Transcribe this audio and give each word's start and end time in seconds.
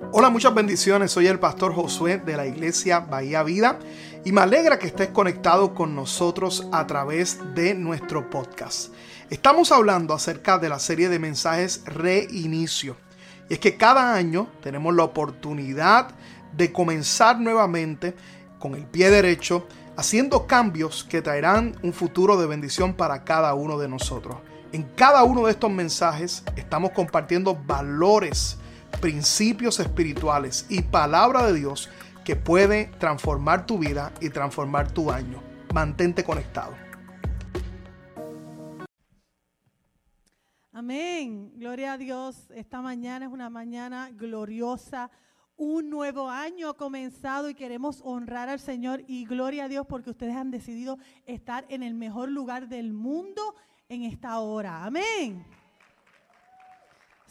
Hola, 0.00 0.30
muchas 0.30 0.54
bendiciones. 0.54 1.12
Soy 1.12 1.26
el 1.26 1.38
pastor 1.38 1.74
Josué 1.74 2.18
de 2.18 2.36
la 2.36 2.46
iglesia 2.46 3.00
Bahía 3.00 3.42
Vida 3.42 3.78
y 4.24 4.32
me 4.32 4.40
alegra 4.40 4.78
que 4.78 4.86
estés 4.86 5.08
conectado 5.08 5.74
con 5.74 5.94
nosotros 5.94 6.66
a 6.72 6.86
través 6.86 7.38
de 7.54 7.74
nuestro 7.74 8.28
podcast. 8.30 8.92
Estamos 9.30 9.72
hablando 9.72 10.14
acerca 10.14 10.58
de 10.58 10.68
la 10.68 10.78
serie 10.78 11.08
de 11.08 11.18
mensajes 11.18 11.84
Reinicio. 11.84 12.96
Y 13.48 13.54
es 13.54 13.58
que 13.58 13.76
cada 13.76 14.14
año 14.14 14.48
tenemos 14.62 14.94
la 14.94 15.04
oportunidad 15.04 16.08
de 16.52 16.72
comenzar 16.72 17.38
nuevamente 17.38 18.14
con 18.58 18.74
el 18.74 18.86
pie 18.86 19.10
derecho, 19.10 19.66
haciendo 19.96 20.46
cambios 20.46 21.04
que 21.04 21.22
traerán 21.22 21.76
un 21.82 21.92
futuro 21.92 22.36
de 22.36 22.46
bendición 22.46 22.94
para 22.94 23.24
cada 23.24 23.54
uno 23.54 23.78
de 23.78 23.88
nosotros. 23.88 24.38
En 24.72 24.82
cada 24.96 25.22
uno 25.22 25.46
de 25.46 25.52
estos 25.52 25.70
mensajes 25.70 26.42
estamos 26.56 26.90
compartiendo 26.92 27.54
valores 27.54 28.58
principios 29.00 29.80
espirituales 29.80 30.66
y 30.68 30.82
palabra 30.82 31.46
de 31.46 31.54
Dios 31.54 31.90
que 32.24 32.36
puede 32.36 32.86
transformar 32.98 33.66
tu 33.66 33.78
vida 33.78 34.12
y 34.20 34.30
transformar 34.30 34.90
tu 34.90 35.10
año. 35.10 35.42
Mantente 35.72 36.24
conectado. 36.24 36.74
Amén. 40.72 41.52
Gloria 41.56 41.92
a 41.92 41.98
Dios. 41.98 42.50
Esta 42.54 42.80
mañana 42.80 43.26
es 43.26 43.32
una 43.32 43.50
mañana 43.50 44.10
gloriosa. 44.10 45.10
Un 45.56 45.88
nuevo 45.88 46.28
año 46.28 46.70
ha 46.70 46.76
comenzado 46.76 47.48
y 47.48 47.54
queremos 47.54 48.00
honrar 48.02 48.48
al 48.48 48.58
Señor 48.58 49.04
y 49.06 49.24
gloria 49.24 49.64
a 49.64 49.68
Dios 49.68 49.86
porque 49.86 50.10
ustedes 50.10 50.34
han 50.34 50.50
decidido 50.50 50.98
estar 51.26 51.64
en 51.68 51.84
el 51.84 51.94
mejor 51.94 52.28
lugar 52.28 52.68
del 52.68 52.92
mundo 52.92 53.54
en 53.88 54.02
esta 54.02 54.40
hora. 54.40 54.84
Amén 54.84 55.44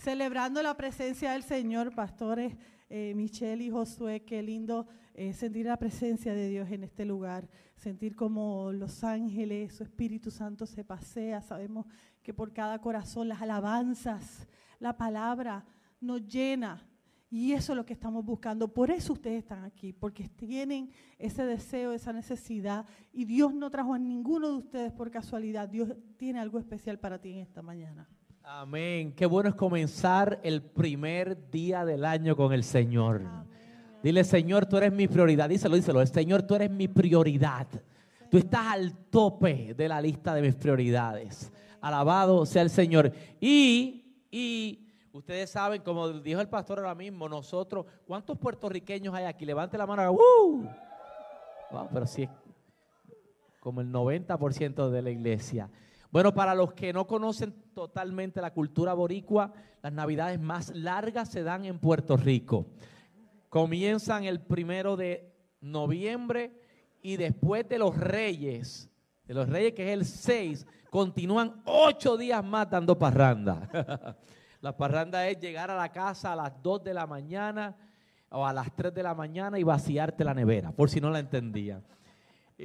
celebrando 0.04 0.62
la 0.62 0.76
presencia 0.76 1.32
del 1.32 1.44
Señor, 1.44 1.96
pastores 1.96 2.58
eh, 2.90 3.14
Michelle 3.16 3.64
y 3.64 3.70
Josué, 3.70 4.26
qué 4.26 4.44
lindo 4.44 4.86
eh, 5.14 5.32
sentir 5.32 5.66
la 5.66 5.78
presencia 5.78 6.34
de 6.34 6.50
Dios 6.50 6.70
en 6.72 6.84
este 6.84 7.06
lugar, 7.06 7.48
sentir 7.78 8.14
como 8.14 8.74
los 8.74 9.06
ángeles, 9.06 9.74
su 9.74 9.84
Espíritu 9.84 10.30
Santo 10.30 10.66
se 10.66 10.84
pasea, 10.84 11.42
sabemos 11.42 11.86
que 12.22 12.34
por 12.34 12.52
cada 12.52 12.82
corazón 12.82 13.30
las 13.30 13.42
alabanzas, 13.42 14.46
la 14.78 14.98
palabra 14.98 15.64
nos 16.02 16.28
llena. 16.28 16.86
Y 17.30 17.54
eso 17.54 17.72
es 17.72 17.78
lo 17.78 17.86
que 17.86 17.94
estamos 17.94 18.26
buscando. 18.26 18.74
Por 18.74 18.92
eso 18.92 19.14
ustedes 19.14 19.40
están 19.40 19.64
aquí, 19.64 19.94
porque 19.94 20.28
tienen 20.28 20.92
ese 21.18 21.46
deseo, 21.46 21.94
esa 21.94 22.12
necesidad. 22.12 22.86
Y 23.14 23.24
Dios 23.24 23.54
no 23.56 23.72
trajo 23.72 23.94
a 23.94 24.00
ninguno 24.00 24.50
de 24.50 24.58
ustedes 24.58 24.92
por 24.92 25.10
casualidad. 25.10 25.70
Dios 25.70 25.96
tiene 26.18 26.40
algo 26.40 26.60
especial 26.60 27.00
para 27.00 27.20
ti 27.20 27.32
en 27.32 27.40
esta 27.40 27.64
mañana. 27.64 28.08
Amén. 28.46 29.14
Qué 29.14 29.26
bueno 29.26 29.48
es 29.48 29.56
comenzar 29.56 30.42
el 30.44 30.62
primer 30.62 31.50
día 31.50 31.86
del 31.86 32.04
año 32.04 32.36
con 32.36 32.52
el 32.52 32.66
Señor. 32.66 33.22
Dile, 34.04 34.26
Señor, 34.26 34.66
tú 34.66 34.76
eres 34.76 34.92
mi 34.92 35.08
prioridad. 35.08 35.48
Díselo, 35.48 35.78
díselo. 35.78 36.06
Señor, 36.06 36.44
tú 36.44 36.56
eres 36.56 36.70
mi 36.70 36.90
prioridad. 36.90 37.68
Tú 38.30 38.38
estás 38.38 38.68
al 38.68 38.98
tope 39.10 39.74
de 39.74 39.88
la 39.88 40.02
lista 40.02 40.36
de 40.36 40.42
mis 40.42 40.56
prioridades. 40.56 41.54
Alabado 41.80 42.46
sea 42.46 42.64
el 42.64 42.70
Señor. 42.70 43.14
Y, 43.40 44.28
y 44.30 44.90
ustedes 45.14 45.50
saben, 45.50 45.82
como 45.82 46.10
dijo 46.10 46.42
el 46.42 46.50
pastor 46.50 46.80
ahora 46.80 46.96
mismo, 46.96 47.30
nosotros, 47.30 47.86
¿cuántos 48.06 48.38
puertorriqueños 48.38 49.16
hay 49.16 49.24
aquí? 49.24 49.46
Levante 49.46 49.78
la 49.78 49.88
mano. 49.88 50.12
¡Uh! 50.12 50.68
pero 51.94 52.06
sí, 52.06 52.28
como 53.62 53.80
el 53.80 53.90
90% 53.90 54.90
de 54.90 55.02
la 55.02 55.10
iglesia. 55.12 55.70
Bueno, 56.12 56.34
para 56.34 56.54
los 56.54 56.74
que 56.74 56.92
no 56.92 57.08
conocen 57.08 57.63
totalmente 57.74 58.42
la 58.42 58.52
cultura 58.52 58.94
boricua, 58.94 59.54
las 59.82 59.92
navidades 59.92 60.40
más 60.40 60.74
largas 60.76 61.30
se 61.30 61.44
dan 61.44 61.66
en 61.66 61.80
Puerto 61.80 62.18
Rico. 62.18 62.68
Comienzan 63.50 64.24
el 64.24 64.40
primero 64.40 64.96
de 64.96 65.32
noviembre 65.62 66.60
y 67.02 67.18
después 67.18 67.68
de 67.68 67.80
los 67.80 67.98
reyes, 67.98 68.90
de 69.26 69.34
los 69.34 69.50
reyes 69.50 69.74
que 69.74 69.92
es 69.92 69.94
el 69.94 70.06
6, 70.06 70.68
continúan 70.90 71.62
ocho 71.66 72.18
días 72.18 72.44
más 72.44 72.70
dando 72.70 72.98
parranda. 72.98 74.16
la 74.62 74.76
parranda 74.76 75.28
es 75.28 75.40
llegar 75.40 75.70
a 75.70 75.76
la 75.76 75.92
casa 75.92 76.34
a 76.34 76.36
las 76.36 76.62
2 76.62 76.84
de 76.84 76.94
la 76.94 77.06
mañana 77.06 77.76
o 78.30 78.46
a 78.46 78.54
las 78.54 78.74
3 78.76 78.94
de 78.94 79.04
la 79.04 79.14
mañana 79.14 79.60
y 79.60 79.64
vaciarte 79.64 80.24
la 80.24 80.34
nevera, 80.34 80.72
por 80.72 80.90
si 80.90 81.02
no 81.02 81.10
la 81.10 81.20
entendía. 81.20 81.82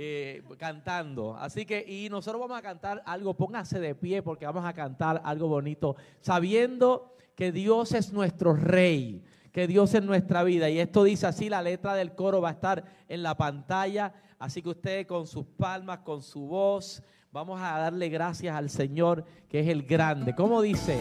Eh, 0.00 0.44
cantando. 0.59 1.36
Así 1.36 1.66
que, 1.66 1.84
y 1.84 2.09
nosotros 2.09 2.41
vamos 2.41 2.56
a 2.56 2.62
cantar 2.62 3.03
algo, 3.04 3.34
póngase 3.34 3.81
de 3.81 3.97
pie 3.97 4.22
porque 4.22 4.47
vamos 4.47 4.64
a 4.64 4.72
cantar 4.72 5.20
algo 5.25 5.48
bonito, 5.48 5.97
sabiendo 6.20 7.16
que 7.34 7.50
Dios 7.50 7.91
es 7.94 8.12
nuestro 8.12 8.54
rey, 8.54 9.25
que 9.50 9.66
Dios 9.66 9.92
es 9.94 10.04
nuestra 10.04 10.44
vida. 10.44 10.70
Y 10.70 10.78
esto 10.78 11.03
dice 11.03 11.26
así, 11.26 11.48
la 11.48 11.62
letra 11.62 11.94
del 11.94 12.14
coro 12.14 12.41
va 12.41 12.50
a 12.50 12.53
estar 12.53 12.84
en 13.09 13.25
la 13.25 13.36
pantalla, 13.36 14.14
así 14.38 14.62
que 14.62 14.69
usted 14.69 15.04
con 15.09 15.26
sus 15.26 15.47
palmas, 15.47 15.98
con 16.04 16.22
su 16.22 16.47
voz, 16.47 17.03
vamos 17.32 17.60
a 17.60 17.76
darle 17.78 18.09
gracias 18.09 18.54
al 18.54 18.70
Señor, 18.70 19.25
que 19.48 19.59
es 19.59 19.66
el 19.66 19.82
grande. 19.82 20.32
¿Cómo 20.32 20.62
dice? 20.62 21.00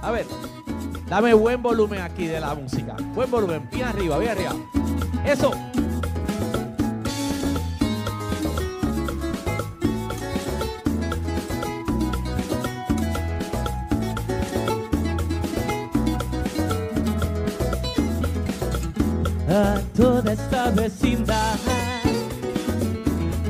A 0.00 0.10
ver, 0.10 0.24
dame 1.06 1.34
buen 1.34 1.62
volumen 1.62 2.00
aquí 2.00 2.26
de 2.26 2.40
la 2.40 2.54
música. 2.54 2.96
Buen 3.14 3.30
volumen, 3.30 3.68
bien 3.70 3.84
arriba, 3.84 4.16
bien 4.16 4.30
arriba. 4.30 4.54
Eso. 5.26 5.52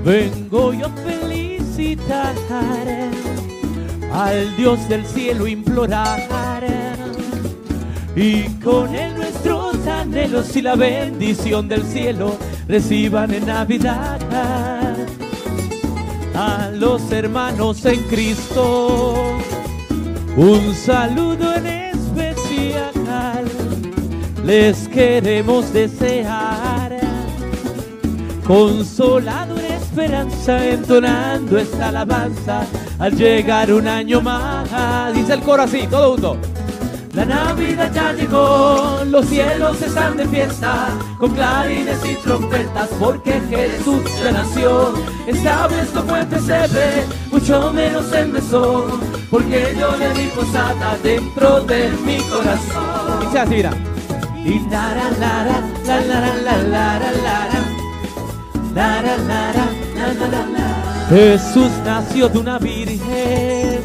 Vengo 0.06 0.72
yo 0.72 0.87
a 0.87 0.91
felicitar 0.91 2.33
al 4.12 4.56
Dios 4.56 4.89
del 4.89 5.05
cielo 5.05 5.49
implorar 5.49 6.65
y 8.15 8.45
con 8.62 8.95
él 8.95 9.16
nuestros 9.16 9.84
anhelos 9.89 10.55
y 10.55 10.62
la 10.62 10.77
bendición 10.77 11.66
del 11.66 11.83
cielo 11.83 12.37
reciban 12.69 13.34
en 13.34 13.47
Navidad 13.47 14.21
a 16.37 16.71
los 16.72 17.11
hermanos 17.11 17.84
en 17.84 18.00
Cristo. 18.05 19.15
Un 20.37 20.72
saludo 20.72 21.53
en 21.56 21.66
les 24.47 24.87
queremos 24.87 25.72
desear. 25.72 26.97
Consolado 28.47 29.59
en 29.59 29.66
esperanza, 29.97 30.69
entonando 30.69 31.57
esta 31.57 31.89
alabanza 31.89 32.67
al 32.99 33.17
llegar 33.17 33.73
un 33.73 33.89
año 33.89 34.21
más. 34.21 35.15
Dice 35.15 35.33
el 35.33 35.41
coro 35.41 35.62
así, 35.62 35.87
todo 35.87 36.12
junto. 36.12 36.37
La 37.15 37.25
Navidad 37.25 37.91
ya 37.95 38.12
llegó, 38.12 39.01
los 39.07 39.25
cielos 39.25 39.81
están 39.81 40.19
de 40.19 40.27
fiesta, 40.27 40.89
con 41.19 41.33
clarines 41.33 41.99
y 42.05 42.15
trompetas, 42.17 42.91
porque 43.01 43.41
Jesús 43.49 44.03
ya 44.23 44.33
nació. 44.33 44.93
Esta 45.27 45.67
vez 45.69 45.95
no 45.95 46.03
fue 46.03 46.27
pesebre, 46.27 47.07
mucho 47.33 47.73
menos 47.73 48.13
el 48.13 48.28
mesón, 48.28 49.01
porque 49.31 49.75
yo 49.81 49.97
le 49.97 50.13
di 50.13 50.27
posada 50.27 50.99
dentro 51.03 51.61
de 51.63 51.89
mi 52.05 52.19
corazón. 52.28 53.21
Dice 53.23 53.39
así. 53.39 53.65
Y 54.45 54.61
la 54.69 54.95
la 54.95 55.11
la 55.19 55.45
la 55.87 56.01
la 56.01 56.21
la 56.37 56.63
la 56.63 56.99
la 58.75 59.03
la 59.03 59.53
la 59.55 59.86
Jesús 61.09 61.71
nació 61.84 62.29
de 62.29 62.39
una 62.39 62.59
virgen 62.59 63.81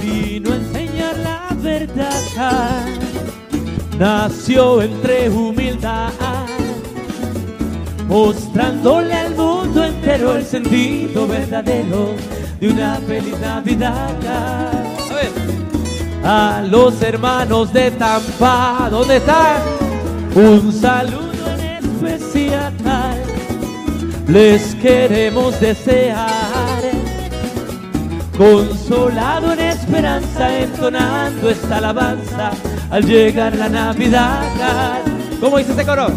vino 0.00 0.52
a 0.52 0.56
enseñar 0.56 1.16
la 1.18 1.56
verdad 1.60 2.86
nació 3.98 4.82
entre 4.82 5.30
humildad 5.30 6.10
mostrándole 8.06 9.14
al 9.14 9.34
mundo 9.34 9.84
entero 9.84 10.36
el 10.36 10.44
sentido 10.44 11.26
verdadero 11.26 12.14
de 12.60 12.68
una 12.68 12.96
feliz 13.06 13.38
Navidad 13.40 14.88
a 16.24 16.62
los 16.68 17.00
hermanos 17.02 17.72
de 17.72 17.90
Tampa. 17.92 18.88
¿Dónde 18.90 19.16
están? 19.16 19.62
Un 20.34 20.72
saludo 20.72 21.48
en 21.58 21.84
especial. 21.84 23.27
Les 24.28 24.74
queremos 24.74 25.58
desear. 25.58 26.82
Consolado 28.36 29.54
en 29.54 29.60
esperanza, 29.60 30.58
entonando 30.58 31.48
esta 31.48 31.78
alabanza 31.78 32.50
al 32.90 33.06
llegar 33.06 33.56
la 33.56 33.70
Navidad. 33.70 35.00
¿Cómo 35.40 35.56
dice 35.56 35.70
este 35.70 35.86
coro? 35.86 36.08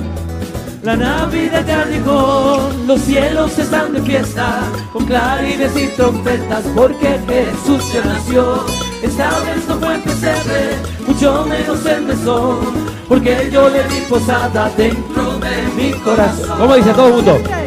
La 0.84 0.98
Navidad 0.98 1.64
ya 1.66 1.86
llegó, 1.86 2.70
los 2.86 3.00
cielos 3.02 3.58
están 3.58 3.94
de 3.94 4.02
fiesta, 4.02 4.64
con 4.92 5.06
clarines 5.06 5.72
y 5.78 5.88
trompetas, 5.96 6.66
porque 6.76 7.18
Jesús 7.28 7.94
ya 7.94 8.04
nació. 8.04 8.66
Esta 9.02 9.30
vez 9.40 9.68
no 9.70 9.76
fue 9.80 9.98
pesebre, 10.00 10.76
mucho 11.08 11.46
menos 11.46 11.86
el 11.86 12.02
mesón, 12.02 12.60
porque 13.08 13.50
yo 13.52 13.70
le 13.70 13.84
di 13.86 14.02
posada 14.10 14.70
dentro 14.76 15.40
de 15.40 15.62
mi 15.78 15.92
corazón. 16.00 16.58
¿Cómo 16.58 16.76
dice 16.76 16.92
todo 16.94 17.08
el 17.08 17.14
mundo? 17.14 17.61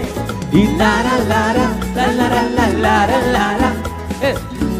y 0.54 0.68
lara 0.78 1.18
lara 1.28 1.66
la 1.96 2.06
lara 2.18 2.42
la 2.56 2.66
lara 2.84 3.18
lara 3.32 3.70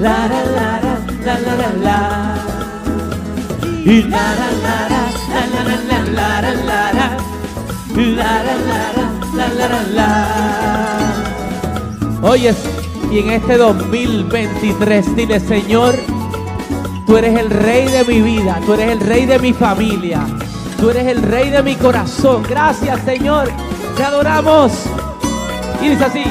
lara 0.01 0.41
lara 0.57 0.93
la 1.25 1.35
lara 1.47 1.71
la 1.87 1.99
y 3.85 4.03
lara 4.03 4.49
lara 4.67 5.01
la 5.33 5.43
lara 5.53 5.77
la 5.91 5.99
lara 6.19 6.53
lara 6.69 7.07
lara 8.19 8.55
lara 8.71 9.07
la 9.35 9.47
lara 9.59 9.81
la 9.97 10.11
Oyes, 12.23 12.57
y 13.11 13.19
en 13.19 13.31
este 13.31 13.57
2023 13.59 15.17
dile 15.17 15.41
Señor, 15.41 15.97
tú 17.05 17.17
eres 17.17 17.39
el 17.39 17.51
rey 17.51 17.87
de 17.89 18.05
mi 18.05 18.23
vida, 18.23 18.61
tú 18.65 18.75
eres 18.75 18.93
el 18.93 19.01
rey 19.01 19.27
de 19.27 19.41
mi 19.41 19.53
familia, 19.53 20.25
tú 20.79 20.91
eres 20.91 21.07
el 21.09 21.21
rey 21.21 21.51
de 21.51 21.63
mi 21.63 21.75
corazón. 21.75 22.45
Gracias 22.49 23.01
Señor, 23.05 23.51
te 23.97 24.05
adoramos. 24.05 24.89
Y 25.85 25.91
dice 25.91 26.05
así. 26.05 26.25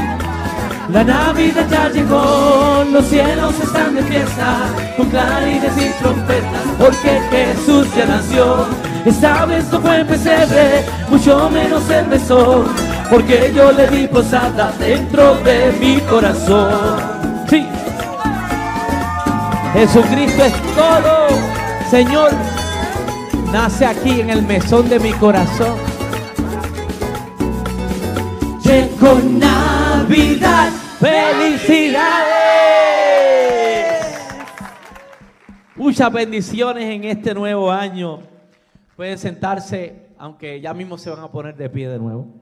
La 0.91 1.03
Navidad 1.03 1.65
ya 1.69 1.89
llegó, 1.89 2.83
los 2.91 3.05
cielos 3.05 3.53
están 3.59 3.95
de 3.95 4.03
fiesta, 4.03 4.57
con 4.97 5.09
clarines 5.09 5.71
y 5.77 5.89
trompetas, 6.01 6.61
porque 6.77 7.21
Jesús 7.31 7.88
ya 7.95 8.05
nació. 8.05 8.67
Esta 9.05 9.45
vez 9.45 9.71
no 9.71 9.79
fue 9.79 10.01
en 10.01 10.07
pesebre, 10.07 10.83
mucho 11.09 11.50
menos 11.50 11.89
empezó, 11.89 12.65
porque 13.09 13.53
yo 13.55 13.71
le 13.71 13.88
di 13.88 14.07
posada 14.07 14.73
dentro 14.77 15.35
de 15.35 15.71
mi 15.79 15.99
corazón. 16.01 16.99
Sí. 17.49 17.65
Jesucristo 19.73 20.44
es 20.44 20.53
todo. 20.75 21.27
Señor, 21.89 22.31
nace 23.51 23.85
aquí 23.85 24.19
en 24.19 24.31
el 24.31 24.41
mesón 24.41 24.89
de 24.89 24.99
mi 24.99 25.13
corazón. 25.13 25.93
Llegó 28.73 29.19
Navidad, 29.19 30.71
felicidades. 30.99 32.17
Muchas 35.75 36.11
bendiciones 36.11 36.83
en 36.85 37.03
este 37.03 37.35
nuevo 37.35 37.71
año. 37.71 38.23
Pueden 38.95 39.19
sentarse, 39.19 40.07
aunque 40.17 40.59
ya 40.59 40.73
mismo 40.73 40.97
se 40.97 41.11
van 41.11 41.19
a 41.19 41.31
poner 41.31 41.55
de 41.55 41.69
pie 41.69 41.87
de 41.87 41.99
nuevo. 41.99 42.33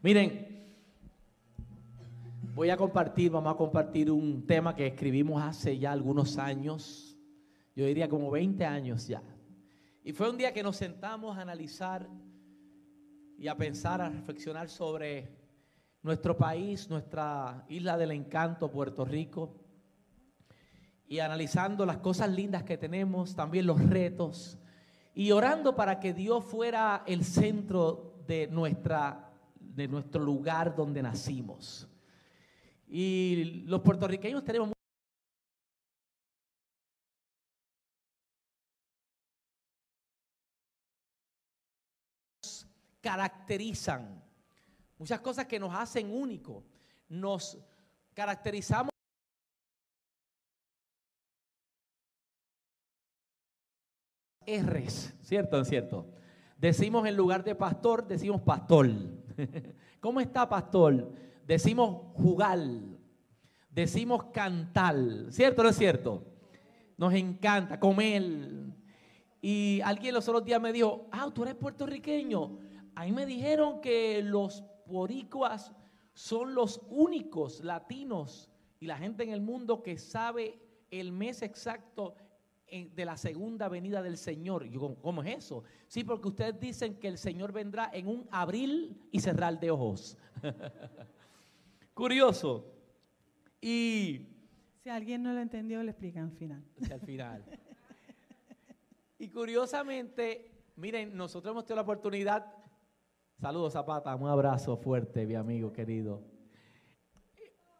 Miren, 0.00 0.64
voy 2.54 2.70
a 2.70 2.78
compartir, 2.78 3.30
vamos 3.30 3.52
a 3.52 3.58
compartir 3.58 4.10
un 4.10 4.46
tema 4.46 4.74
que 4.74 4.86
escribimos 4.86 5.42
hace 5.42 5.78
ya 5.78 5.92
algunos 5.92 6.38
años, 6.38 7.14
yo 7.76 7.84
diría 7.84 8.08
como 8.08 8.30
20 8.30 8.64
años 8.64 9.06
ya. 9.06 9.22
Y 10.02 10.14
fue 10.14 10.30
un 10.30 10.38
día 10.38 10.54
que 10.54 10.62
nos 10.62 10.76
sentamos 10.76 11.36
a 11.36 11.42
analizar 11.42 12.08
y 13.40 13.48
a 13.48 13.56
pensar, 13.56 14.02
a 14.02 14.10
reflexionar 14.10 14.68
sobre 14.68 15.26
nuestro 16.02 16.36
país, 16.36 16.90
nuestra 16.90 17.64
isla 17.70 17.96
del 17.96 18.10
encanto, 18.10 18.70
Puerto 18.70 19.06
Rico, 19.06 19.56
y 21.08 21.20
analizando 21.20 21.86
las 21.86 21.96
cosas 21.96 22.28
lindas 22.28 22.64
que 22.64 22.76
tenemos, 22.76 23.34
también 23.34 23.66
los 23.66 23.82
retos, 23.88 24.58
y 25.14 25.30
orando 25.32 25.74
para 25.74 26.00
que 26.00 26.12
Dios 26.12 26.44
fuera 26.44 27.02
el 27.06 27.24
centro 27.24 28.22
de, 28.26 28.46
nuestra, 28.46 29.32
de 29.58 29.88
nuestro 29.88 30.22
lugar 30.22 30.76
donde 30.76 31.02
nacimos. 31.02 31.88
Y 32.88 33.64
los 33.64 33.80
puertorriqueños 33.80 34.44
tenemos 34.44 34.70
caracterizan, 43.00 44.22
muchas 44.98 45.20
cosas 45.20 45.46
que 45.46 45.58
nos 45.58 45.74
hacen 45.74 46.10
únicos, 46.10 46.64
nos 47.08 47.58
caracterizamos. 48.14 48.90
R's, 54.46 55.14
¿cierto? 55.22 55.64
¿Cierto? 55.64 56.06
Decimos 56.56 57.06
en 57.06 57.16
lugar 57.16 57.44
de 57.44 57.54
pastor, 57.54 58.06
decimos 58.06 58.42
pastor. 58.42 58.90
¿Cómo 60.00 60.20
está 60.20 60.48
pastor? 60.48 61.12
Decimos 61.46 62.12
jugar, 62.14 62.58
decimos 63.70 64.24
cantar, 64.32 64.96
¿cierto 65.30 65.62
o 65.62 65.64
no 65.64 65.70
es 65.70 65.76
cierto? 65.76 66.24
Nos 66.96 67.14
encanta 67.14 67.80
comer. 67.80 68.22
Y 69.40 69.80
alguien 69.82 70.14
los 70.14 70.28
otros 70.28 70.44
días 70.44 70.60
me 70.60 70.72
dijo, 70.72 71.08
ah, 71.10 71.30
tú 71.32 71.42
eres 71.42 71.54
puertorriqueño. 71.54 72.58
A 73.00 73.04
mí 73.04 73.12
me 73.12 73.24
dijeron 73.24 73.80
que 73.80 74.20
los 74.22 74.62
boricuas 74.84 75.72
son 76.12 76.54
los 76.54 76.82
únicos 76.90 77.64
latinos 77.64 78.50
y 78.78 78.84
la 78.84 78.98
gente 78.98 79.22
en 79.22 79.30
el 79.30 79.40
mundo 79.40 79.82
que 79.82 79.96
sabe 79.96 80.60
el 80.90 81.10
mes 81.10 81.40
exacto 81.40 82.14
de 82.70 83.04
la 83.06 83.16
segunda 83.16 83.70
venida 83.70 84.02
del 84.02 84.18
Señor. 84.18 84.66
Y 84.66 84.72
yo, 84.72 84.96
¿cómo 85.00 85.22
es 85.22 85.38
eso? 85.38 85.64
Sí, 85.88 86.04
porque 86.04 86.28
ustedes 86.28 86.60
dicen 86.60 86.96
que 86.96 87.08
el 87.08 87.16
Señor 87.16 87.52
vendrá 87.52 87.88
en 87.90 88.06
un 88.06 88.28
abril 88.30 89.00
y 89.10 89.20
cerrar 89.20 89.58
de 89.58 89.70
ojos. 89.70 90.18
Curioso. 91.94 92.70
Y... 93.62 94.26
Si 94.82 94.90
alguien 94.90 95.22
no 95.22 95.32
lo 95.32 95.40
entendió, 95.40 95.82
le 95.82 95.92
explican 95.92 96.24
al 96.24 96.32
final. 96.32 96.62
Al 96.92 97.00
final. 97.00 97.44
y 99.18 99.30
curiosamente, 99.30 100.50
miren, 100.76 101.16
nosotros 101.16 101.52
hemos 101.52 101.64
tenido 101.64 101.76
la 101.76 101.82
oportunidad 101.82 102.60
Saludos 103.40 103.72
Zapata, 103.72 104.14
un 104.14 104.28
abrazo 104.28 104.76
fuerte, 104.76 105.24
mi 105.24 105.34
amigo 105.34 105.72
querido. 105.72 106.20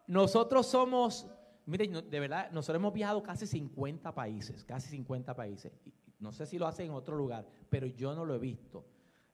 Nosotros 0.07 0.65
somos, 0.65 1.27
miren, 1.67 2.09
de 2.09 2.19
verdad, 2.19 2.49
nosotros 2.49 2.77
hemos 2.77 2.91
viajado 2.91 3.21
casi 3.21 3.45
50 3.45 4.11
países, 4.11 4.63
casi 4.63 4.89
50 4.89 5.35
países. 5.35 5.71
No 6.17 6.31
sé 6.31 6.47
si 6.47 6.57
lo 6.57 6.65
hacen 6.65 6.87
en 6.87 6.93
otro 6.93 7.15
lugar, 7.15 7.45
pero 7.69 7.85
yo 7.85 8.15
no 8.15 8.25
lo 8.25 8.33
he 8.33 8.39
visto. 8.39 8.87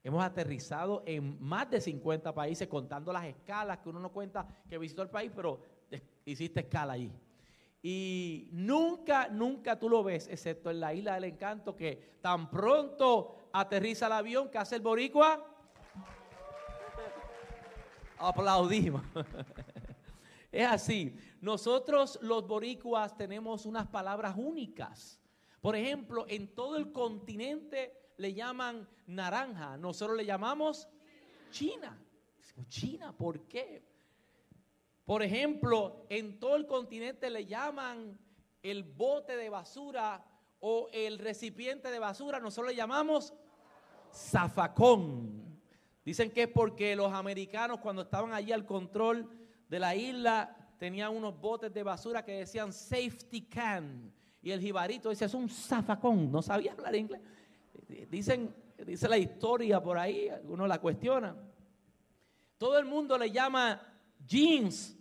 Hemos 0.04 0.22
aterrizado 0.22 1.02
en 1.06 1.42
más 1.42 1.70
de 1.72 1.80
50 1.80 2.34
países 2.34 2.68
contando 2.68 3.14
las 3.14 3.24
escalas 3.24 3.78
que 3.78 3.88
uno 3.88 4.02
no 4.02 4.12
cuenta 4.12 4.46
que 4.68 4.78
visitó 4.78 5.04
el 5.04 5.10
país, 5.10 5.32
pero 5.34 5.62
hiciste 6.26 6.60
escala 6.60 6.92
allí. 6.92 7.10
Y 7.82 8.50
nunca, 8.52 9.30
nunca 9.30 9.80
tú 9.80 9.88
lo 9.88 10.04
ves, 10.04 10.28
excepto 10.28 10.72
en 10.72 10.82
la 10.82 10.94
isla 10.94 11.14
del 11.14 11.24
encanto, 11.24 11.74
que 11.74 12.18
tan 12.20 12.50
pronto 12.50 13.50
aterriza 13.54 14.08
el 14.08 14.12
avión 14.12 14.50
que 14.50 14.58
hace 14.58 14.76
el 14.76 14.82
boricua 14.82 15.54
aplaudimos. 18.18 19.04
es 20.52 20.68
así. 20.68 21.16
Nosotros 21.42 22.20
los 22.22 22.48
boricuas 22.48 23.16
tenemos 23.16 23.66
unas 23.66 23.88
palabras 23.88 24.36
únicas. 24.38 25.20
Por 25.62 25.76
ejemplo, 25.76 26.26
en 26.28 26.54
todo 26.54 26.78
el 26.78 26.92
continente 26.92 27.94
le 28.18 28.34
llaman 28.34 28.88
naranja. 29.06 29.78
Nosotros 29.78 30.18
le 30.18 30.26
llamamos 30.26 30.88
China. 31.52 31.98
China, 32.70 33.16
¿por 33.16 33.48
qué? 33.48 33.84
Por 35.06 35.24
ejemplo, 35.24 36.06
en 36.10 36.40
todo 36.40 36.56
el 36.56 36.66
continente 36.66 37.30
le 37.30 37.46
llaman 37.46 38.20
el 38.62 38.84
bote 38.84 39.38
de 39.38 39.50
basura 39.50 40.26
o 40.60 40.90
el 40.92 41.20
recipiente 41.20 41.90
de 41.90 42.00
basura. 42.00 42.40
Nosotros 42.40 42.72
le 42.72 42.76
llamamos 42.76 43.34
zafacón. 44.12 45.47
Dicen 46.08 46.32
que 46.32 46.44
es 46.44 46.48
porque 46.48 46.96
los 46.96 47.12
americanos 47.12 47.82
cuando 47.82 48.04
estaban 48.04 48.32
allí 48.32 48.54
al 48.54 48.66
control 48.66 49.30
de 49.68 49.78
la 49.78 49.94
isla 49.94 50.56
tenían 50.80 51.14
unos 51.14 51.38
botes 51.38 51.74
de 51.74 51.84
basura 51.84 52.24
que 52.24 52.32
decían 52.32 52.72
safety 52.72 53.42
can. 53.42 54.14
Y 54.42 54.52
el 54.52 54.62
jibarito 54.62 55.10
dice, 55.10 55.26
es 55.26 55.34
un 55.34 55.50
zafacón, 55.50 56.32
no 56.32 56.42
sabía 56.42 56.72
hablar 56.72 56.96
inglés. 56.96 57.20
Dicen, 58.10 58.56
dice 58.86 59.10
la 59.10 59.18
historia 59.18 59.84
por 59.84 59.98
ahí, 59.98 60.30
algunos 60.30 60.70
la 60.70 60.80
cuestionan. 60.80 61.36
Todo 62.58 62.80
el 62.80 62.86
mundo 62.86 63.18
le 63.18 63.30
llama 63.30 63.82
jeans, 64.26 64.98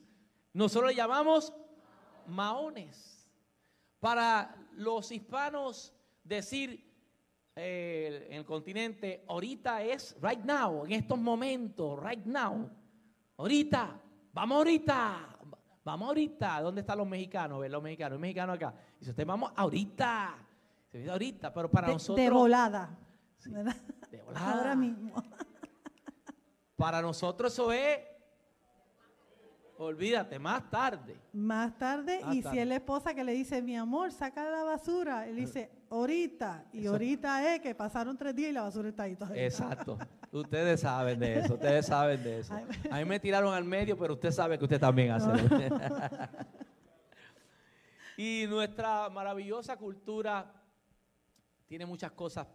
nosotros 0.52 0.90
le 0.90 0.96
llamamos 0.96 1.54
maones. 2.26 3.28
Para 4.00 4.56
los 4.72 5.12
hispanos 5.12 5.94
decir 6.24 6.85
eh, 7.58 8.26
en 8.28 8.36
el 8.36 8.44
continente, 8.44 9.24
ahorita 9.26 9.82
es 9.82 10.14
right 10.20 10.44
now, 10.44 10.84
en 10.84 10.92
estos 10.92 11.18
momentos, 11.18 11.98
right 12.02 12.24
now. 12.26 12.70
Ahorita, 13.38 13.98
vamos 14.34 14.56
ahorita, 14.58 15.38
vamos 15.82 16.08
ahorita. 16.08 16.60
¿Dónde 16.60 16.82
están 16.82 16.98
los 16.98 17.08
mexicanos? 17.08 17.66
Los 17.66 17.82
mexicanos, 17.82 18.12
los 18.12 18.20
mexicanos 18.20 18.56
acá. 18.56 18.74
Dice 19.00 19.10
usted, 19.10 19.26
vamos 19.26 19.52
ahorita. 19.56 20.34
Se 20.92 20.98
dice 20.98 21.10
ahorita, 21.10 21.54
pero 21.54 21.70
para 21.70 21.88
nosotros. 21.88 22.22
De 22.22 22.30
volada. 22.30 22.98
de 24.10 24.22
volada. 24.22 24.52
Ahora 24.52 24.74
mismo. 24.76 25.14
Para 26.76 27.00
nosotros 27.00 27.54
eso 27.54 27.72
es. 27.72 28.00
Olvídate, 29.78 30.38
más 30.38 30.70
tarde. 30.70 31.18
Más 31.32 31.76
tarde, 31.78 32.20
y 32.32 32.42
si 32.42 32.58
es 32.58 32.66
la 32.66 32.76
esposa 32.76 33.14
que 33.14 33.24
le 33.24 33.32
dice, 33.32 33.60
mi 33.60 33.76
amor, 33.76 34.10
saca 34.10 34.44
la 34.50 34.62
basura, 34.62 35.26
él 35.26 35.36
dice, 35.36 35.70
ahorita. 35.90 36.66
Y 36.72 36.86
ahorita 36.86 37.54
es 37.54 37.60
que 37.60 37.74
pasaron 37.74 38.16
tres 38.16 38.34
días 38.34 38.50
y 38.50 38.52
la 38.52 38.62
basura 38.62 38.88
está 38.88 39.04
ahí 39.04 39.16
todavía. 39.16 39.44
Exacto. 39.44 39.98
Ustedes 40.32 40.80
saben 40.80 41.18
de 41.18 41.40
eso, 41.40 41.54
ustedes 41.54 41.86
saben 41.86 42.22
de 42.22 42.40
eso. 42.40 42.54
A 42.90 42.98
mí 42.98 43.04
me 43.04 43.20
tiraron 43.20 43.54
al 43.54 43.64
medio, 43.64 43.96
pero 43.96 44.14
usted 44.14 44.30
sabe 44.30 44.58
que 44.58 44.64
usted 44.64 44.80
también 44.80 45.10
hace. 45.12 45.30
y 48.16 48.46
nuestra 48.48 49.08
maravillosa 49.10 49.76
cultura 49.76 50.52
tiene 51.66 51.86
muchas 51.86 52.12
cosas 52.12 52.46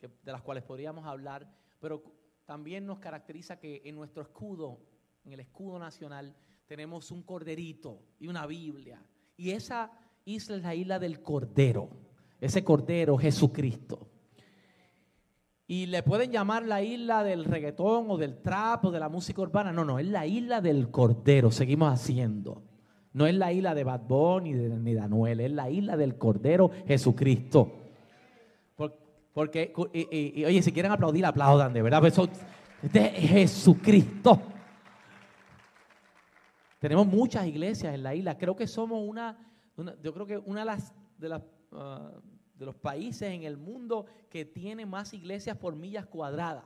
de 0.00 0.32
las 0.32 0.42
cuales 0.42 0.62
podríamos 0.62 1.06
hablar, 1.06 1.48
pero 1.80 2.02
también 2.44 2.86
nos 2.86 2.98
caracteriza 2.98 3.58
que 3.58 3.82
en 3.84 3.96
nuestro 3.96 4.22
escudo, 4.22 4.80
en 5.24 5.32
el 5.32 5.40
escudo 5.40 5.78
nacional, 5.78 6.34
tenemos 6.66 7.10
un 7.10 7.22
corderito 7.22 8.02
y 8.18 8.28
una 8.28 8.46
Biblia. 8.46 9.02
Y 9.36 9.50
esa 9.50 9.90
isla 10.24 10.56
es 10.56 10.62
la 10.62 10.74
isla 10.74 10.98
del 10.98 11.22
Cordero, 11.22 11.88
ese 12.40 12.64
Cordero 12.64 13.16
Jesucristo. 13.18 14.08
Y 15.66 15.86
le 15.86 16.02
pueden 16.02 16.32
llamar 16.32 16.64
la 16.64 16.82
isla 16.82 17.22
del 17.22 17.44
reggaetón 17.44 18.06
o 18.08 18.16
del 18.16 18.40
trap 18.40 18.86
o 18.86 18.90
de 18.90 19.00
la 19.00 19.08
música 19.08 19.42
urbana. 19.42 19.70
No, 19.72 19.84
no, 19.84 19.98
es 19.98 20.06
la 20.06 20.26
isla 20.26 20.60
del 20.60 20.90
Cordero, 20.90 21.50
seguimos 21.50 21.92
haciendo. 21.92 22.62
No 23.12 23.26
es 23.26 23.34
la 23.34 23.52
isla 23.52 23.74
de 23.74 23.84
Bad 23.84 24.02
Bunny 24.08 24.52
ni 24.52 24.94
de, 24.94 25.44
es 25.44 25.52
la 25.52 25.70
isla 25.70 25.96
del 25.96 26.16
Cordero 26.16 26.70
Jesucristo. 26.86 27.72
Porque, 29.34 29.72
y, 29.92 30.44
oye, 30.44 30.62
si 30.62 30.72
quieren 30.72 30.90
aplaudir, 30.90 31.24
aplaudan, 31.24 31.72
de 31.72 31.82
verdad. 31.82 32.04
Eso, 32.06 32.28
de 32.82 33.00
Jesucristo. 33.10 34.40
Tenemos 36.78 37.06
muchas 37.06 37.46
iglesias 37.46 37.94
en 37.94 38.02
la 38.02 38.14
isla. 38.14 38.38
Creo 38.38 38.56
que 38.56 38.66
somos 38.66 39.00
una, 39.06 39.36
yo 40.02 40.12
creo 40.14 40.26
que 40.26 40.38
una 40.38 40.60
de 40.60 40.66
las, 40.66 40.94
de, 41.18 41.28
las, 41.28 41.42
ah, 41.72 42.12
de 42.54 42.66
los 42.66 42.74
países 42.74 43.30
en 43.30 43.42
el 43.44 43.56
mundo 43.56 44.06
que 44.28 44.44
tiene 44.44 44.84
más 44.84 45.14
iglesias 45.14 45.56
por 45.56 45.76
millas 45.76 46.06
cuadradas. 46.06 46.64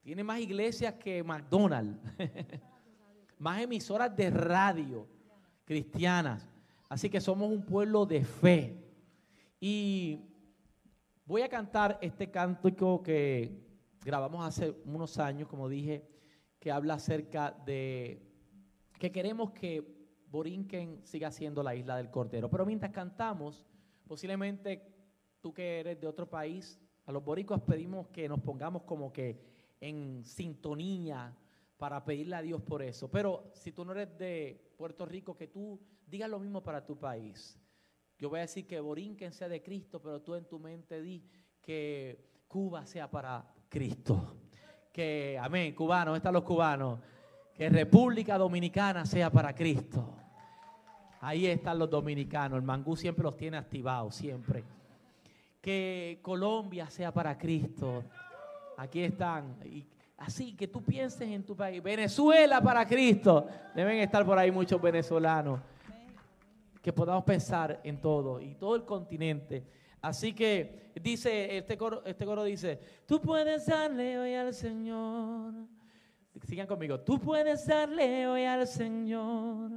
Tiene 0.00 0.24
más 0.24 0.40
iglesias 0.40 0.94
que 0.94 1.22
McDonald's. 1.22 1.98
más 3.38 3.60
emisoras 3.60 4.14
de 4.16 4.30
radio 4.30 5.06
cristianas. 5.64 6.48
Así 6.88 7.10
que 7.10 7.20
somos 7.20 7.50
un 7.50 7.64
pueblo 7.64 8.06
de 8.06 8.24
fe. 8.24 8.84
Y 9.60 10.20
voy 11.24 11.42
a 11.42 11.48
cantar 11.48 11.98
este 12.00 12.30
cántico 12.30 13.02
que 13.02 13.64
grabamos 14.04 14.46
hace 14.46 14.74
unos 14.84 15.18
años, 15.18 15.48
como 15.48 15.68
dije, 15.68 16.06
que 16.58 16.70
habla 16.70 16.94
acerca 16.94 17.50
de 17.64 18.22
que 18.98 19.10
queremos 19.10 19.50
que 19.52 19.93
Borinquen 20.34 21.00
siga 21.04 21.30
siendo 21.30 21.62
la 21.62 21.76
isla 21.76 21.96
del 21.96 22.10
Cordero. 22.10 22.50
Pero 22.50 22.66
mientras 22.66 22.90
cantamos, 22.90 23.64
posiblemente 24.04 24.82
tú 25.40 25.54
que 25.54 25.78
eres 25.78 26.00
de 26.00 26.08
otro 26.08 26.28
país, 26.28 26.80
a 27.06 27.12
los 27.12 27.24
boricos 27.24 27.60
pedimos 27.62 28.08
que 28.08 28.28
nos 28.28 28.40
pongamos 28.40 28.82
como 28.82 29.12
que 29.12 29.38
en 29.80 30.24
sintonía 30.24 31.36
para 31.76 32.04
pedirle 32.04 32.34
a 32.34 32.42
Dios 32.42 32.60
por 32.62 32.82
eso. 32.82 33.08
Pero 33.08 33.52
si 33.54 33.70
tú 33.70 33.84
no 33.84 33.92
eres 33.92 34.18
de 34.18 34.74
Puerto 34.76 35.06
Rico, 35.06 35.36
que 35.36 35.46
tú 35.46 35.80
digas 36.04 36.28
lo 36.28 36.40
mismo 36.40 36.64
para 36.64 36.84
tu 36.84 36.98
país. 36.98 37.56
Yo 38.18 38.28
voy 38.28 38.40
a 38.40 38.42
decir 38.42 38.66
que 38.66 38.80
Borinquen 38.80 39.32
sea 39.32 39.48
de 39.48 39.62
Cristo, 39.62 40.02
pero 40.02 40.20
tú 40.20 40.34
en 40.34 40.46
tu 40.46 40.58
mente 40.58 41.00
di 41.00 41.22
que 41.62 42.42
Cuba 42.48 42.84
sea 42.86 43.08
para 43.08 43.48
Cristo. 43.68 44.36
Que, 44.92 45.38
amén, 45.40 45.76
cubanos, 45.76 46.16
están 46.16 46.34
los 46.34 46.42
cubanos 46.42 46.98
que 47.54 47.68
República 47.68 48.36
Dominicana 48.36 49.06
sea 49.06 49.30
para 49.30 49.54
Cristo. 49.54 50.23
Ahí 51.24 51.46
están 51.46 51.78
los 51.78 51.88
dominicanos. 51.88 52.58
El 52.58 52.64
mangú 52.64 52.94
siempre 52.96 53.24
los 53.24 53.34
tiene 53.34 53.56
activados, 53.56 54.14
siempre. 54.14 54.62
Que 55.58 56.18
Colombia 56.20 56.90
sea 56.90 57.12
para 57.12 57.38
Cristo. 57.38 58.04
Aquí 58.76 59.00
están. 59.00 59.56
así 60.18 60.54
que 60.54 60.68
tú 60.68 60.82
pienses 60.82 61.26
en 61.26 61.42
tu 61.42 61.56
país. 61.56 61.82
Venezuela 61.82 62.60
para 62.60 62.86
Cristo. 62.86 63.46
Deben 63.74 63.98
estar 63.98 64.26
por 64.26 64.38
ahí 64.38 64.50
muchos 64.50 64.80
venezolanos. 64.82 65.60
Que 66.82 66.92
podamos 66.92 67.24
pensar 67.24 67.80
en 67.82 67.98
todo 68.02 68.38
y 68.38 68.54
todo 68.56 68.76
el 68.76 68.84
continente. 68.84 69.64
Así 70.02 70.34
que 70.34 70.92
dice, 71.02 71.56
este 71.56 71.78
coro, 71.78 72.04
este 72.04 72.26
coro 72.26 72.44
dice, 72.44 72.78
tú 73.06 73.18
puedes 73.22 73.64
darle 73.64 74.18
hoy 74.18 74.34
al 74.34 74.52
Señor 74.52 75.54
Sigan 76.46 76.66
conmigo. 76.66 77.00
Tú 77.00 77.18
puedes 77.18 77.66
darle 77.66 78.26
hoy 78.26 78.44
al 78.44 78.66
Señor 78.66 79.70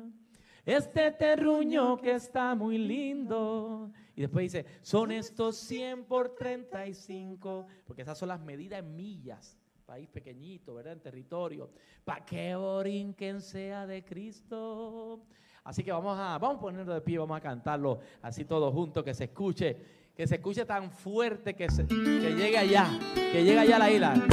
este 0.68 1.12
terruño 1.12 1.98
que 1.98 2.12
está 2.12 2.54
muy 2.54 2.78
lindo. 2.78 3.90
Y 4.16 4.22
después 4.22 4.52
dice, 4.52 4.66
son 4.82 5.12
estos 5.12 5.56
100 5.58 6.04
por 6.04 6.36
35, 6.36 7.66
porque 7.86 8.02
esas 8.02 8.18
son 8.18 8.30
las 8.30 8.42
medidas 8.42 8.80
en 8.80 8.96
millas. 8.96 9.58
País 9.86 10.10
pequeñito, 10.10 10.76
¿verdad? 10.76 10.94
En 10.94 11.00
territorio. 11.00 11.70
Para 12.04 12.26
que 12.26 12.56
Borinquen 12.56 13.42
sea 13.42 13.88
de 13.88 14.04
Cristo. 14.04 15.22
Así 15.64 15.84
que 15.84 15.92
vamos 15.92 16.18
a, 16.20 16.38
vamos 16.38 16.58
a 16.58 16.62
ponerlo 16.62 16.94
de 16.94 17.02
pie, 17.02 17.18
vamos 17.18 17.38
a 17.38 17.42
cantarlo 17.42 18.00
así 18.22 18.44
todos 18.44 18.74
juntos, 18.74 19.04
que 19.04 19.14
se 19.14 19.26
escuche, 19.26 19.78
que 20.16 20.28
se 20.28 20.36
escuche 20.36 20.66
tan 20.66 20.92
fuerte 20.92 21.56
que, 21.56 21.68
que 21.68 22.36
llegue 22.36 22.58
allá, 22.58 23.00
que 23.16 23.44
llegue 23.44 23.60
allá 23.60 23.76
a 23.78 23.80
la 23.80 23.92
isla. 23.92 24.28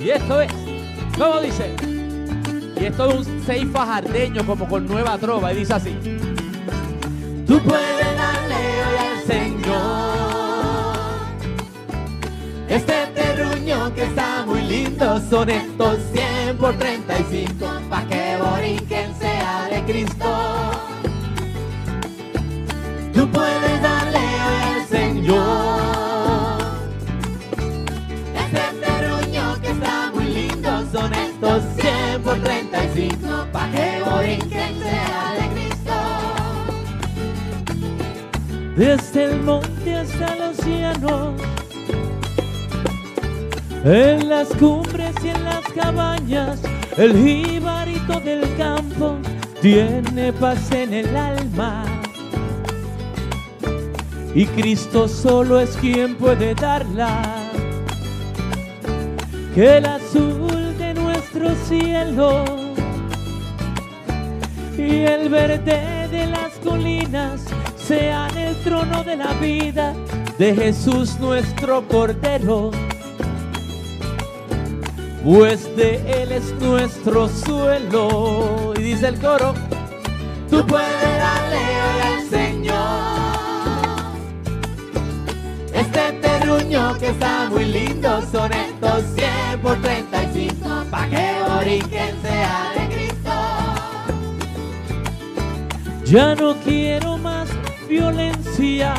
Y 0.00 0.08
esto 0.08 0.40
es 0.40 0.52
¿Cómo 1.20 1.38
dice? 1.40 1.99
Y 2.80 2.86
es 2.86 2.98
un 2.98 3.42
seis 3.44 3.66
fajardeño 3.70 4.46
como 4.46 4.66
con 4.66 4.86
nueva 4.86 5.18
trova. 5.18 5.52
Y 5.52 5.56
dice 5.56 5.74
así. 5.74 5.94
Tú 7.46 7.60
puedes 7.60 8.16
darle 8.16 8.56
hoy 8.86 8.96
al 9.06 9.20
Señor. 9.26 10.10
Este 12.68 13.06
terruño 13.14 13.94
que 13.94 14.04
está 14.04 14.46
muy 14.46 14.62
lindo 14.62 15.20
son 15.28 15.50
estos 15.50 15.98
100 16.14 16.56
por 16.56 16.74
35 16.78 17.66
pa' 17.90 18.04
que 18.04 18.38
Borinquen 18.42 19.14
sea 19.18 19.68
de 19.70 19.82
Cristo. 19.84 20.26
Tú 23.12 23.30
puedes 23.30 23.82
darle 23.82 23.89
de 34.20 34.38
Cristo. 35.54 35.94
Desde 38.76 39.24
el 39.24 39.42
monte 39.42 39.96
hasta 39.96 40.36
los 40.36 40.56
cielos, 40.58 41.34
en 43.84 44.28
las 44.28 44.48
cumbres 44.56 45.14
y 45.24 45.28
en 45.28 45.44
las 45.44 45.64
cabañas, 45.74 46.60
el 46.96 47.16
jibarito 47.16 48.20
del 48.20 48.56
campo 48.56 49.16
tiene 49.60 50.32
paz 50.32 50.70
en 50.72 50.94
el 50.94 51.16
alma. 51.16 51.84
Y 54.34 54.46
Cristo 54.46 55.08
solo 55.08 55.60
es 55.60 55.76
quien 55.76 56.16
puede 56.16 56.54
darla. 56.54 57.22
Que 59.54 59.78
el 59.78 59.86
azul 59.86 60.50
nuestro 60.94 61.54
cielo 61.66 62.59
y 64.80 65.04
el 65.04 65.28
verde 65.28 66.08
de 66.10 66.26
las 66.26 66.52
colinas 66.64 67.42
sean 67.76 68.36
el 68.36 68.54
trono 68.62 69.04
de 69.04 69.16
la 69.16 69.32
vida 69.34 69.94
de 70.38 70.54
Jesús 70.54 71.18
nuestro 71.18 71.86
Cordero. 71.86 72.70
Pues 75.22 75.76
de 75.76 75.96
Él 76.22 76.32
es 76.32 76.54
nuestro 76.60 77.28
suelo. 77.28 78.72
Y 78.78 78.82
dice 78.82 79.08
el 79.08 79.20
coro, 79.20 79.54
tú 80.48 80.66
puedes 80.66 81.18
darle 81.18 81.64
al 82.08 82.30
Señor. 82.30 83.20
Este 85.74 86.12
terruño 86.22 86.98
que 86.98 87.08
está 87.08 87.50
muy 87.50 87.66
lindo 87.66 88.22
son 88.32 88.50
estos 88.52 89.04
100 89.14 89.60
por 89.60 89.76
35 89.82 90.84
pa' 90.90 91.06
que 91.08 91.42
origen 91.60 92.14
sea 92.22 92.69
Ya 96.10 96.34
no 96.34 96.56
quiero 96.64 97.16
más 97.18 97.48
violencia, 97.88 98.92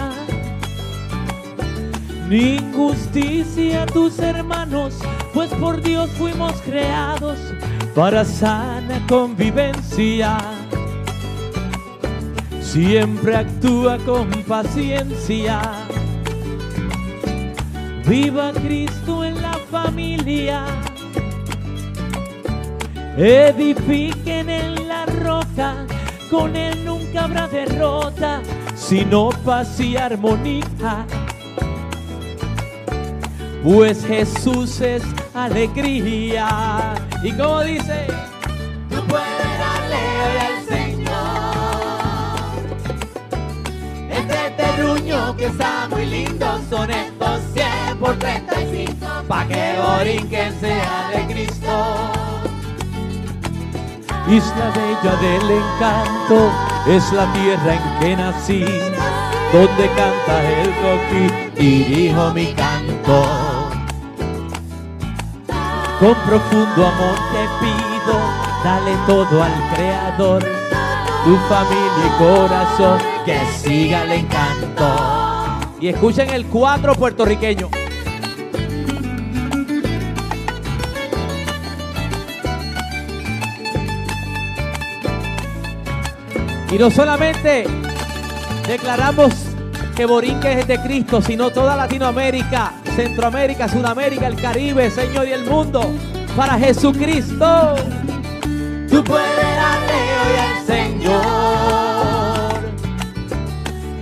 ni 2.30 2.56
injusticia 2.56 3.84
a 3.84 3.86
tus 3.86 4.18
hermanos, 4.20 4.98
pues 5.34 5.50
por 5.56 5.82
Dios 5.82 6.10
fuimos 6.12 6.54
creados 6.62 7.38
para 7.94 8.24
sana 8.24 9.06
convivencia. 9.10 10.38
Siempre 12.62 13.36
actúa 13.36 13.98
con 14.06 14.30
paciencia. 14.44 15.62
Viva 18.08 18.54
Cristo 18.54 19.26
en 19.26 19.42
la 19.42 19.58
familia 19.70 20.66
edifiquen 23.18 24.50
en 24.50 24.88
la 24.88 25.06
roca, 25.06 25.86
con 26.32 26.56
él 26.56 26.86
nunca 26.86 27.26
habrá 27.26 27.46
derrota, 27.50 28.42
sino 28.74 29.30
paz 29.46 29.78
y 29.82 29.98
armonía. 29.98 31.06
Pues 33.62 34.06
Jesús 34.06 34.80
es 34.80 35.04
alegría. 35.34 36.96
Y 37.22 37.34
como 37.34 37.62
dice, 37.62 38.08
Tú 38.90 38.96
puedes 39.08 39.60
darle 39.60 40.04
al 40.40 40.66
Señor. 40.68 41.12
Este 44.10 44.52
terruño 44.56 45.36
que 45.36 45.46
está 45.48 45.88
muy 45.90 46.06
lindo 46.06 46.62
son 46.70 46.92
estos 46.92 47.42
100 47.54 47.98
por 48.00 48.16
35 48.18 49.06
pa' 49.28 49.46
que 49.48 49.74
Borinquen 49.78 50.60
sea 50.62 51.12
de 51.14 51.34
Cristo. 51.34 52.21
Isla 54.28 54.72
bella 54.76 55.16
del 55.18 55.52
encanto, 55.52 56.52
es 56.88 57.12
la 57.12 57.32
tierra 57.34 57.74
en 57.74 58.00
que 58.00 58.16
nací, 58.16 58.66
donde 59.52 59.90
canta 59.96 60.44
el 60.44 60.70
coquí 60.82 61.62
y 61.62 61.84
dijo 61.84 62.32
mi 62.32 62.54
canto. 62.54 63.26
Con 66.00 66.16
profundo 66.28 66.88
amor 66.88 67.16
te 67.32 67.66
pido, 67.66 68.20
dale 68.64 68.96
todo 69.08 69.44
al 69.44 69.76
Creador, 69.76 70.44
tu 71.26 71.36
familia 71.50 72.06
y 72.06 72.24
corazón, 72.24 73.00
que 73.26 73.40
siga 73.58 74.04
el 74.04 74.12
encanto. 74.14 74.96
Y 75.80 75.90
escuchen 75.90 76.30
el 76.30 76.46
cuatro 76.46 76.96
puertorriqueño. 76.96 77.70
Y 86.72 86.78
no 86.78 86.90
solamente 86.90 87.66
declaramos 88.66 89.34
que 89.94 90.06
Borinque 90.06 90.60
es 90.60 90.68
de 90.68 90.82
Cristo, 90.82 91.22
sino 91.22 91.52
toda 91.52 91.76
Latinoamérica, 91.76 92.72
Centroamérica, 92.96 93.68
Sudamérica, 93.68 94.28
el 94.28 94.38
Caribe, 94.38 94.90
Señor, 94.90 95.28
y 95.28 95.34
el 95.34 95.44
mundo, 95.44 95.92
para 96.36 96.58
Jesucristo. 96.58 97.76
Tú 98.90 99.04
puedes 99.04 99.56
darle 99.56 99.94
hoy 100.22 100.38
al 100.40 100.66
Señor. 100.66 101.22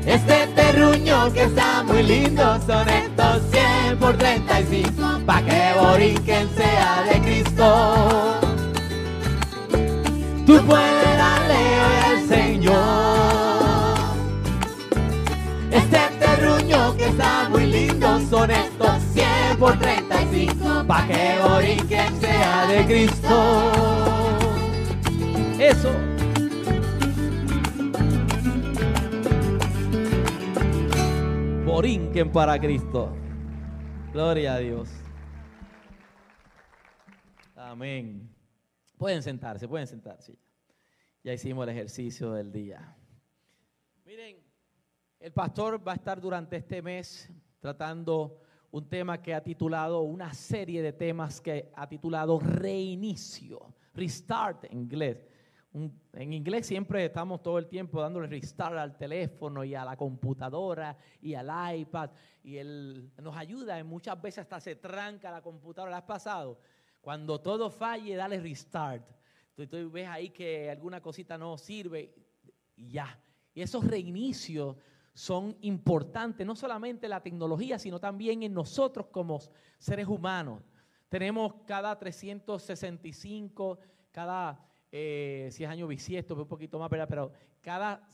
Este 0.05 0.47
terruño 0.55 1.33
que 1.33 1.43
está 1.45 1.83
muy 1.83 2.03
lindo 2.03 2.59
son 2.67 2.87
estos 2.87 3.41
100 3.51 3.97
por 3.97 4.15
35 4.15 5.21
pa' 5.25 5.41
que 5.41 5.73
Borinquen 5.79 6.47
sea 6.55 7.03
de 7.11 7.19
Cristo. 7.21 8.38
Son 18.39 18.51
estos 18.51 19.01
100 19.13 19.59
por 19.59 19.77
35 19.77 20.87
pa' 20.87 21.07
que 21.07 21.39
Borinquen 21.43 22.21
sea 22.21 22.67
de 22.67 22.85
Cristo. 22.85 23.35
Eso. 25.59 25.91
Borinquen 31.65 32.31
para 32.31 32.57
Cristo. 32.57 33.13
Gloria 34.13 34.53
a 34.53 34.59
Dios. 34.59 34.89
Amén. 37.57 38.33
Pueden 38.97 39.21
sentarse, 39.21 39.67
pueden 39.67 39.87
sentarse. 39.87 40.39
Ya 41.25 41.33
hicimos 41.33 41.63
el 41.63 41.75
ejercicio 41.75 42.31
del 42.31 42.53
día. 42.53 42.95
Miren, 44.05 44.37
el 45.19 45.33
pastor 45.33 45.85
va 45.85 45.91
a 45.91 45.95
estar 45.95 46.21
durante 46.21 46.55
este 46.55 46.81
mes 46.81 47.29
tratando 47.59 48.39
un 48.71 48.87
tema 48.87 49.21
que 49.21 49.33
ha 49.33 49.43
titulado, 49.43 50.01
una 50.01 50.33
serie 50.33 50.81
de 50.81 50.93
temas 50.93 51.41
que 51.41 51.71
ha 51.75 51.87
titulado 51.87 52.39
Reinicio, 52.39 53.73
Restart 53.93 54.65
en 54.65 54.79
inglés. 54.79 55.17
En 55.71 56.33
inglés 56.33 56.65
siempre 56.65 57.05
estamos 57.05 57.43
todo 57.43 57.59
el 57.59 57.67
tiempo 57.67 58.01
dándole 58.01 58.25
restart 58.25 58.75
al 58.75 58.97
teléfono 58.97 59.63
y 59.63 59.75
a 59.75 59.85
la 59.85 59.95
computadora 59.95 60.97
y 61.21 61.35
al 61.35 61.79
iPad 61.79 62.09
y 62.41 62.57
él 62.57 63.11
nos 63.21 63.37
ayuda 63.37 63.79
y 63.79 63.83
muchas 63.83 64.19
veces 64.19 64.39
hasta 64.39 64.59
se 64.59 64.77
tranca 64.77 65.29
la 65.29 65.43
computadora. 65.43 65.91
¿La 65.91 65.97
has 65.97 66.03
pasado? 66.03 66.59
Cuando 67.01 67.39
todo 67.39 67.69
falle, 67.69 68.15
dale 68.15 68.39
restart. 68.39 69.07
Tú, 69.53 69.67
tú 69.67 69.91
ves 69.91 70.07
ahí 70.07 70.31
que 70.31 70.71
alguna 70.71 71.01
cosita 71.01 71.37
no 71.37 71.55
sirve 71.55 72.15
y 72.75 72.89
ya. 72.89 73.19
Y 73.53 73.61
esos 73.61 73.85
reinicios 73.85 74.75
son 75.13 75.57
importantes, 75.61 76.45
no 76.45 76.55
solamente 76.55 77.05
en 77.05 77.11
la 77.11 77.21
tecnología, 77.21 77.77
sino 77.79 77.99
también 77.99 78.43
en 78.43 78.53
nosotros 78.53 79.07
como 79.11 79.39
seres 79.77 80.07
humanos. 80.07 80.61
Tenemos 81.09 81.55
cada 81.65 81.97
365, 81.97 83.79
cada, 84.11 84.63
eh, 84.91 85.49
si 85.51 85.63
es 85.63 85.69
año 85.69 85.87
bisiesto, 85.87 86.35
un 86.35 86.47
poquito 86.47 86.77
más, 86.79 86.89
¿verdad? 86.89 87.07
pero 87.09 87.31
cada 87.61 88.07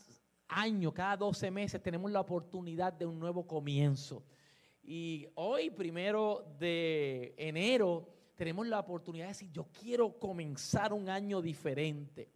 año, 0.48 0.92
cada 0.92 1.16
12 1.16 1.50
meses 1.50 1.82
tenemos 1.82 2.10
la 2.10 2.20
oportunidad 2.20 2.92
de 2.92 3.06
un 3.06 3.18
nuevo 3.18 3.46
comienzo. 3.46 4.24
Y 4.82 5.26
hoy, 5.34 5.70
primero 5.70 6.54
de 6.58 7.34
enero, 7.36 8.08
tenemos 8.36 8.66
la 8.66 8.80
oportunidad 8.80 9.24
de 9.24 9.30
decir, 9.30 9.50
yo 9.50 9.66
quiero 9.72 10.18
comenzar 10.18 10.92
un 10.92 11.08
año 11.08 11.42
diferente. 11.42 12.30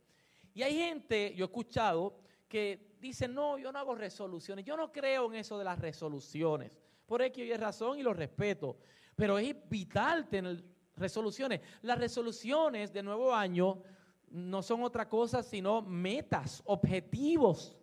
Y 0.53 0.63
hay 0.63 0.75
gente, 0.75 1.33
yo 1.37 1.45
he 1.45 1.47
escuchado, 1.47 2.17
que 2.51 2.97
dice, 3.01 3.29
no, 3.29 3.57
yo 3.57 3.71
no 3.73 3.79
hago 3.79 3.95
resoluciones, 3.95 4.65
yo 4.65 4.77
no 4.77 4.91
creo 4.93 5.27
en 5.33 5.37
eso 5.37 5.57
de 5.57 5.65
las 5.65 5.79
resoluciones. 5.79 6.73
Por 7.07 7.23
X 7.23 7.45
y 7.47 7.55
razón 7.55 7.99
y 7.99 8.03
lo 8.03 8.13
respeto. 8.13 8.77
Pero 9.17 9.39
es 9.39 9.55
vital 9.69 10.29
tener 10.29 10.63
resoluciones. 10.97 11.61
Las 11.83 11.99
resoluciones 11.99 12.93
de 12.93 13.03
nuevo 13.03 13.33
año 13.33 13.83
no 14.31 14.63
son 14.63 14.83
otra 14.83 15.09
cosa 15.09 15.43
sino 15.43 15.81
metas, 15.81 16.61
objetivos, 16.67 17.77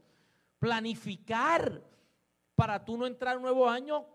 planificar 0.59 1.81
para 2.55 2.83
tú 2.83 2.97
no 2.97 3.05
entrar 3.05 3.37
un 3.37 3.43
nuevo 3.43 3.69
año 3.69 4.05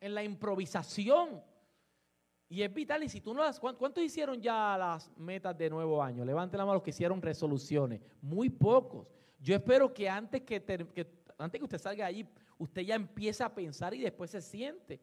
en 0.00 0.14
la 0.14 0.24
improvisación. 0.24 1.42
Y 2.48 2.62
es 2.62 2.74
vital, 2.74 3.04
y 3.04 3.08
si 3.08 3.20
tú 3.20 3.32
no 3.32 3.42
las, 3.44 3.60
¿cuán- 3.60 3.76
¿cuántos 3.76 4.02
hicieron 4.02 4.40
ya 4.42 4.76
las 4.76 5.08
metas 5.16 5.56
de 5.56 5.70
nuevo 5.70 6.02
año? 6.02 6.24
Levanten 6.24 6.58
la 6.58 6.64
mano 6.64 6.74
los 6.74 6.82
que 6.82 6.90
hicieron 6.90 7.22
resoluciones. 7.22 8.00
Muy 8.20 8.48
pocos. 8.50 9.06
Yo 9.40 9.54
espero 9.54 9.92
que 9.92 10.08
antes 10.08 10.42
que, 10.42 10.62
antes 11.38 11.58
que 11.58 11.64
usted 11.64 11.78
salga 11.78 12.06
allí, 12.06 12.28
usted 12.58 12.82
ya 12.82 12.94
empiece 12.94 13.42
a 13.42 13.54
pensar 13.54 13.94
y 13.94 14.00
después 14.00 14.30
se 14.30 14.42
siente. 14.42 15.00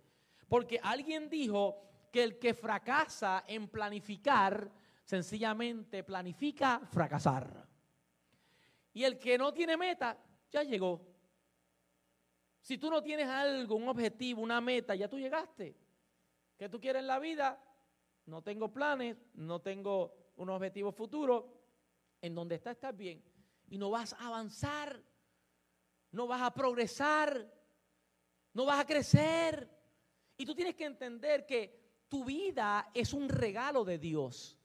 Porque 0.47 0.79
alguien 0.81 1.29
dijo 1.29 1.81
que 2.11 2.23
el 2.23 2.37
que 2.37 2.53
fracasa 2.53 3.43
en 3.47 3.67
planificar, 3.67 4.71
sencillamente 5.03 6.03
planifica 6.03 6.79
fracasar. 6.91 7.67
Y 8.93 9.03
el 9.03 9.17
que 9.17 9.37
no 9.37 9.53
tiene 9.53 9.75
meta, 9.75 10.17
ya 10.51 10.63
llegó. 10.63 11.01
Si 12.61 12.77
tú 12.77 12.89
no 12.89 13.01
tienes 13.01 13.27
algo, 13.27 13.75
un 13.75 13.87
objetivo, 13.87 14.41
una 14.41 14.61
meta, 14.61 14.93
ya 14.93 15.07
tú 15.07 15.17
llegaste. 15.17 15.75
¿Qué 16.57 16.69
tú 16.69 16.79
quieres 16.79 16.99
en 16.99 17.07
la 17.07 17.19
vida? 17.19 17.63
No 18.25 18.41
tengo 18.41 18.71
planes, 18.71 19.17
no 19.33 19.61
tengo 19.61 20.31
un 20.35 20.49
objetivo 20.49 20.91
futuro. 20.91 21.53
En 22.21 22.35
donde 22.35 22.55
estás, 22.55 22.75
estás 22.75 22.95
bien. 22.95 23.23
Y 23.67 23.77
no 23.77 23.89
vas 23.89 24.13
a 24.13 24.27
avanzar, 24.27 25.01
no 26.11 26.27
vas 26.27 26.41
a 26.41 26.53
progresar, 26.53 27.53
no 28.53 28.65
vas 28.65 28.79
a 28.79 28.85
crecer. 28.85 29.69
Y 30.37 30.45
tú 30.45 30.55
tienes 30.55 30.75
que 30.75 30.85
entender 30.85 31.45
que 31.45 32.03
tu 32.07 32.23
vida 32.23 32.89
es 32.93 33.13
un 33.13 33.29
regalo 33.29 33.83
de 33.83 33.97
Dios. 33.97 34.57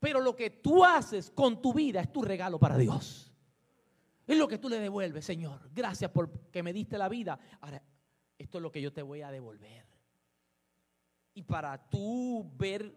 Pero 0.00 0.20
lo 0.20 0.34
que 0.36 0.50
tú 0.50 0.84
haces 0.84 1.30
con 1.30 1.62
tu 1.62 1.72
vida 1.72 2.00
es 2.00 2.12
tu 2.12 2.22
regalo 2.22 2.58
para 2.58 2.76
Dios. 2.76 3.32
Es 4.26 4.36
lo 4.36 4.48
que 4.48 4.58
tú 4.58 4.68
le 4.68 4.78
devuelves, 4.78 5.24
Señor. 5.24 5.70
Gracias 5.72 6.10
por 6.10 6.50
que 6.50 6.62
me 6.62 6.72
diste 6.72 6.98
la 6.98 7.08
vida. 7.08 7.38
Ahora, 7.60 7.82
esto 8.38 8.58
es 8.58 8.62
lo 8.62 8.72
que 8.72 8.82
yo 8.82 8.92
te 8.92 9.02
voy 9.02 9.22
a 9.22 9.30
devolver. 9.30 9.86
Y 11.34 11.42
para 11.42 11.88
tú 11.88 12.50
ver 12.56 12.94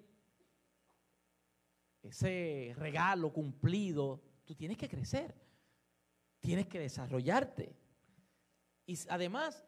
ese 2.04 2.74
regalo 2.78 3.34
cumplido, 3.34 4.22
tú 4.48 4.56
tienes 4.56 4.78
que 4.78 4.88
crecer. 4.88 5.36
Tienes 6.40 6.68
que 6.68 6.80
desarrollarte. 6.80 7.76
Y 8.86 8.98
además, 9.10 9.68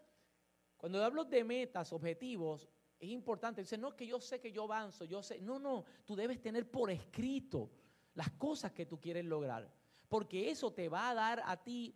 cuando 0.77 1.03
hablo 1.03 1.25
de 1.25 1.43
metas, 1.43 1.91
objetivos, 1.91 2.69
es 2.97 3.09
importante. 3.09 3.61
Dice, 3.61 3.77
no, 3.77 3.95
que 3.95 4.07
yo 4.07 4.21
sé 4.21 4.39
que 4.39 4.51
yo 4.51 4.63
avanzo, 4.63 5.03
yo 5.03 5.21
sé. 5.21 5.41
No, 5.41 5.59
no, 5.59 5.83
tú 6.05 6.15
debes 6.15 6.41
tener 6.41 6.71
por 6.71 6.89
escrito 6.89 7.69
las 8.13 8.31
cosas 8.31 8.71
que 8.71 8.85
tú 8.85 8.99
quieres 8.99 9.25
lograr. 9.25 9.69
Porque 10.07 10.49
eso 10.49 10.71
te 10.71 10.87
va 10.87 11.09
a 11.09 11.13
dar 11.13 11.41
a 11.45 11.61
ti 11.61 11.95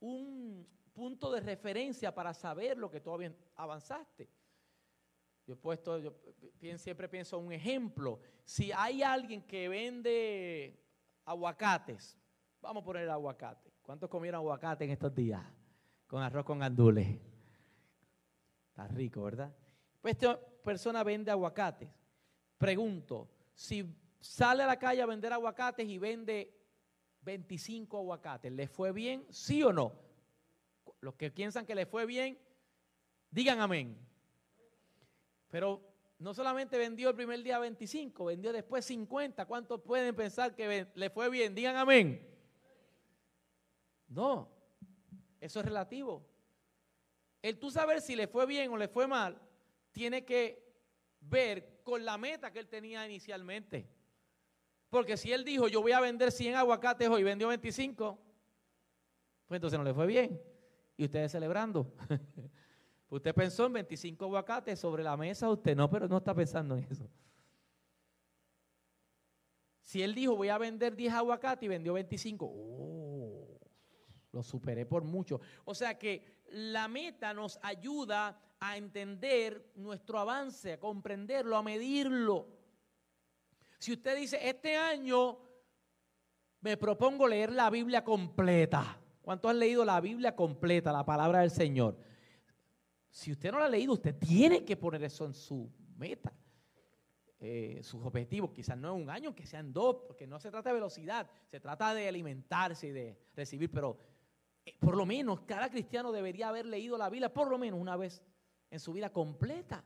un 0.00 0.66
punto 0.94 1.30
de 1.30 1.40
referencia 1.40 2.14
para 2.14 2.32
saber 2.32 2.78
lo 2.78 2.90
que 2.90 3.00
tú 3.00 3.10
avan- 3.10 3.36
avanzaste. 3.56 4.30
Yo 5.46 5.54
he 5.54 5.56
puesto, 5.56 5.98
yo 5.98 6.14
siempre 6.78 7.08
pienso 7.08 7.38
un 7.38 7.52
ejemplo. 7.52 8.18
Si 8.44 8.72
hay 8.72 9.02
alguien 9.02 9.42
que 9.42 9.68
vende 9.68 10.83
aguacates, 11.24 12.18
vamos 12.60 12.82
a 12.82 12.84
poner 12.84 13.08
aguacate. 13.08 13.72
¿Cuántos 13.82 14.08
comieron 14.08 14.38
aguacate 14.38 14.84
en 14.84 14.90
estos 14.90 15.14
días? 15.14 15.42
Con 16.06 16.22
arroz 16.22 16.44
con 16.44 16.58
gandules. 16.58 17.18
Está 18.70 18.88
rico, 18.88 19.22
¿verdad? 19.22 19.54
Pues 20.00 20.14
esta 20.14 20.38
persona 20.38 21.02
vende 21.02 21.30
aguacates. 21.30 21.88
Pregunto, 22.58 23.30
si 23.54 23.94
sale 24.20 24.62
a 24.62 24.66
la 24.66 24.78
calle 24.78 25.02
a 25.02 25.06
vender 25.06 25.32
aguacates 25.32 25.86
y 25.86 25.98
vende 25.98 26.54
25 27.22 27.98
aguacates, 27.98 28.52
¿le 28.52 28.66
fue 28.66 28.92
bien? 28.92 29.26
¿Sí 29.30 29.62
o 29.62 29.72
no? 29.72 29.92
Los 31.00 31.14
que 31.14 31.30
piensan 31.30 31.66
que 31.66 31.74
le 31.74 31.86
fue 31.86 32.06
bien, 32.06 32.38
digan 33.30 33.60
amén. 33.60 33.98
Pero 35.50 35.93
no 36.24 36.32
solamente 36.32 36.78
vendió 36.78 37.10
el 37.10 37.14
primer 37.14 37.42
día 37.42 37.58
25, 37.58 38.24
vendió 38.24 38.50
después 38.50 38.82
50. 38.86 39.44
¿Cuántos 39.44 39.82
pueden 39.82 40.16
pensar 40.16 40.54
que 40.54 40.86
le 40.94 41.10
fue 41.10 41.28
bien? 41.28 41.54
Digan 41.54 41.76
amén. 41.76 42.26
No, 44.08 44.50
eso 45.38 45.60
es 45.60 45.66
relativo. 45.66 46.26
El 47.42 47.58
tú 47.58 47.70
saber 47.70 48.00
si 48.00 48.16
le 48.16 48.26
fue 48.26 48.46
bien 48.46 48.72
o 48.72 48.78
le 48.78 48.88
fue 48.88 49.06
mal, 49.06 49.38
tiene 49.92 50.24
que 50.24 50.66
ver 51.20 51.82
con 51.84 52.06
la 52.06 52.16
meta 52.16 52.50
que 52.50 52.60
él 52.60 52.68
tenía 52.68 53.04
inicialmente. 53.04 53.86
Porque 54.88 55.18
si 55.18 55.30
él 55.30 55.44
dijo, 55.44 55.68
yo 55.68 55.82
voy 55.82 55.92
a 55.92 56.00
vender 56.00 56.32
100 56.32 56.54
aguacates 56.54 57.06
hoy 57.06 57.22
vendió 57.22 57.48
25, 57.48 58.18
pues 59.46 59.58
entonces 59.58 59.78
no 59.78 59.84
le 59.84 59.92
fue 59.92 60.06
bien. 60.06 60.40
Y 60.96 61.04
ustedes 61.04 61.32
celebrando. 61.32 61.92
usted 63.08 63.34
pensó 63.34 63.66
en 63.66 63.74
25 63.74 64.24
aguacates 64.24 64.78
sobre 64.78 65.02
la 65.02 65.16
mesa, 65.16 65.50
usted 65.50 65.76
no, 65.76 65.88
pero 65.88 66.08
no 66.08 66.18
está 66.18 66.34
pensando 66.34 66.76
en 66.76 66.84
eso. 66.90 67.08
Si 69.82 70.02
él 70.02 70.14
dijo, 70.14 70.34
voy 70.34 70.48
a 70.48 70.58
vender 70.58 70.96
10 70.96 71.12
aguacates 71.12 71.64
y 71.64 71.68
vendió 71.68 71.92
25, 71.92 72.50
oh, 72.50 73.60
lo 74.32 74.42
superé 74.42 74.86
por 74.86 75.04
mucho. 75.04 75.40
O 75.64 75.74
sea 75.74 75.98
que 75.98 76.42
la 76.48 76.88
meta 76.88 77.34
nos 77.34 77.58
ayuda 77.62 78.40
a 78.60 78.76
entender 78.76 79.72
nuestro 79.74 80.18
avance, 80.18 80.72
a 80.72 80.80
comprenderlo, 80.80 81.56
a 81.56 81.62
medirlo. 81.62 82.48
Si 83.78 83.92
usted 83.92 84.16
dice, 84.16 84.48
este 84.48 84.76
año 84.76 85.38
me 86.62 86.78
propongo 86.78 87.28
leer 87.28 87.52
la 87.52 87.68
Biblia 87.68 88.02
completa. 88.02 88.98
¿Cuántos 89.20 89.50
han 89.50 89.58
leído 89.58 89.84
la 89.84 90.00
Biblia 90.00 90.34
completa, 90.34 90.92
la 90.92 91.04
palabra 91.04 91.40
del 91.40 91.50
Señor? 91.50 91.98
Si 93.14 93.30
usted 93.30 93.52
no 93.52 93.60
la 93.60 93.66
ha 93.66 93.68
leído, 93.68 93.92
usted 93.92 94.18
tiene 94.18 94.64
que 94.64 94.76
poner 94.76 95.04
eso 95.04 95.24
en 95.24 95.34
su 95.34 95.70
meta, 95.96 96.34
eh, 97.38 97.78
sus 97.84 98.04
objetivos. 98.04 98.50
Quizás 98.50 98.76
no 98.76 98.96
en 98.96 99.02
un 99.02 99.08
año, 99.08 99.32
que 99.36 99.46
sean 99.46 99.72
dos, 99.72 99.98
porque 100.08 100.26
no 100.26 100.40
se 100.40 100.50
trata 100.50 100.70
de 100.70 100.74
velocidad, 100.74 101.30
se 101.46 101.60
trata 101.60 101.94
de 101.94 102.08
alimentarse 102.08 102.88
y 102.88 102.90
de 102.90 103.16
recibir, 103.36 103.70
pero 103.70 104.00
eh, 104.66 104.74
por 104.80 104.96
lo 104.96 105.06
menos 105.06 105.42
cada 105.42 105.70
cristiano 105.70 106.10
debería 106.10 106.48
haber 106.48 106.66
leído 106.66 106.98
la 106.98 107.08
Biblia 107.08 107.32
por 107.32 107.48
lo 107.48 107.56
menos 107.56 107.78
una 107.78 107.96
vez 107.96 108.20
en 108.68 108.80
su 108.80 108.92
vida 108.92 109.12
completa. 109.12 109.84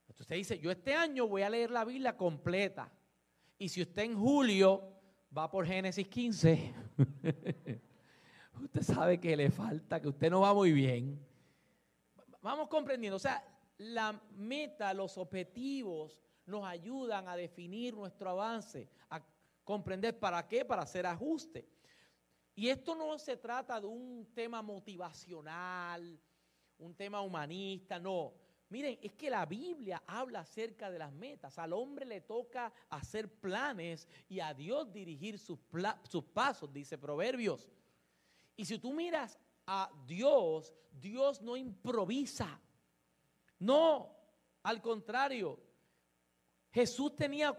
Entonces 0.00 0.20
usted 0.22 0.34
dice, 0.34 0.58
yo 0.58 0.72
este 0.72 0.94
año 0.94 1.28
voy 1.28 1.42
a 1.42 1.48
leer 1.48 1.70
la 1.70 1.84
Biblia 1.84 2.16
completa. 2.16 2.92
Y 3.56 3.68
si 3.68 3.82
usted 3.82 4.02
en 4.02 4.18
julio 4.18 4.82
va 5.36 5.48
por 5.48 5.64
Génesis 5.64 6.08
15, 6.08 6.74
usted 8.64 8.82
sabe 8.82 9.20
que 9.20 9.36
le 9.36 9.52
falta, 9.52 10.02
que 10.02 10.08
usted 10.08 10.28
no 10.28 10.40
va 10.40 10.52
muy 10.52 10.72
bien. 10.72 11.28
Vamos 12.40 12.68
comprendiendo, 12.68 13.16
o 13.16 13.20
sea, 13.20 13.44
la 13.78 14.20
meta, 14.36 14.94
los 14.94 15.18
objetivos 15.18 16.18
nos 16.46 16.64
ayudan 16.64 17.28
a 17.28 17.36
definir 17.36 17.94
nuestro 17.94 18.30
avance, 18.30 18.88
a 19.10 19.22
comprender 19.64 20.18
para 20.18 20.46
qué, 20.46 20.64
para 20.64 20.82
hacer 20.82 21.06
ajuste. 21.06 21.68
Y 22.54 22.68
esto 22.68 22.94
no 22.94 23.18
se 23.18 23.36
trata 23.36 23.80
de 23.80 23.86
un 23.86 24.32
tema 24.34 24.62
motivacional, 24.62 26.18
un 26.78 26.94
tema 26.94 27.20
humanista, 27.20 27.98
no. 27.98 28.34
Miren, 28.70 28.98
es 29.00 29.12
que 29.14 29.30
la 29.30 29.46
Biblia 29.46 30.02
habla 30.06 30.40
acerca 30.40 30.90
de 30.90 30.98
las 30.98 31.12
metas. 31.12 31.58
Al 31.58 31.72
hombre 31.72 32.04
le 32.04 32.20
toca 32.20 32.72
hacer 32.90 33.32
planes 33.32 34.08
y 34.28 34.40
a 34.40 34.52
Dios 34.52 34.92
dirigir 34.92 35.38
sus, 35.38 35.58
sus 36.02 36.24
pasos, 36.24 36.72
dice 36.72 36.98
Proverbios. 36.98 37.68
Y 38.56 38.64
si 38.64 38.78
tú 38.78 38.92
miras 38.92 39.38
a 39.70 39.90
Dios, 40.06 40.74
Dios 40.90 41.42
no 41.42 41.54
improvisa. 41.54 42.58
No, 43.58 44.16
al 44.62 44.80
contrario, 44.80 45.60
Jesús 46.72 47.14
tenía 47.14 47.54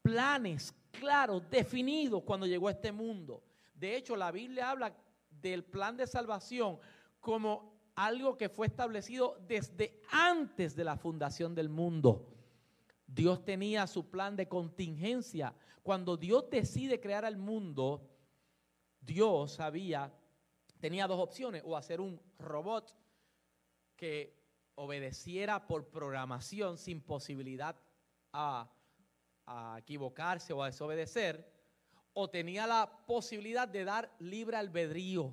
planes 0.00 0.74
claros, 0.90 1.48
definidos 1.50 2.22
cuando 2.24 2.46
llegó 2.46 2.68
a 2.68 2.72
este 2.72 2.92
mundo. 2.92 3.44
De 3.74 3.94
hecho, 3.94 4.16
la 4.16 4.30
Biblia 4.30 4.70
habla 4.70 4.96
del 5.28 5.64
plan 5.64 5.98
de 5.98 6.06
salvación 6.06 6.78
como 7.20 7.74
algo 7.94 8.38
que 8.38 8.48
fue 8.48 8.66
establecido 8.66 9.36
desde 9.46 10.00
antes 10.10 10.74
de 10.74 10.84
la 10.84 10.96
fundación 10.96 11.54
del 11.54 11.68
mundo. 11.68 12.26
Dios 13.06 13.44
tenía 13.44 13.86
su 13.86 14.08
plan 14.08 14.34
de 14.34 14.48
contingencia. 14.48 15.54
Cuando 15.82 16.16
Dios 16.16 16.48
decide 16.48 17.00
crear 17.00 17.26
al 17.26 17.36
mundo, 17.36 18.08
Dios 18.98 19.52
sabía, 19.52 20.10
tenía 20.82 21.06
dos 21.06 21.20
opciones, 21.20 21.62
o 21.64 21.76
hacer 21.76 22.00
un 22.00 22.20
robot 22.40 22.92
que 23.94 24.36
obedeciera 24.74 25.64
por 25.64 25.86
programación 25.86 26.76
sin 26.76 27.00
posibilidad 27.00 27.76
a, 28.32 28.68
equivocarse 29.78 30.52
o 30.52 30.60
a 30.60 30.66
desobedecer, 30.66 31.48
o 32.14 32.28
tenía 32.28 32.66
la 32.66 33.04
posibilidad 33.06 33.68
de 33.68 33.84
dar 33.84 34.12
libre 34.18 34.56
albedrío. 34.56 35.32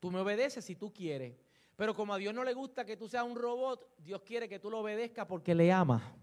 Tú 0.00 0.10
me 0.10 0.20
obedeces 0.20 0.66
si 0.66 0.76
tú 0.76 0.92
quieres. 0.92 1.34
Pero 1.74 1.94
como 1.94 2.12
a 2.12 2.18
Dios 2.18 2.34
no 2.34 2.44
le 2.44 2.52
gusta 2.52 2.84
que 2.84 2.98
tú 2.98 3.08
seas 3.08 3.24
un 3.24 3.36
robot, 3.36 3.96
Dios 3.98 4.20
quiere 4.20 4.50
que 4.50 4.58
tú 4.58 4.70
lo 4.70 4.80
obedezcas 4.80 5.24
porque 5.24 5.54
le 5.54 5.72
ama. 5.72 6.14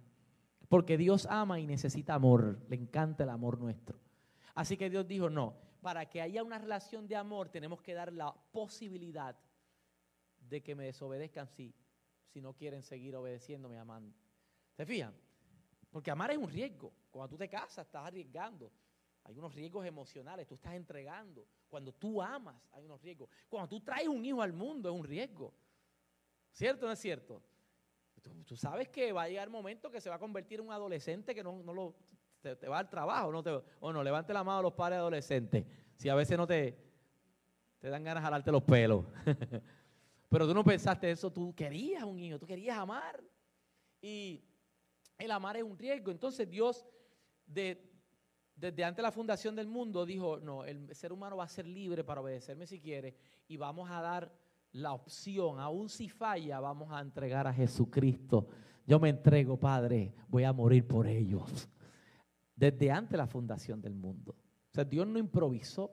Porque 0.70 0.98
Dios 0.98 1.26
ama 1.32 1.60
y 1.60 1.66
necesita 1.66 2.14
amor. 2.14 2.60
Le 2.70 2.76
encanta 2.76 3.24
el 3.24 3.32
amor 3.32 3.58
nuestro. 3.58 4.00
Así 4.54 4.78
que 4.78 4.92
Dios 4.92 5.08
dijo, 5.08 5.32
no, 5.32 5.56
para 5.84 6.10
que 6.10 6.22
haya 6.22 6.44
una 6.44 6.58
relación 6.58 7.08
de 7.08 7.16
amor 7.16 7.50
tenemos 7.50 7.82
que 7.82 7.94
dar 7.94 8.12
la 8.12 8.34
posibilidad 8.52 9.38
de 10.40 10.64
que 10.64 10.74
me 10.74 10.86
desobedezcan 10.86 11.48
si, 11.48 11.76
si 12.32 12.42
no 12.42 12.54
quieren 12.54 12.82
seguir 12.82 13.16
obedeciéndome, 13.16 13.78
amando. 13.78 14.16
¿Se 14.76 14.86
fijan? 14.86 15.14
Porque 15.92 16.10
amar 16.10 16.32
es 16.32 16.38
un 16.38 16.50
riesgo. 16.50 16.92
Cuando 17.12 17.30
tú 17.30 17.38
te 17.38 17.48
casas, 17.48 17.86
estás 17.86 18.08
arriesgando. 18.08 18.72
Hay 19.26 19.38
unos 19.38 19.54
riesgos 19.54 19.86
emocionales, 19.86 20.48
tú 20.48 20.56
estás 20.56 20.74
entregando. 20.74 21.46
Cuando 21.70 21.94
tú 21.94 22.22
amas, 22.22 22.56
hay 22.72 22.84
unos 22.86 23.02
riesgos. 23.02 23.30
Cuando 23.48 23.70
tú 23.70 23.82
traes 23.82 24.08
un 24.08 24.26
hijo 24.26 24.42
al 24.42 24.54
mundo, 24.54 24.90
es 24.90 24.96
un 24.96 25.04
riesgo. 25.04 25.54
¿Cierto 26.52 26.86
o 26.86 26.88
no 26.88 26.94
es 26.94 27.00
cierto? 27.00 27.44
Tú, 28.46 28.56
sabes 28.56 28.88
que 28.88 29.12
va 29.12 29.24
a 29.24 29.28
llegar 29.28 29.44
el 29.44 29.50
momento 29.50 29.92
que 29.92 30.00
se 30.00 30.10
va 30.10 30.16
a 30.16 30.20
convertir 30.20 30.60
en 30.60 30.68
un 30.68 30.72
adolescente 30.72 31.36
que 31.36 31.44
no, 31.44 31.62
lo, 31.74 31.94
te, 32.44 32.68
va 32.68 32.80
al 32.80 32.90
trabajo. 32.90 33.32
No 33.32 33.42
te, 33.42 33.62
o 33.80 33.94
no, 33.94 34.04
levante 34.04 34.34
la 34.34 34.44
mano 34.44 34.60
a 34.60 34.62
los 34.62 34.74
padres 34.74 35.00
adolescentes. 35.00 35.66
Si 35.96 36.10
a 36.10 36.16
veces 36.16 36.38
no 36.38 36.46
te, 36.46 36.78
te 37.80 37.90
dan 37.90 38.04
ganas 38.04 38.22
de 38.22 38.26
jalarte 38.26 38.52
los 38.52 38.64
pelos. 38.64 39.06
Pero 40.30 40.48
tú 40.48 40.54
no 40.54 40.64
pensaste 40.64 41.12
eso, 41.12 41.32
tú 41.32 41.54
querías 41.56 42.04
un 42.04 42.20
hijo, 42.20 42.40
tú 42.40 42.46
querías 42.46 42.78
amar. 42.78 43.24
Y 44.02 44.44
el 45.18 45.32
amar 45.32 45.58
es 45.58 45.64
un 45.64 45.78
riesgo. 45.78 46.12
Entonces 46.12 46.50
Dios 46.50 46.86
de, 47.46 47.90
desde 48.56 48.84
antes 48.84 48.98
de 48.98 49.04
la 49.04 49.12
fundación 49.12 49.56
del 49.56 49.68
mundo 49.68 50.06
dijo, 50.06 50.40
no, 50.40 50.66
el 50.66 50.94
ser 50.96 51.14
humano 51.14 51.38
va 51.38 51.46
a 51.46 51.50
ser 51.50 51.66
libre 51.66 52.04
para 52.04 52.22
obedecerme 52.22 52.68
si 52.68 52.80
quiere 52.80 53.16
y 53.48 53.58
vamos 53.58 53.90
a 53.90 54.02
dar 54.02 54.32
la 54.72 54.94
opción, 54.94 55.60
aún 55.60 55.88
si 55.88 56.10
falla, 56.10 56.60
vamos 56.60 56.92
a 56.92 57.00
entregar 57.00 57.46
a 57.46 57.54
Jesucristo. 57.54 58.48
Yo 58.88 59.00
me 59.00 59.10
entrego, 59.10 59.58
Padre, 59.58 60.14
voy 60.28 60.44
a 60.44 60.52
morir 60.52 60.88
por 60.88 61.08
ellos. 61.08 61.70
Desde 62.64 62.92
antes 62.92 63.12
de 63.12 63.18
la 63.18 63.28
fundación 63.28 63.82
del 63.82 63.94
mundo. 63.94 64.32
O 64.32 64.74
sea, 64.74 64.86
Dios 64.86 65.06
no 65.06 65.20
improvisó. 65.20 65.92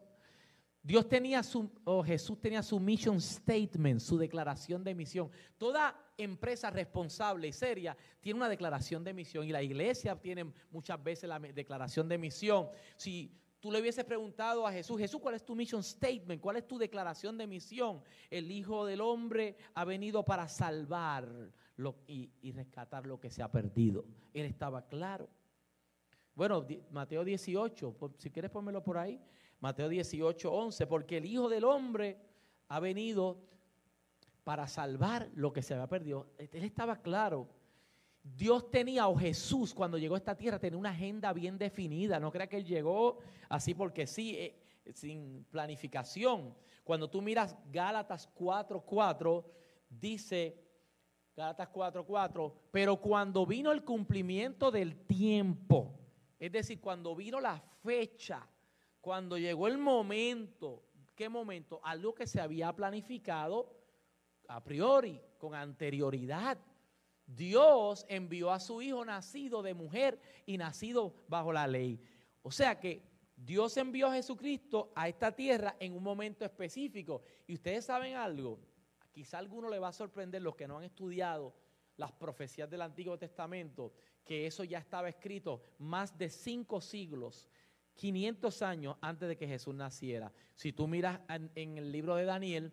Dios 0.81 1.09
tenía 1.09 1.43
su, 1.43 1.69
o 1.83 2.05
Jesús 2.05 2.41
tenía 2.41 2.63
su 2.63 2.79
mission 2.79 3.21
statement, 3.21 3.99
su 3.99 4.17
declaración 4.17 4.85
de 4.85 4.95
misión. 4.95 5.33
Toda 5.59 6.13
empresa 6.17 6.71
responsable 6.71 7.49
y 7.49 7.53
seria 7.53 7.97
tiene 8.21 8.37
una 8.37 8.49
declaración 8.49 9.03
de 9.03 9.13
misión 9.13 9.49
y 9.49 9.51
la 9.51 9.65
iglesia 9.65 10.15
tiene 10.15 10.53
muchas 10.71 11.03
veces 11.03 11.29
la 11.29 11.41
declaración 11.41 12.09
de 12.09 12.19
misión. 12.19 12.69
Si 12.97 13.37
tú 13.59 13.73
le 13.73 13.81
hubieses 13.81 14.05
preguntado 14.05 14.65
a 14.65 14.71
Jesús, 14.71 14.97
Jesús, 14.97 15.21
¿cuál 15.21 15.35
es 15.35 15.45
tu 15.45 15.57
mission 15.57 15.83
statement? 15.83 16.41
¿Cuál 16.41 16.59
es 16.59 16.69
tu 16.69 16.79
declaración 16.79 17.37
de 17.37 17.49
misión? 17.49 18.01
El 18.31 18.49
Hijo 18.49 18.87
del 18.87 19.01
Hombre 19.01 19.57
ha 19.75 19.85
venido 19.85 20.25
para 20.25 20.47
salvar 20.47 21.51
y, 22.07 22.31
y 22.43 22.53
rescatar 22.53 23.07
lo 23.07 23.19
que 23.19 23.29
se 23.29 23.43
ha 23.43 23.51
perdido. 23.51 24.05
Él 24.33 24.47
estaba 24.47 24.87
claro. 24.87 25.29
Bueno, 26.41 26.67
Mateo 26.91 27.23
18, 27.23 27.97
si 28.17 28.31
quieres 28.31 28.51
ponmelo 28.51 28.83
por 28.83 28.97
ahí. 28.97 29.21
Mateo 29.61 29.91
18, 29.91 30.51
11, 30.51 30.87
porque 30.87 31.19
el 31.19 31.27
Hijo 31.27 31.51
del 31.51 31.65
Hombre 31.65 32.17
ha 32.69 32.81
venido 32.81 33.43
para 34.43 34.67
salvar 34.67 35.29
lo 35.35 35.53
que 35.53 35.61
se 35.61 35.75
había 35.75 35.87
perdido. 35.87 36.29
Él 36.39 36.65
estaba 36.65 36.97
claro. 37.03 37.47
Dios 38.23 38.71
tenía, 38.71 39.07
o 39.09 39.17
Jesús 39.17 39.75
cuando 39.75 39.99
llegó 39.99 40.15
a 40.15 40.17
esta 40.17 40.35
tierra, 40.35 40.59
tenía 40.59 40.79
una 40.79 40.93
agenda 40.93 41.31
bien 41.35 41.59
definida. 41.59 42.19
No 42.19 42.33
crea 42.33 42.47
que 42.47 42.57
él 42.57 42.65
llegó 42.65 43.19
así 43.51 43.75
porque 43.75 44.07
sí. 44.07 44.35
Eh, 44.39 44.57
sin 44.95 45.45
planificación. 45.51 46.55
Cuando 46.85 47.11
tú 47.11 47.21
miras 47.21 47.55
Gálatas 47.71 48.31
4:4, 48.35 49.45
dice 49.91 50.59
Gálatas 51.37 51.69
4:4, 51.69 52.55
pero 52.71 52.97
cuando 52.97 53.45
vino 53.45 53.73
el 53.73 53.85
cumplimiento 53.85 54.71
del 54.71 54.97
tiempo, 55.07 56.00
es 56.41 56.51
decir, 56.51 56.81
cuando 56.81 57.15
vino 57.15 57.39
la 57.39 57.61
fecha, 57.83 58.49
cuando 59.01 59.37
llegó 59.37 59.69
el 59.69 59.77
momento, 59.77 60.83
¿qué 61.15 61.29
momento? 61.29 61.81
Algo 61.85 62.15
que 62.15 62.27
se 62.27 62.41
había 62.41 62.73
planificado 62.75 63.77
a 64.49 64.65
priori, 64.65 65.21
con 65.39 65.55
anterioridad. 65.55 66.59
Dios 67.27 68.05
envió 68.09 68.51
a 68.51 68.59
su 68.59 68.83
hijo 68.83 69.05
nacido 69.05 69.63
de 69.63 69.75
mujer 69.75 70.19
y 70.47 70.59
nacido 70.59 71.15
bajo 71.29 71.53
la 71.53 71.67
ley. 71.67 72.03
O 72.43 72.51
sea 72.51 72.81
que 72.81 73.03
Dios 73.37 73.77
envió 73.77 74.09
a 74.09 74.15
Jesucristo 74.15 74.93
a 74.97 75.09
esta 75.09 75.33
tierra 75.33 75.77
en 75.79 75.95
un 75.95 76.03
momento 76.03 76.45
específico. 76.45 77.23
Y 77.47 77.55
ustedes 77.55 77.85
saben 77.85 78.17
algo, 78.17 78.59
quizá 79.13 79.37
a 79.37 79.41
alguno 79.41 79.69
le 79.69 79.79
va 79.79 79.89
a 79.89 79.93
sorprender 79.93 80.43
los 80.43 80.57
que 80.57 80.67
no 80.67 80.79
han 80.79 80.85
estudiado 80.85 81.55
las 81.97 82.13
profecías 82.13 82.69
del 82.69 82.81
Antiguo 82.83 83.19
Testamento, 83.19 83.93
que 84.25 84.47
eso 84.47 84.65
ya 84.65 84.79
estaba 84.79 85.09
escrito 85.09 85.63
más 85.79 86.17
de 86.17 86.29
cinco 86.29 86.81
siglos, 86.81 87.49
500 87.95 88.63
años 88.63 88.97
antes 89.01 89.29
de 89.29 89.37
que 89.37 89.47
Jesús 89.47 89.75
naciera. 89.75 90.33
Si 90.55 90.73
tú 90.73 90.87
miras 90.87 91.21
en, 91.29 91.77
el 91.77 91.93
libro 91.93 92.17
de 92.17 92.25
Daniel, 92.25 92.73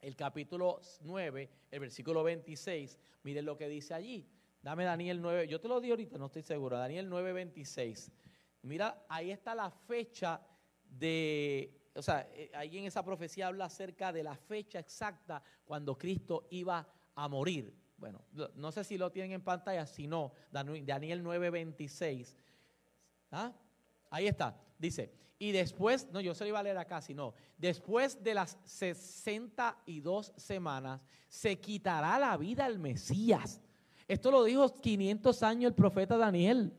el 0.00 0.16
capítulo 0.16 0.80
9, 1.02 1.50
el 1.70 1.80
versículo 1.80 2.22
26, 2.22 2.98
miren 3.22 3.46
lo 3.46 3.56
que 3.56 3.68
dice 3.68 3.94
allí. 3.94 4.28
Dame 4.60 4.84
Daniel 4.84 5.22
9, 5.22 5.48
yo 5.48 5.60
te 5.60 5.68
lo 5.68 5.80
di 5.80 5.90
ahorita, 5.90 6.18
no 6.18 6.26
estoy 6.26 6.42
seguro. 6.42 6.76
Daniel 6.76 7.08
9, 7.08 7.32
26. 7.32 8.12
Mira, 8.62 9.06
ahí 9.08 9.30
está 9.30 9.54
la 9.54 9.70
fecha 9.70 10.40
de, 10.84 11.90
o 11.94 12.02
sea, 12.02 12.28
eh, 12.32 12.50
ahí 12.54 12.76
en 12.76 12.86
esa 12.86 13.04
profecía 13.04 13.46
habla 13.46 13.66
acerca 13.66 14.12
de 14.12 14.22
la 14.22 14.36
fecha 14.36 14.78
exacta 14.80 15.42
cuando 15.64 15.96
Cristo 15.96 16.48
iba 16.50 16.86
a 17.14 17.28
morir. 17.28 17.74
Bueno, 17.98 18.22
no 18.54 18.72
sé 18.72 18.84
si 18.84 18.96
lo 18.96 19.10
tienen 19.10 19.32
en 19.32 19.42
pantalla, 19.42 19.84
si 19.86 20.06
no, 20.06 20.32
Daniel 20.50 21.22
9, 21.22 21.50
26. 21.50 22.36
¿Ah? 23.32 23.52
Ahí 24.10 24.26
está, 24.26 24.56
dice, 24.78 25.12
y 25.38 25.52
después, 25.52 26.08
no, 26.12 26.20
yo 26.20 26.34
se 26.34 26.44
lo 26.44 26.48
iba 26.48 26.58
a 26.58 26.62
leer 26.62 26.78
acá, 26.78 27.00
sino, 27.00 27.34
después 27.56 28.22
de 28.22 28.34
las 28.34 28.58
62 28.64 30.32
semanas, 30.36 31.00
se 31.28 31.58
quitará 31.60 32.18
la 32.18 32.36
vida 32.36 32.64
al 32.64 32.78
Mesías. 32.78 33.60
Esto 34.08 34.30
lo 34.30 34.44
dijo 34.44 34.74
500 34.74 35.42
años 35.42 35.70
el 35.70 35.74
profeta 35.74 36.16
Daniel. 36.16 36.72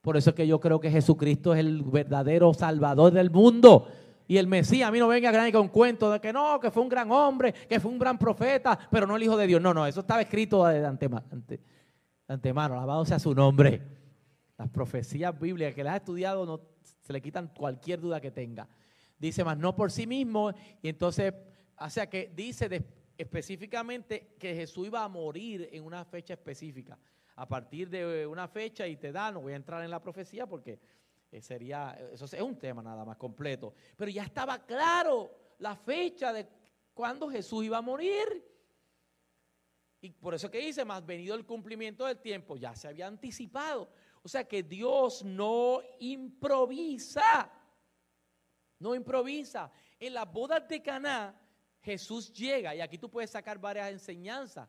Por 0.00 0.16
eso 0.16 0.30
es 0.30 0.36
que 0.36 0.46
yo 0.46 0.60
creo 0.60 0.80
que 0.80 0.90
Jesucristo 0.90 1.52
es 1.52 1.60
el 1.60 1.82
verdadero 1.82 2.54
salvador 2.54 3.12
del 3.12 3.30
mundo. 3.30 3.86
Y 4.30 4.38
el 4.38 4.46
Mesías, 4.46 4.88
a 4.88 4.92
mí 4.92 5.00
no 5.00 5.08
venga 5.08 5.32
gran 5.32 5.50
con 5.50 5.66
cuento 5.66 6.08
de 6.12 6.20
que 6.20 6.32
no, 6.32 6.60
que 6.60 6.70
fue 6.70 6.84
un 6.84 6.88
gran 6.88 7.10
hombre, 7.10 7.52
que 7.52 7.80
fue 7.80 7.90
un 7.90 7.98
gran 7.98 8.16
profeta, 8.16 8.78
pero 8.88 9.04
no 9.04 9.16
el 9.16 9.24
Hijo 9.24 9.36
de 9.36 9.44
Dios. 9.44 9.60
No, 9.60 9.74
no, 9.74 9.84
eso 9.84 10.02
estaba 10.02 10.20
escrito 10.22 10.64
de 10.66 10.86
antemano, 10.86 11.26
antemano 12.28 12.74
alabado 12.74 13.04
sea 13.04 13.18
su 13.18 13.34
nombre. 13.34 13.82
Las 14.56 14.68
profecías 14.68 15.36
bíblicas 15.36 15.74
que 15.74 15.82
las 15.82 15.94
ha 15.94 15.96
estudiado 15.96 16.64
se 17.00 17.12
le 17.12 17.20
quitan 17.20 17.48
cualquier 17.48 17.98
duda 17.98 18.20
que 18.20 18.30
tenga. 18.30 18.68
Dice 19.18 19.42
más 19.42 19.58
no 19.58 19.74
por 19.74 19.90
sí 19.90 20.06
mismo 20.06 20.52
y 20.80 20.88
entonces, 20.88 21.34
o 21.76 21.90
sea 21.90 22.08
que 22.08 22.32
dice 22.32 22.84
específicamente 23.18 24.36
que 24.38 24.54
Jesús 24.54 24.86
iba 24.86 25.02
a 25.02 25.08
morir 25.08 25.68
en 25.72 25.82
una 25.82 26.04
fecha 26.04 26.34
específica. 26.34 26.96
A 27.34 27.48
partir 27.48 27.90
de 27.90 28.28
una 28.28 28.46
fecha 28.46 28.86
y 28.86 28.94
te 28.94 29.10
da, 29.10 29.32
no 29.32 29.40
voy 29.40 29.54
a 29.54 29.56
entrar 29.56 29.82
en 29.82 29.90
la 29.90 30.00
profecía 30.00 30.46
porque 30.46 30.78
eh, 31.30 31.40
sería, 31.40 31.96
eso 32.12 32.24
es 32.24 32.32
un 32.34 32.58
tema 32.58 32.82
nada 32.82 33.04
más 33.04 33.16
completo. 33.16 33.74
Pero 33.96 34.10
ya 34.10 34.24
estaba 34.24 34.64
claro 34.64 35.30
la 35.58 35.76
fecha 35.76 36.32
de 36.32 36.48
cuándo 36.92 37.28
Jesús 37.28 37.64
iba 37.64 37.78
a 37.78 37.82
morir. 37.82 38.46
Y 40.00 40.10
por 40.10 40.34
eso 40.34 40.50
que 40.50 40.58
dice, 40.58 40.84
más 40.84 41.04
venido 41.04 41.34
el 41.34 41.44
cumplimiento 41.44 42.06
del 42.06 42.18
tiempo, 42.20 42.56
ya 42.56 42.74
se 42.74 42.88
había 42.88 43.06
anticipado. 43.06 43.92
O 44.22 44.28
sea 44.28 44.44
que 44.44 44.62
Dios 44.62 45.24
no 45.24 45.80
improvisa. 45.98 47.50
No 48.78 48.94
improvisa. 48.94 49.70
En 49.98 50.14
las 50.14 50.30
bodas 50.32 50.66
de 50.66 50.82
Caná, 50.82 51.38
Jesús 51.80 52.32
llega, 52.32 52.74
y 52.74 52.80
aquí 52.80 52.98
tú 52.98 53.10
puedes 53.10 53.30
sacar 53.30 53.58
varias 53.58 53.90
enseñanzas. 53.90 54.68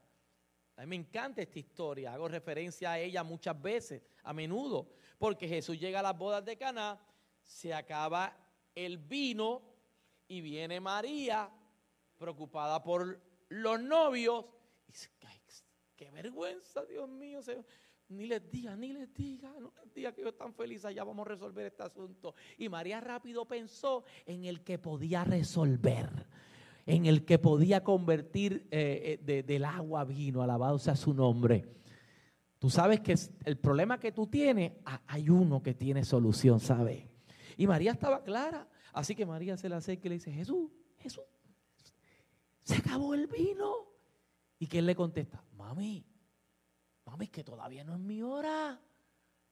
Me 0.85 0.95
encanta 0.95 1.41
esta 1.41 1.59
historia, 1.59 2.13
hago 2.13 2.27
referencia 2.27 2.91
a 2.91 2.99
ella 2.99 3.23
muchas 3.23 3.59
veces, 3.61 4.01
a 4.23 4.33
menudo, 4.33 4.89
porque 5.17 5.47
Jesús 5.47 5.79
llega 5.79 5.99
a 5.99 6.03
las 6.03 6.17
bodas 6.17 6.43
de 6.43 6.57
Caná, 6.57 6.99
se 7.43 7.73
acaba 7.73 8.35
el 8.73 8.97
vino 8.97 9.61
y 10.27 10.41
viene 10.41 10.79
María 10.79 11.49
preocupada 12.17 12.81
por 12.81 13.19
los 13.49 13.81
novios. 13.81 14.45
Y 14.87 14.91
dice, 14.91 15.09
qué 15.95 16.09
vergüenza, 16.09 16.85
Dios 16.85 17.07
mío, 17.09 17.41
ni 18.09 18.25
les 18.25 18.49
diga, 18.51 18.75
ni 18.75 18.91
les 18.91 19.13
diga, 19.13 19.53
no 19.59 19.73
les 19.83 19.93
diga 19.93 20.11
que 20.13 20.21
yo 20.21 20.29
están 20.29 20.53
felices, 20.53 20.93
ya 20.93 21.03
vamos 21.03 21.25
a 21.25 21.29
resolver 21.29 21.65
este 21.65 21.83
asunto. 21.83 22.35
Y 22.57 22.69
María 22.69 22.99
rápido 22.99 23.45
pensó 23.45 24.03
en 24.25 24.45
el 24.45 24.63
que 24.63 24.79
podía 24.79 25.23
resolver, 25.23 26.27
en 26.85 27.05
el 27.05 27.25
que 27.25 27.39
podía 27.39 27.83
convertir 27.83 28.67
eh, 28.71 29.19
eh, 29.27 29.43
del 29.43 29.65
agua 29.65 30.03
vino, 30.03 30.41
alabado 30.41 30.79
sea 30.79 30.95
su 30.95 31.13
nombre. 31.13 31.65
Tú 32.59 32.69
sabes 32.69 32.99
que 32.99 33.15
el 33.45 33.57
problema 33.57 33.99
que 33.99 34.11
tú 34.11 34.27
tienes, 34.27 34.73
hay 35.07 35.29
uno 35.29 35.63
que 35.63 35.73
tiene 35.73 36.03
solución, 36.03 36.59
¿sabes? 36.59 37.05
Y 37.57 37.65
María 37.67 37.91
estaba 37.91 38.23
clara, 38.23 38.67
así 38.93 39.15
que 39.15 39.25
María 39.25 39.57
se 39.57 39.67
le 39.67 39.75
acerca 39.75 40.07
y 40.07 40.09
le 40.09 40.15
dice, 40.15 40.31
Jesús, 40.31 40.69
Jesús, 40.99 41.23
se 42.63 42.75
acabó 42.75 43.13
el 43.13 43.27
vino. 43.27 43.87
¿Y 44.59 44.67
quién 44.67 44.85
le 44.85 44.95
contesta? 44.95 45.43
Mami, 45.57 46.05
Mami, 47.05 47.27
que 47.27 47.43
todavía 47.43 47.83
no 47.83 47.93
es 47.93 47.99
mi 47.99 48.21
hora, 48.21 48.79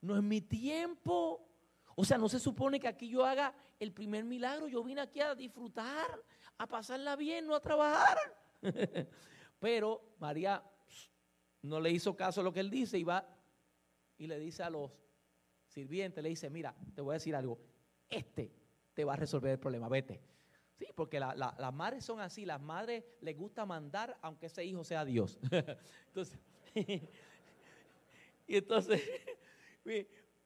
no 0.02 0.16
es 0.16 0.22
mi 0.22 0.42
tiempo. 0.42 1.48
O 1.96 2.06
sea, 2.06 2.18
no 2.18 2.30
se 2.30 2.40
supone 2.40 2.80
que 2.80 2.88
aquí 2.88 3.10
yo 3.10 3.26
haga 3.26 3.54
el 3.80 3.92
primer 3.92 4.24
milagro. 4.24 4.68
Yo 4.68 4.84
vine 4.84 5.02
aquí 5.02 5.20
a 5.20 5.34
disfrutar, 5.36 6.08
a 6.60 6.68
pasarla 6.68 7.16
bien, 7.16 7.48
no 7.48 7.56
a 7.56 7.62
trabajar. 7.62 8.18
Pero 9.60 10.14
María 10.20 10.64
no 11.64 11.80
le 11.80 11.90
hizo 11.90 12.16
caso 12.16 12.42
a 12.42 12.44
lo 12.44 12.54
que 12.54 12.60
él 12.60 12.70
dice 12.70 12.98
y 13.00 13.04
va 13.04 13.26
y 14.18 14.28
le 14.28 14.38
dice 14.38 14.64
a 14.64 14.70
los 14.70 14.92
sirvientes, 15.66 16.22
le 16.22 16.30
dice, 16.30 16.50
mira, 16.50 16.76
te 16.94 17.02
voy 17.02 17.14
a 17.14 17.16
decir 17.16 17.36
algo, 17.36 17.60
este 18.10 18.54
te 18.94 19.06
va 19.06 19.14
a 19.14 19.16
resolver 19.16 19.52
el 19.52 19.60
problema, 19.60 19.88
vete. 19.88 20.22
Sí, 20.78 20.86
porque 20.96 21.20
las 21.20 21.74
madres 21.74 22.06
son 22.06 22.20
así, 22.20 22.46
las 22.46 22.62
madres 22.62 23.04
les 23.22 23.38
gusta 23.38 23.66
mandar 23.66 24.18
aunque 24.22 24.48
ese 24.48 24.64
hijo 24.64 24.84
sea 24.84 25.06
Dios. 25.06 25.40
Entonces, 26.08 26.40
y 28.48 28.56
entonces, 28.58 29.02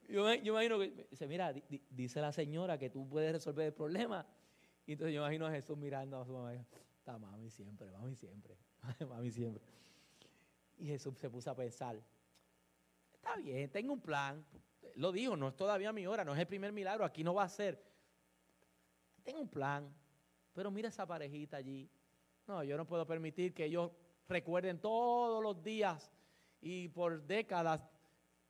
yo, 0.08 0.23
me 0.23 0.36
imagino 0.36 0.80
que, 0.80 1.08
dice, 1.10 1.28
mira, 1.28 1.54
dice 1.89 2.21
la 2.21 2.32
señora 2.32 2.78
que 2.78 2.89
tú 2.89 3.08
puedes 3.08 3.32
resolver 3.32 3.67
el 3.67 3.73
problema. 3.73 4.26
Y 4.86 4.93
entonces 4.93 5.13
yo 5.13 5.22
imagino 5.22 5.48
a 5.48 5.52
Jesús 5.52 5.78
mirando 5.78 6.19
a 6.19 6.26
su 6.26 6.34
mamá. 6.34 6.54
Está 6.54 7.17
mami 7.17 7.50
siempre, 7.50 7.89
mami 7.91 8.15
siempre, 8.15 8.58
mami 9.10 9.32
siempre. 9.32 9.63
Y 10.78 10.88
Jesús 10.88 11.17
se 11.17 11.30
puso 11.30 11.52
a 11.52 11.56
pensar, 11.56 12.02
está 13.13 13.36
bien, 13.38 13.69
tengo 13.69 13.93
un 13.93 14.02
plan. 14.02 14.46
Lo 14.96 15.12
dijo, 15.12 15.36
no 15.36 15.50
es 15.50 15.56
todavía 15.56 15.91
mi 15.93 16.06
hora, 16.06 16.24
no 16.24 16.34
es 16.34 16.39
el 16.39 16.48
primer 16.48 16.72
milagro, 16.72 17.06
aquí 17.06 17.24
no 17.24 17.34
va 17.34 17.43
a 17.43 17.50
ser. 17.50 17.84
Tengo 19.24 19.39
un 19.39 19.50
plan, 19.50 19.93
pero 20.54 20.72
mira 20.72 20.89
esa 20.89 21.06
parejita 21.06 21.58
allí. 21.58 21.89
No, 22.48 22.63
yo 22.63 22.78
no 22.78 22.86
puedo 22.86 23.06
permitir 23.08 23.54
que 23.54 23.65
ellos 23.65 23.91
recuerden 24.28 24.80
todos 24.80 25.41
los 25.41 25.63
días 25.63 26.12
y 26.62 26.89
por 26.89 27.24
décadas 27.24 27.82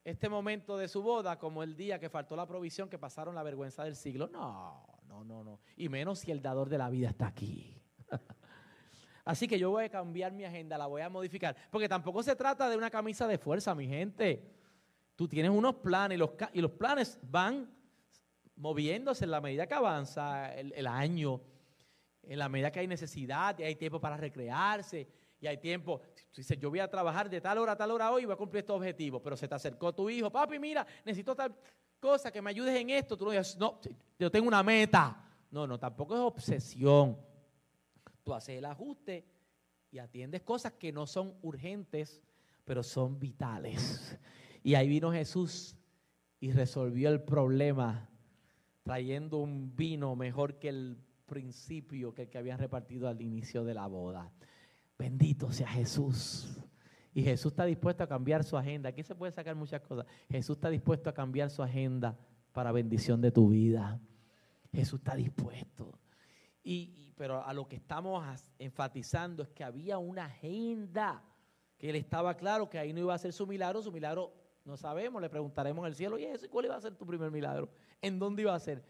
este 0.03 0.27
momento 0.29 0.77
de 0.77 0.87
su 0.87 1.01
boda 1.01 1.39
como 1.39 1.63
el 1.63 1.75
día 1.75 1.99
que 1.99 2.09
faltó 2.09 2.35
la 2.35 2.45
provisión, 2.45 2.89
que 2.89 2.99
pasaron 2.99 3.35
la 3.35 3.43
vergüenza 3.43 3.83
del 3.83 3.95
siglo. 3.95 4.27
No, 4.27 4.85
no, 5.13 5.23
no, 5.23 5.43
no. 5.43 5.59
Y 5.75 5.89
menos 5.89 6.19
si 6.19 6.31
el 6.31 6.41
dador 6.41 6.69
de 6.69 6.77
la 6.77 6.89
vida 6.89 7.09
está 7.09 7.27
aquí. 7.27 7.79
Así 9.25 9.47
que 9.47 9.59
yo 9.59 9.69
voy 9.69 9.85
a 9.85 9.89
cambiar 9.89 10.31
mi 10.31 10.43
agenda, 10.43 10.77
la 10.77 10.87
voy 10.87 11.01
a 11.01 11.09
modificar. 11.09 11.55
Porque 11.69 11.87
tampoco 11.87 12.23
se 12.23 12.35
trata 12.35 12.69
de 12.69 12.75
una 12.75 12.89
camisa 12.89 13.27
de 13.27 13.37
fuerza, 13.37 13.75
mi 13.75 13.87
gente. 13.87 14.43
Tú 15.15 15.27
tienes 15.27 15.51
unos 15.51 15.75
planes 15.75 16.15
y 16.15 16.19
los, 16.19 16.31
y 16.53 16.61
los 16.61 16.71
planes 16.71 17.19
van 17.21 17.69
moviéndose 18.55 19.25
en 19.25 19.31
la 19.31 19.41
medida 19.41 19.67
que 19.67 19.73
avanza 19.75 20.53
el, 20.55 20.73
el 20.73 20.87
año, 20.87 21.41
en 22.23 22.39
la 22.39 22.49
medida 22.49 22.71
que 22.71 22.79
hay 22.79 22.87
necesidad 22.87 23.57
y 23.59 23.63
hay 23.63 23.75
tiempo 23.75 24.01
para 24.01 24.17
recrearse 24.17 25.07
y 25.39 25.47
hay 25.47 25.57
tiempo. 25.57 26.01
Tú 26.31 26.41
dices, 26.41 26.57
yo 26.59 26.69
voy 26.69 26.79
a 26.79 26.89
trabajar 26.89 27.29
de 27.29 27.39
tal 27.39 27.59
hora 27.59 27.73
a 27.73 27.77
tal 27.77 27.91
hora 27.91 28.11
hoy 28.11 28.23
y 28.23 28.25
voy 28.25 28.33
a 28.33 28.37
cumplir 28.37 28.61
estos 28.61 28.77
objetivos, 28.77 29.21
pero 29.21 29.37
se 29.37 29.47
te 29.47 29.55
acercó 29.55 29.93
tu 29.93 30.09
hijo, 30.09 30.31
papi, 30.31 30.57
mira, 30.57 30.85
necesito 31.05 31.35
tal 31.35 31.55
cosa, 32.03 32.31
que 32.31 32.41
me 32.41 32.49
ayudes 32.49 32.75
en 32.75 32.89
esto. 32.89 33.15
Tú 33.15 33.23
no 33.23 33.31
dices, 33.31 33.57
no, 33.57 33.79
yo 34.19 34.29
tengo 34.29 34.45
una 34.45 34.61
meta. 34.61 35.25
No, 35.49 35.65
no, 35.65 35.79
tampoco 35.79 36.13
es 36.13 36.19
obsesión. 36.19 37.17
Tú 38.23 38.33
haces 38.33 38.57
el 38.57 38.65
ajuste 38.65 39.25
y 39.89 39.99
atiendes 39.99 40.41
cosas 40.41 40.73
que 40.73 40.91
no 40.91 41.07
son 41.07 41.33
urgentes, 41.41 42.21
pero 42.65 42.83
son 42.83 43.19
vitales. 43.19 44.17
Y 44.65 44.75
ahí 44.75 44.87
vino 44.87 45.11
Jesús 45.11 45.75
y 46.39 46.51
resolvió 46.51 47.09
el 47.09 47.21
problema 47.21 48.09
trayendo 48.83 49.37
un 49.37 49.75
vino 49.75 50.15
mejor 50.15 50.57
que 50.57 50.69
el 50.69 50.97
principio 51.25 52.13
que 52.13 52.23
el 52.23 52.29
que 52.29 52.37
habían 52.37 52.59
repartido 52.59 53.09
al 53.09 53.21
inicio 53.21 53.65
de 53.65 53.73
la 53.73 53.87
boda. 53.87 54.31
Bendito 54.97 55.51
sea 55.51 55.67
Jesús. 55.67 56.62
Y 57.13 57.23
Jesús 57.23 57.51
está 57.51 57.65
dispuesto 57.65 58.03
a 58.03 58.07
cambiar 58.07 58.43
su 58.43 58.57
agenda. 58.57 58.89
Aquí 58.89 59.03
se 59.03 59.15
puede 59.15 59.31
sacar 59.31 59.55
muchas 59.55 59.81
cosas. 59.81 60.05
Jesús 60.29 60.57
está 60.57 60.69
dispuesto 60.69 61.09
a 61.09 61.13
cambiar 61.13 61.49
su 61.49 61.61
agenda 61.61 62.17
para 62.51 62.71
bendición 62.71 63.21
de 63.21 63.31
tu 63.31 63.49
vida. 63.49 63.99
Jesús 64.71 64.99
está 64.99 65.15
dispuesto. 65.15 65.99
Y, 66.63 67.13
pero 67.15 67.45
a 67.45 67.53
lo 67.53 67.67
que 67.67 67.75
estamos 67.75 68.23
enfatizando 68.57 69.43
es 69.43 69.49
que 69.49 69.63
había 69.63 69.97
una 69.97 70.25
agenda 70.25 71.23
que 71.77 71.89
él 71.89 71.95
estaba 71.95 72.35
claro 72.35 72.69
que 72.69 72.79
ahí 72.79 72.93
no 72.93 73.01
iba 73.01 73.13
a 73.13 73.17
ser 73.17 73.33
su 73.33 73.45
milagro, 73.45 73.81
su 73.81 73.91
milagro 73.91 74.33
no 74.65 74.77
sabemos, 74.77 75.21
le 75.21 75.29
preguntaremos 75.29 75.85
el 75.85 75.95
cielo, 75.95 76.17
y 76.17 76.23
eso, 76.23 76.49
¿cuál 76.49 76.65
iba 76.65 76.75
a 76.75 76.81
ser 76.81 76.95
tu 76.95 77.05
primer 77.05 77.29
milagro? 77.29 77.69
¿En 78.01 78.17
dónde 78.17 78.43
iba 78.43 78.55
a 78.55 78.59
ser? 78.59 78.83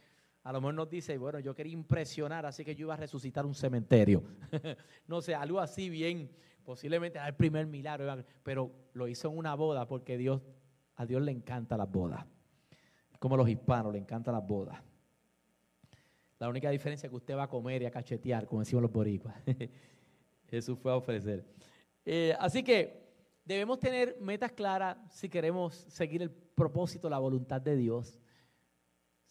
A 0.43 0.51
lo 0.51 0.59
mejor 0.59 0.73
nos 0.73 0.89
dice, 0.89 1.17
bueno, 1.17 1.39
yo 1.39 1.55
quería 1.55 1.73
impresionar, 1.73 2.45
así 2.45 2.65
que 2.65 2.75
yo 2.75 2.87
iba 2.87 2.93
a 2.93 2.97
resucitar 2.97 3.45
un 3.45 3.55
cementerio. 3.55 4.23
no 5.07 5.21
sé, 5.21 5.33
algo 5.33 5.59
así 5.59 5.89
bien, 5.89 6.29
posiblemente 6.65 7.19
el 7.25 7.35
primer 7.35 7.65
milagro, 7.65 8.23
pero 8.43 8.71
lo 8.93 9.07
hizo 9.07 9.29
en 9.29 9.37
una 9.37 9.55
boda 9.55 9.87
porque 9.87 10.17
Dios, 10.17 10.41
a 10.95 11.05
Dios 11.05 11.21
le 11.21 11.31
encanta 11.31 11.77
las 11.77 11.89
bodas. 11.89 12.25
Como 13.19 13.35
a 13.35 13.37
los 13.37 13.47
hispanos, 13.47 13.93
le 13.93 13.99
encantan 13.99 14.33
las 14.33 14.45
bodas. 14.45 14.81
La 16.39 16.49
única 16.49 16.69
diferencia 16.69 17.07
es 17.07 17.09
que 17.09 17.15
usted 17.15 17.37
va 17.37 17.43
a 17.43 17.49
comer 17.49 17.81
y 17.81 17.85
a 17.85 17.91
cachetear, 17.91 18.45
como 18.45 18.59
decimos 18.59 18.81
los 18.81 18.91
boricuas. 18.91 19.35
Jesús 20.49 20.77
fue 20.77 20.91
a 20.91 20.97
ofrecer. 20.97 21.45
Eh, 22.05 22.35
así 22.37 22.63
que 22.63 23.01
debemos 23.45 23.79
tener 23.79 24.17
metas 24.19 24.51
claras 24.51 24.97
si 25.09 25.29
queremos 25.29 25.73
seguir 25.87 26.21
el 26.21 26.29
propósito, 26.29 27.09
la 27.09 27.17
voluntad 27.17 27.61
de 27.61 27.77
Dios. 27.77 28.19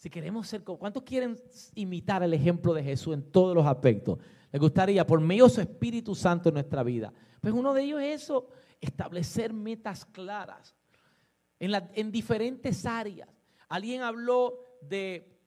Si 0.03 0.11
queremos 0.11 0.49
ser, 0.49 0.65
¿cuántos 0.65 1.05
quieren 1.05 1.41
imitar 1.77 2.25
el 2.25 2.35
ejemplo 2.35 2.75
de 2.75 2.83
Jesús 2.83 3.15
en 3.15 3.23
todos 3.23 3.55
los 3.55 3.65
aspectos? 3.65 4.19
Les 4.51 4.61
gustaría, 4.61 5.07
por 5.07 5.21
medio 5.21 5.45
de 5.45 5.51
su 5.51 5.61
Espíritu 5.61 6.17
Santo 6.17 6.49
en 6.49 6.55
nuestra 6.55 6.83
vida. 6.83 7.12
Pues 7.41 7.55
uno 7.55 7.73
de 7.73 7.85
ellos 7.85 8.03
es 8.03 8.25
eso, 8.25 8.49
establecer 8.81 9.53
metas 9.53 10.05
claras 10.05 10.75
en, 11.61 11.71
en 11.95 12.11
diferentes 12.11 12.85
áreas. 12.85 13.29
Alguien 13.69 14.03
habló 14.03 14.59
de 14.81 15.38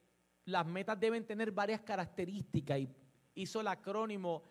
las 0.45 0.65
metas 0.65 0.97
deben 0.97 1.25
tener 1.25 1.51
varias 1.51 1.81
características 1.81 2.79
y 2.79 2.89
hizo 3.33 3.59
el 3.59 3.67
acrónimo 3.67 4.43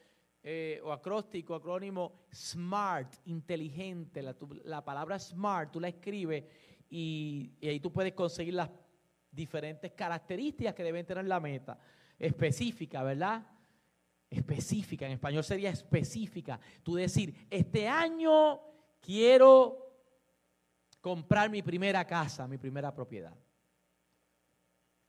eh, 0.43 0.83
o 0.85 0.93
acróstico, 0.93 1.55
acrónimo 1.55 2.27
SMART, 2.31 3.11
inteligente. 3.25 4.23
La, 4.64 4.85
palabra 4.85 5.19
SMART 5.19 5.73
tú 5.73 5.81
la 5.81 5.88
escribes 5.88 6.45
y, 6.90 7.53
ahí 7.62 7.81
tú 7.81 7.90
puedes 7.90 8.12
conseguir 8.12 8.53
las 8.53 8.69
diferentes 9.35 9.92
características 9.92 10.75
que 10.75 10.85
deben 10.85 11.07
tener 11.07 11.25
la 11.27 11.40
meta. 11.40 11.79
Específica, 12.18 13.03
¿verdad? 13.03 13.47
Específica, 14.31 15.07
en 15.07 15.12
español 15.12 15.44
sería 15.44 15.70
específica. 15.70 16.59
Tú 16.83 16.94
decir, 16.94 17.47
este 17.51 17.88
año 17.88 18.61
quiero 19.01 19.85
comprar 21.01 21.51
mi 21.51 21.62
primera 21.62 22.07
casa, 22.07 22.49
mi 22.49 22.59
primera 22.59 22.94
propiedad. 22.94 23.35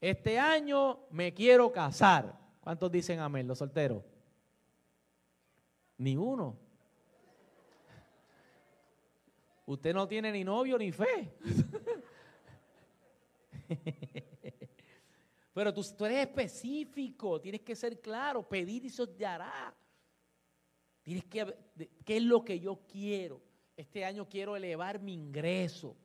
Este 0.00 0.38
año 0.38 1.06
me 1.10 1.32
quiero 1.32 1.72
casar. 1.72 2.38
¿Cuántos 2.60 2.90
dicen 2.90 3.20
amén, 3.20 3.46
los 3.46 3.58
solteros? 3.58 4.04
Ni 5.98 6.16
uno. 6.16 6.58
Usted 9.64 9.94
no 9.94 10.06
tiene 10.06 10.30
ni 10.30 10.44
novio 10.44 10.78
ni 10.78 10.92
fe. 10.92 11.34
Pero 15.54 15.72
tú, 15.72 16.04
eres 16.04 16.26
específico, 16.26 17.40
tienes 17.40 17.62
que 17.62 17.74
ser 17.74 18.00
claro, 18.00 18.46
pedir 18.46 18.84
y 18.84 18.90
se 18.90 19.06
te 19.06 19.24
hará. 19.24 19.74
Tienes 21.02 21.24
que, 21.24 21.56
¿qué 22.04 22.16
es 22.18 22.22
lo 22.22 22.44
que 22.44 22.60
yo 22.60 22.80
quiero? 22.86 23.40
Este 23.76 24.04
año 24.04 24.28
quiero 24.28 24.54
elevar 24.56 25.00
mi 25.00 25.14
ingreso. 25.14 25.96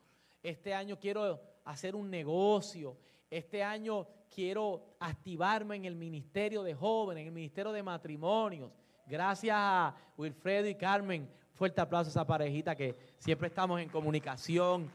Este 0.41 0.73
año 0.73 0.97
quiero 0.99 1.41
hacer 1.65 1.95
un 1.95 2.09
negocio. 2.09 2.97
Este 3.29 3.63
año 3.63 4.07
quiero 4.33 4.95
activarme 4.99 5.75
en 5.75 5.85
el 5.85 5.95
ministerio 5.95 6.63
de 6.63 6.73
jóvenes, 6.73 7.21
en 7.21 7.27
el 7.27 7.33
ministerio 7.33 7.71
de 7.71 7.83
matrimonios. 7.83 8.71
Gracias 9.05 9.55
a 9.57 9.95
Wilfredo 10.17 10.67
y 10.67 10.75
Carmen. 10.75 11.29
Fuerte 11.53 11.81
aplauso 11.81 12.09
a 12.09 12.11
esa 12.11 12.25
parejita 12.25 12.75
que 12.75 12.95
siempre 13.17 13.49
estamos 13.49 13.81
en 13.81 13.89
comunicación. 13.89 14.89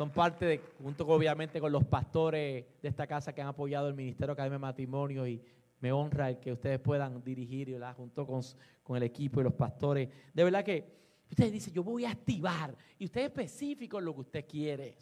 Son 0.00 0.08
parte 0.08 0.46
de, 0.46 0.60
junto 0.82 1.06
obviamente 1.06 1.60
con 1.60 1.70
los 1.70 1.84
pastores 1.84 2.64
de 2.80 2.88
esta 2.88 3.06
casa 3.06 3.34
que 3.34 3.42
han 3.42 3.48
apoyado 3.48 3.86
el 3.86 3.92
Ministerio 3.92 4.32
Academia 4.32 4.54
de 4.54 4.60
Matrimonio 4.60 5.26
y 5.26 5.42
me 5.78 5.92
honra 5.92 6.30
el 6.30 6.38
que 6.38 6.52
ustedes 6.52 6.78
puedan 6.78 7.22
dirigir 7.22 7.78
junto 7.94 8.26
con, 8.26 8.40
con 8.82 8.96
el 8.96 9.02
equipo 9.02 9.42
y 9.42 9.44
los 9.44 9.52
pastores. 9.52 10.08
De 10.32 10.42
verdad 10.42 10.64
que 10.64 10.90
ustedes 11.28 11.52
dicen, 11.52 11.74
yo 11.74 11.84
voy 11.84 12.06
a 12.06 12.12
activar 12.12 12.74
y 12.98 13.04
usted 13.04 13.20
es 13.20 13.26
específico 13.26 13.98
en 13.98 14.06
lo 14.06 14.14
que 14.14 14.20
usted 14.22 14.46
quiere. 14.48 14.96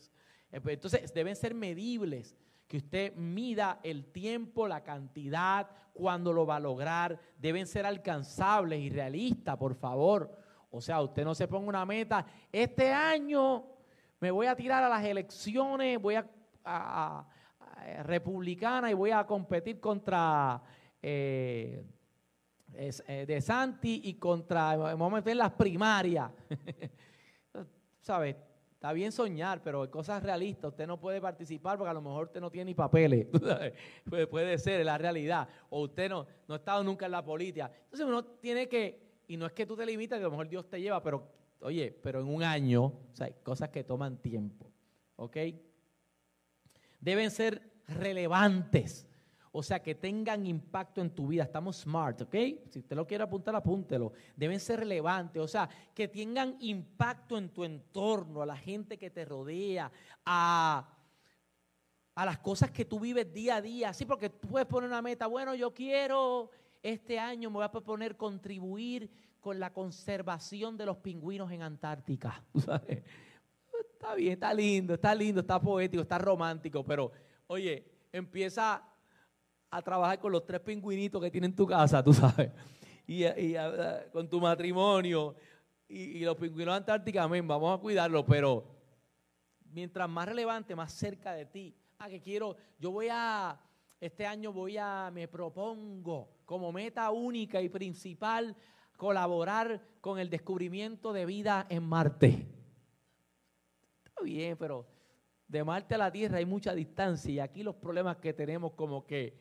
Entonces 0.50 1.14
deben 1.14 1.36
ser 1.36 1.54
medibles 1.54 2.36
que 2.66 2.78
usted 2.78 3.14
mida 3.14 3.78
el 3.84 4.06
tiempo, 4.06 4.66
la 4.66 4.82
cantidad, 4.82 5.70
cuando 5.94 6.32
lo 6.32 6.44
va 6.44 6.56
a 6.56 6.60
lograr. 6.60 7.20
Deben 7.38 7.68
ser 7.68 7.86
alcanzables 7.86 8.80
y 8.80 8.90
realistas, 8.90 9.56
por 9.58 9.76
favor. 9.76 10.28
O 10.72 10.80
sea, 10.80 11.00
usted 11.00 11.22
no 11.22 11.36
se 11.36 11.46
ponga 11.46 11.68
una 11.68 11.86
meta. 11.86 12.26
Este 12.50 12.92
año 12.92 13.77
me 14.20 14.30
voy 14.30 14.46
a 14.46 14.56
tirar 14.56 14.82
a 14.82 14.88
las 14.88 15.04
elecciones, 15.04 16.00
voy 16.00 16.16
a, 16.64 17.26
republicana 18.02 18.90
y 18.90 18.94
voy 18.94 19.10
a 19.10 19.24
competir 19.24 19.80
contra 19.80 20.60
eh, 21.00 21.82
eh, 22.74 23.24
De 23.26 23.40
Santi 23.40 24.02
y 24.04 24.14
contra, 24.14 24.76
vamos 24.76 25.12
a 25.12 25.16
meter 25.16 25.36
las 25.36 25.52
primarias. 25.52 26.30
¿Sabes? 28.00 28.36
Está 28.74 28.92
bien 28.92 29.10
soñar, 29.10 29.60
pero 29.62 29.82
hay 29.82 29.88
cosas 29.88 30.22
realistas. 30.22 30.70
Usted 30.70 30.86
no 30.86 31.00
puede 31.00 31.20
participar 31.20 31.76
porque 31.78 31.90
a 31.90 31.94
lo 31.94 32.00
mejor 32.00 32.26
usted 32.26 32.40
no 32.40 32.50
tiene 32.50 32.66
ni 32.66 32.74
papeles. 32.74 33.26
puede, 34.08 34.26
puede 34.26 34.58
ser 34.58 34.84
la 34.84 34.98
realidad. 34.98 35.48
O 35.70 35.82
usted 35.82 36.08
no, 36.08 36.26
no 36.46 36.54
ha 36.54 36.58
estado 36.58 36.84
nunca 36.84 37.06
en 37.06 37.12
la 37.12 37.24
política. 37.24 37.72
Entonces 37.84 38.06
uno 38.06 38.24
tiene 38.24 38.68
que, 38.68 39.22
y 39.26 39.36
no 39.36 39.46
es 39.46 39.52
que 39.52 39.66
tú 39.66 39.76
te 39.76 39.84
limites, 39.84 40.16
que 40.16 40.22
a 40.22 40.28
lo 40.28 40.30
mejor 40.30 40.48
Dios 40.48 40.68
te 40.68 40.80
lleva, 40.80 41.02
pero 41.02 41.26
oye, 41.60 41.92
pero 42.02 42.20
en 42.20 42.28
un 42.28 42.42
año, 42.42 42.84
o 42.84 43.10
sea, 43.12 43.26
hay 43.26 43.34
cosas 43.42 43.70
que 43.70 43.84
toman 43.84 44.18
tiempo. 44.18 44.70
¿Ok? 45.16 45.36
Deben 47.00 47.30
ser 47.30 47.62
relevantes. 47.86 49.08
O 49.50 49.62
sea, 49.62 49.82
que 49.82 49.94
tengan 49.94 50.46
impacto 50.46 51.00
en 51.00 51.10
tu 51.10 51.28
vida. 51.28 51.42
Estamos 51.42 51.78
smart, 51.78 52.20
¿ok? 52.20 52.34
Si 52.70 52.78
usted 52.78 52.94
lo 52.94 53.06
quiere 53.06 53.24
apuntar, 53.24 53.56
apúntelo. 53.56 54.12
Deben 54.36 54.60
ser 54.60 54.80
relevantes, 54.80 55.42
o 55.42 55.48
sea, 55.48 55.68
que 55.94 56.06
tengan 56.06 56.56
impacto 56.60 57.38
en 57.38 57.48
tu 57.48 57.64
entorno, 57.64 58.42
a 58.42 58.46
la 58.46 58.56
gente 58.56 58.98
que 58.98 59.10
te 59.10 59.24
rodea, 59.24 59.90
a, 60.24 60.96
a 62.14 62.26
las 62.26 62.38
cosas 62.38 62.70
que 62.70 62.84
tú 62.84 63.00
vives 63.00 63.32
día 63.32 63.56
a 63.56 63.62
día. 63.62 63.92
Sí, 63.94 64.04
porque 64.04 64.28
tú 64.28 64.48
puedes 64.48 64.68
poner 64.68 64.88
una 64.88 65.02
meta, 65.02 65.26
bueno, 65.26 65.54
yo 65.54 65.72
quiero, 65.72 66.50
este 66.82 67.18
año 67.18 67.50
me 67.50 67.54
voy 67.54 67.64
a 67.64 67.70
proponer 67.70 68.16
contribuir 68.16 69.10
con 69.40 69.58
la 69.60 69.72
conservación 69.72 70.76
de 70.76 70.86
los 70.86 70.98
pingüinos 70.98 71.50
en 71.52 71.62
Antártica. 71.62 72.42
Está 73.92 74.14
bien, 74.14 74.32
está 74.34 74.54
lindo, 74.54 74.94
está 74.94 75.12
lindo, 75.12 75.40
está 75.40 75.60
poético, 75.60 76.02
está 76.02 76.18
romántico, 76.18 76.84
pero 76.84 77.10
oye, 77.48 77.84
empieza 78.12 78.80
a 79.70 79.82
trabajar 79.82 80.20
con 80.20 80.30
los 80.30 80.46
tres 80.46 80.60
pingüinitos 80.60 81.20
que 81.20 81.32
tienen 81.32 81.54
tu 81.54 81.66
casa, 81.66 82.02
tú 82.02 82.12
sabes, 82.12 82.52
y, 83.08 83.24
con 84.12 84.28
tu 84.28 84.40
matrimonio 84.40 85.34
y, 85.88 86.20
los 86.20 86.36
pingüinos 86.36 86.76
antárticos, 86.76 87.22
amén, 87.22 87.46
vamos 87.48 87.76
a 87.76 87.80
cuidarlos, 87.80 88.24
pero 88.28 88.64
mientras 89.72 90.08
más 90.08 90.26
relevante, 90.26 90.76
más 90.76 90.92
cerca 90.92 91.32
de 91.32 91.46
ti. 91.46 91.74
Ah, 91.98 92.08
que 92.08 92.20
quiero, 92.20 92.56
yo 92.78 92.92
voy 92.92 93.08
a, 93.10 93.60
este 94.00 94.26
año 94.26 94.52
voy 94.52 94.76
a, 94.78 95.10
me 95.12 95.26
propongo 95.26 96.38
como 96.44 96.70
meta 96.70 97.10
única 97.10 97.60
y 97.60 97.68
principal 97.68 98.54
colaborar 98.98 99.80
con 100.00 100.18
el 100.18 100.28
descubrimiento 100.28 101.12
de 101.12 101.24
vida 101.24 101.66
en 101.70 101.84
Marte. 101.84 102.46
Está 104.04 104.22
bien, 104.22 104.56
pero 104.58 104.86
de 105.46 105.62
Marte 105.64 105.94
a 105.94 105.98
la 105.98 106.12
Tierra 106.12 106.38
hay 106.38 106.44
mucha 106.44 106.74
distancia 106.74 107.32
y 107.32 107.38
aquí 107.38 107.62
los 107.62 107.76
problemas 107.76 108.16
que 108.18 108.34
tenemos 108.34 108.72
como 108.72 109.06
que 109.06 109.38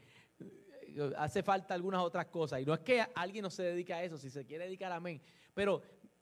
hace 1.18 1.42
falta 1.42 1.74
algunas 1.74 2.02
otras 2.02 2.28
cosas. 2.28 2.62
Y 2.62 2.66
no 2.66 2.74
es 2.76 2.82
que 2.82 3.04
alguien 3.16 3.42
no 3.42 3.50
se 3.50 3.64
dedique 3.64 3.94
a 3.94 4.04
eso, 4.04 4.18
si 4.18 4.30
se 4.30 4.46
quiere 4.46 4.66
dedicar, 4.66 4.92
amén. 4.92 5.20
Pero 5.56 5.82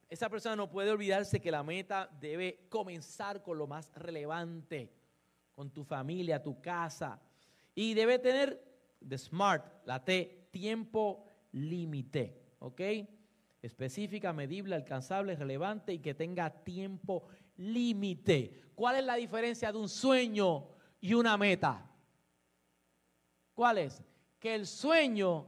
esa 0.09 0.29
persona 0.29 0.55
no 0.55 0.69
puede 0.69 0.91
olvidarse 0.91 1.41
que 1.41 1.51
la 1.51 1.61
meta 1.61 2.09
debe 2.21 2.67
comenzar 2.69 3.43
con 3.43 3.57
lo 3.57 3.67
más 3.67 3.91
relevante, 3.95 4.93
con 5.53 5.71
tu 5.71 5.83
familia, 5.83 6.41
tu 6.41 6.61
casa. 6.61 7.21
Y 7.73 7.95
debe 7.95 8.17
tener, 8.17 8.63
de 9.01 9.17
SMART, 9.17 9.86
la 9.86 10.03
T, 10.05 10.47
tiempo 10.51 11.27
límite, 11.51 12.55
¿ok? 12.59 12.81
Específica, 13.66 14.32
medible, 14.32 14.76
alcanzable, 14.76 15.36
relevante 15.36 15.93
y 15.93 15.99
que 15.99 16.13
tenga 16.13 16.49
tiempo 16.49 17.28
límite. 17.57 18.61
¿Cuál 18.76 18.97
es 18.97 19.03
la 19.05 19.16
diferencia 19.16 19.72
de 19.72 19.78
un 19.78 19.89
sueño 19.89 20.68
y 21.01 21.13
una 21.13 21.38
meta? 21.38 21.89
¿Cuál 23.53 23.80
es? 23.80 24.03
Que 24.39 24.53
el 24.53 24.68
sueño, 24.68 25.47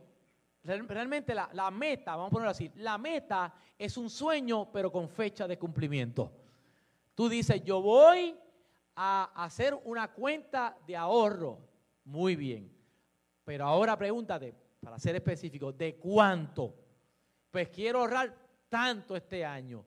real- 0.63 0.87
realmente 0.87 1.35
la, 1.35 1.49
la 1.53 1.69
meta, 1.69 2.15
vamos 2.15 2.29
a 2.29 2.31
ponerlo 2.31 2.51
así, 2.51 2.71
la 2.75 2.97
meta 2.97 3.53
es 3.77 3.97
un 3.97 4.09
sueño 4.09 4.71
pero 4.71 4.91
con 4.91 5.07
fecha 5.09 5.47
de 5.47 5.59
cumplimiento. 5.59 6.31
Tú 7.13 7.29
dices, 7.29 7.63
yo 7.63 7.81
voy 7.81 8.35
a 8.95 9.31
hacer 9.43 9.79
una 9.83 10.11
cuenta 10.11 10.77
de 10.87 10.95
ahorro. 10.95 11.59
Muy 12.05 12.35
bien. 12.35 12.71
Pero 13.43 13.65
ahora 13.65 13.97
pregúntate, 13.97 14.55
para 14.79 14.97
ser 14.97 15.15
específico, 15.15 15.71
¿de 15.71 15.95
cuánto? 15.97 16.73
Pues 17.57 17.69
quiero 17.69 18.01
ahorrar 18.01 18.37
tanto 18.69 19.15
este 19.15 19.43
año. 19.43 19.83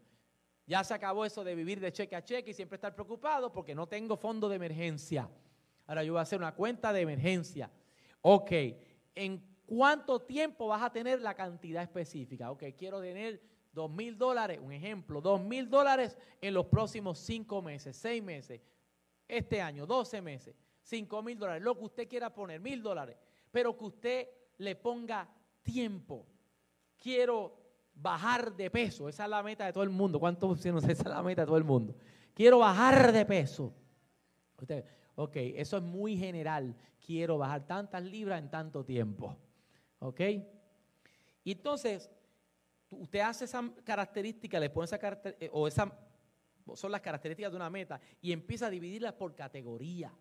Ya 0.67 0.83
se 0.83 0.93
acabó 0.93 1.25
eso 1.25 1.45
de 1.45 1.55
vivir 1.55 1.79
de 1.79 1.93
cheque 1.93 2.17
a 2.17 2.25
cheque 2.25 2.51
y 2.51 2.53
siempre 2.53 2.75
estar 2.75 2.93
preocupado 2.97 3.53
porque 3.53 3.77
no 3.77 3.87
tengo 3.87 4.17
fondo 4.17 4.49
de 4.49 4.57
emergencia. 4.57 5.31
Ahora 5.87 6.03
yo 6.03 6.15
voy 6.15 6.19
a 6.19 6.23
hacer 6.23 6.41
una 6.41 6.53
cuenta 6.53 6.93
de 6.93 7.03
emergencia. 7.03 7.71
Ok, 8.23 8.51
¿en 9.15 9.57
cuánto 9.65 10.19
tiempo 10.19 10.67
vas 10.67 10.83
a 10.83 10.91
tener 10.91 11.21
la 11.21 11.33
cantidad 11.35 11.85
específica? 11.85 12.51
Ok, 12.51 12.65
quiero 12.77 13.01
tener 13.01 13.41
dos 13.71 13.89
mil 13.89 14.19
dólares, 14.19 14.59
un 14.61 14.73
ejemplo, 14.73 15.21
dos 15.21 15.41
mil 15.41 15.71
dólares 15.71 16.19
en 16.41 16.55
los 16.55 16.67
próximos 16.67 17.21
cinco 17.21 17.63
meses, 17.63 17.97
seis 17.97 18.21
meses, 18.21 18.61
este 19.29 19.63
año, 19.63 19.87
12 19.87 20.21
meses, 20.21 20.57
cinco 20.83 21.23
mil 21.23 21.39
dólares, 21.39 21.63
lo 21.63 21.79
que 21.79 21.85
usted 21.85 22.09
quiera 22.09 22.35
poner, 22.35 22.59
mil 22.61 22.83
dólares, 22.83 23.17
pero 23.53 23.79
que 23.79 23.85
usted 23.85 24.29
le 24.59 24.75
ponga 24.75 25.33
tiempo. 25.63 26.27
Quiero 26.99 27.60
bajar 28.01 28.55
de 28.55 28.71
peso, 28.71 29.09
esa 29.09 29.25
es 29.25 29.31
la 29.31 29.43
meta 29.43 29.67
de 29.67 29.73
todo 29.73 29.85
el 29.85 29.91
mundo. 29.91 30.19
¿Cuántos 30.19 30.49
pusieron 30.57 30.79
esa 30.91 30.93
es 30.93 31.05
la 31.05 31.23
meta 31.23 31.43
de 31.43 31.47
todo 31.47 31.57
el 31.59 31.65
mundo? 31.65 31.95
Quiero 32.35 32.59
bajar 32.59 33.13
de 33.13 33.25
peso. 33.27 33.75
Usted, 34.59 34.85
ok, 35.15 35.37
eso 35.37 35.77
es 35.77 35.83
muy 35.83 36.17
general. 36.17 36.75
Quiero 37.05 37.39
bajar 37.39 37.67
tantas 37.67 38.03
libras 38.03 38.41
en 38.41 38.51
tanto 38.51 38.85
tiempo. 38.85 39.37
¿Ok? 39.99 40.21
Entonces, 41.45 42.11
usted 42.91 43.21
hace 43.21 43.45
esa 43.45 43.63
característica, 43.85 44.61
le 44.61 44.71
pone 44.71 44.85
esa 44.85 44.99
caracter- 44.99 45.37
eh, 45.41 45.51
o 45.53 45.67
esa 45.67 45.93
son 46.75 46.93
las 46.93 47.01
características 47.01 47.51
de 47.51 47.57
una 47.57 47.71
meta 47.71 48.01
y 48.21 48.33
empieza 48.33 48.67
a 48.67 48.71
dividirlas 48.71 49.15
por 49.15 49.35
categoría. 49.35 50.13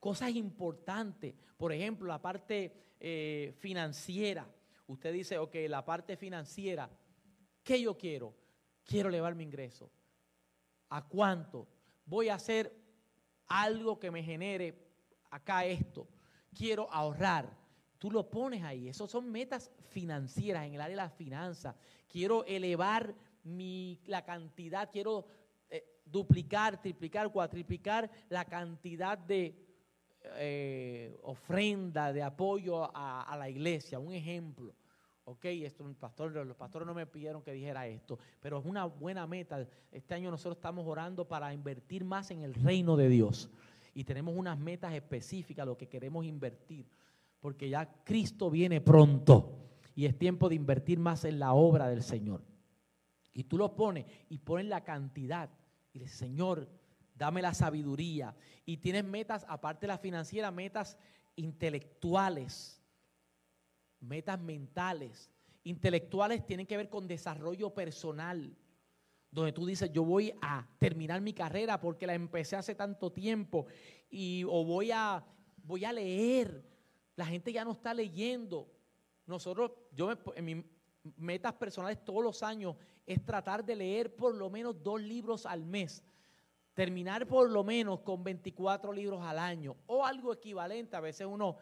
Cosas 0.00 0.30
importantes, 0.30 1.34
por 1.56 1.72
ejemplo, 1.72 2.06
la 2.06 2.20
parte 2.20 2.72
eh, 3.00 3.54
financiera. 3.58 4.46
Usted 4.86 5.12
dice, 5.12 5.38
ok, 5.38 5.54
la 5.68 5.84
parte 5.84 6.16
financiera, 6.16 6.90
¿qué 7.64 7.80
yo 7.80 7.96
quiero? 7.96 8.34
Quiero 8.84 9.08
elevar 9.08 9.34
mi 9.34 9.42
ingreso. 9.42 9.90
¿A 10.90 11.02
cuánto? 11.08 11.66
Voy 12.04 12.28
a 12.28 12.34
hacer 12.34 12.72
algo 13.48 13.98
que 13.98 14.10
me 14.10 14.22
genere 14.22 14.78
acá 15.30 15.64
esto. 15.64 16.06
Quiero 16.56 16.90
ahorrar. 16.92 17.50
Tú 17.98 18.10
lo 18.10 18.28
pones 18.30 18.62
ahí. 18.62 18.88
Esas 18.88 19.10
son 19.10 19.30
metas 19.30 19.70
financieras 19.88 20.66
en 20.66 20.74
el 20.74 20.80
área 20.80 20.96
de 20.96 21.02
las 21.02 21.14
finanzas. 21.14 21.74
Quiero 22.06 22.44
elevar 22.44 23.14
mi, 23.42 24.00
la 24.06 24.24
cantidad, 24.24 24.90
quiero 24.90 25.26
eh, 25.70 26.00
duplicar, 26.04 26.80
triplicar, 26.80 27.32
cuatriplicar 27.32 28.10
la 28.28 28.44
cantidad 28.44 29.16
de 29.16 29.54
eh, 30.36 31.18
ofrenda, 31.22 32.12
de 32.12 32.22
apoyo 32.22 32.84
a, 32.96 33.22
a 33.22 33.36
la 33.36 33.48
iglesia. 33.48 33.98
Un 33.98 34.12
ejemplo. 34.12 34.74
Ok, 35.26 35.46
esto, 35.46 35.84
los 35.84 36.56
pastores 36.56 36.86
no 36.86 36.92
me 36.92 37.06
pidieron 37.06 37.42
que 37.42 37.52
dijera 37.52 37.86
esto, 37.86 38.18
pero 38.40 38.58
es 38.58 38.66
una 38.66 38.84
buena 38.84 39.26
meta. 39.26 39.66
Este 39.90 40.14
año 40.14 40.30
nosotros 40.30 40.56
estamos 40.56 40.86
orando 40.86 41.26
para 41.26 41.54
invertir 41.54 42.04
más 42.04 42.30
en 42.30 42.42
el 42.42 42.52
reino 42.52 42.94
de 42.96 43.08
Dios. 43.08 43.48
Y 43.94 44.04
tenemos 44.04 44.36
unas 44.36 44.58
metas 44.58 44.92
específicas, 44.92 45.66
lo 45.66 45.78
que 45.78 45.88
queremos 45.88 46.26
invertir, 46.26 46.86
porque 47.40 47.70
ya 47.70 47.86
Cristo 48.04 48.50
viene 48.50 48.82
pronto 48.82 49.64
y 49.94 50.04
es 50.04 50.18
tiempo 50.18 50.50
de 50.50 50.56
invertir 50.56 50.98
más 50.98 51.24
en 51.24 51.38
la 51.38 51.54
obra 51.54 51.88
del 51.88 52.02
Señor. 52.02 52.42
Y 53.32 53.44
tú 53.44 53.56
lo 53.56 53.74
pones 53.74 54.04
y 54.28 54.38
pones 54.38 54.66
la 54.66 54.84
cantidad 54.84 55.48
y 55.94 56.00
dices, 56.00 56.18
Señor, 56.18 56.68
dame 57.14 57.40
la 57.40 57.54
sabiduría. 57.54 58.34
Y 58.66 58.76
tienes 58.76 59.04
metas, 59.04 59.46
aparte 59.48 59.82
de 59.82 59.88
la 59.88 59.98
financiera, 59.98 60.50
metas 60.50 60.98
intelectuales 61.36 62.83
metas 64.04 64.40
mentales. 64.40 65.30
Intelectuales 65.64 66.46
tienen 66.46 66.66
que 66.66 66.76
ver 66.76 66.88
con 66.88 67.08
desarrollo 67.08 67.70
personal, 67.70 68.56
donde 69.30 69.52
tú 69.52 69.66
dices, 69.66 69.90
yo 69.92 70.04
voy 70.04 70.34
a 70.42 70.68
terminar 70.78 71.20
mi 71.20 71.32
carrera 71.32 71.80
porque 71.80 72.06
la 72.06 72.14
empecé 72.14 72.56
hace 72.56 72.74
tanto 72.74 73.10
tiempo 73.10 73.66
y 74.10 74.44
o 74.44 74.64
voy 74.64 74.90
a 74.92 75.24
voy 75.64 75.84
a 75.84 75.92
leer. 75.92 76.64
La 77.16 77.26
gente 77.26 77.52
ya 77.52 77.64
no 77.64 77.72
está 77.72 77.94
leyendo. 77.94 78.70
Nosotros 79.26 79.72
yo 79.92 80.08
me, 80.08 80.16
en 80.36 80.44
mis 80.44 80.64
metas 81.16 81.54
personales 81.54 82.04
todos 82.04 82.22
los 82.22 82.42
años 82.42 82.76
es 83.06 83.24
tratar 83.24 83.64
de 83.64 83.76
leer 83.76 84.14
por 84.14 84.34
lo 84.34 84.50
menos 84.50 84.82
dos 84.82 85.00
libros 85.00 85.46
al 85.46 85.64
mes. 85.64 86.04
Terminar 86.74 87.26
por 87.26 87.50
lo 87.50 87.62
menos 87.62 88.00
con 88.00 88.24
24 88.24 88.92
libros 88.92 89.22
al 89.22 89.38
año 89.38 89.76
o 89.86 90.04
algo 90.04 90.32
equivalente. 90.32 90.96
A 90.96 91.00
veces 91.00 91.26
uno 91.26 91.56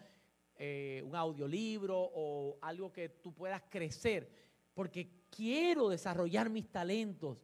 eh, 0.64 1.02
un 1.04 1.16
audiolibro 1.16 1.98
o 2.14 2.56
algo 2.60 2.92
que 2.92 3.08
tú 3.08 3.34
puedas 3.34 3.60
crecer, 3.68 4.30
porque 4.72 5.10
quiero 5.28 5.88
desarrollar 5.88 6.48
mis 6.50 6.70
talentos, 6.70 7.42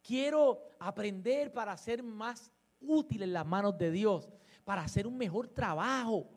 quiero 0.00 0.62
aprender 0.78 1.52
para 1.52 1.76
ser 1.76 2.04
más 2.04 2.52
útil 2.80 3.24
en 3.24 3.32
las 3.32 3.44
manos 3.44 3.76
de 3.76 3.90
Dios, 3.90 4.30
para 4.62 4.82
hacer 4.82 5.04
un 5.04 5.18
mejor 5.18 5.48
trabajo. 5.48 6.30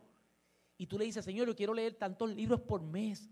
Y 0.76 0.88
tú 0.88 0.97
le 0.97 1.05
dices, 1.05 1.24
Señor, 1.24 1.49
yo 1.49 1.55
quiero 1.55 1.76
leer 1.76 1.93
tantos 1.93 2.34
libros 2.34 2.61
por 2.61 2.82
mes, 2.82 3.30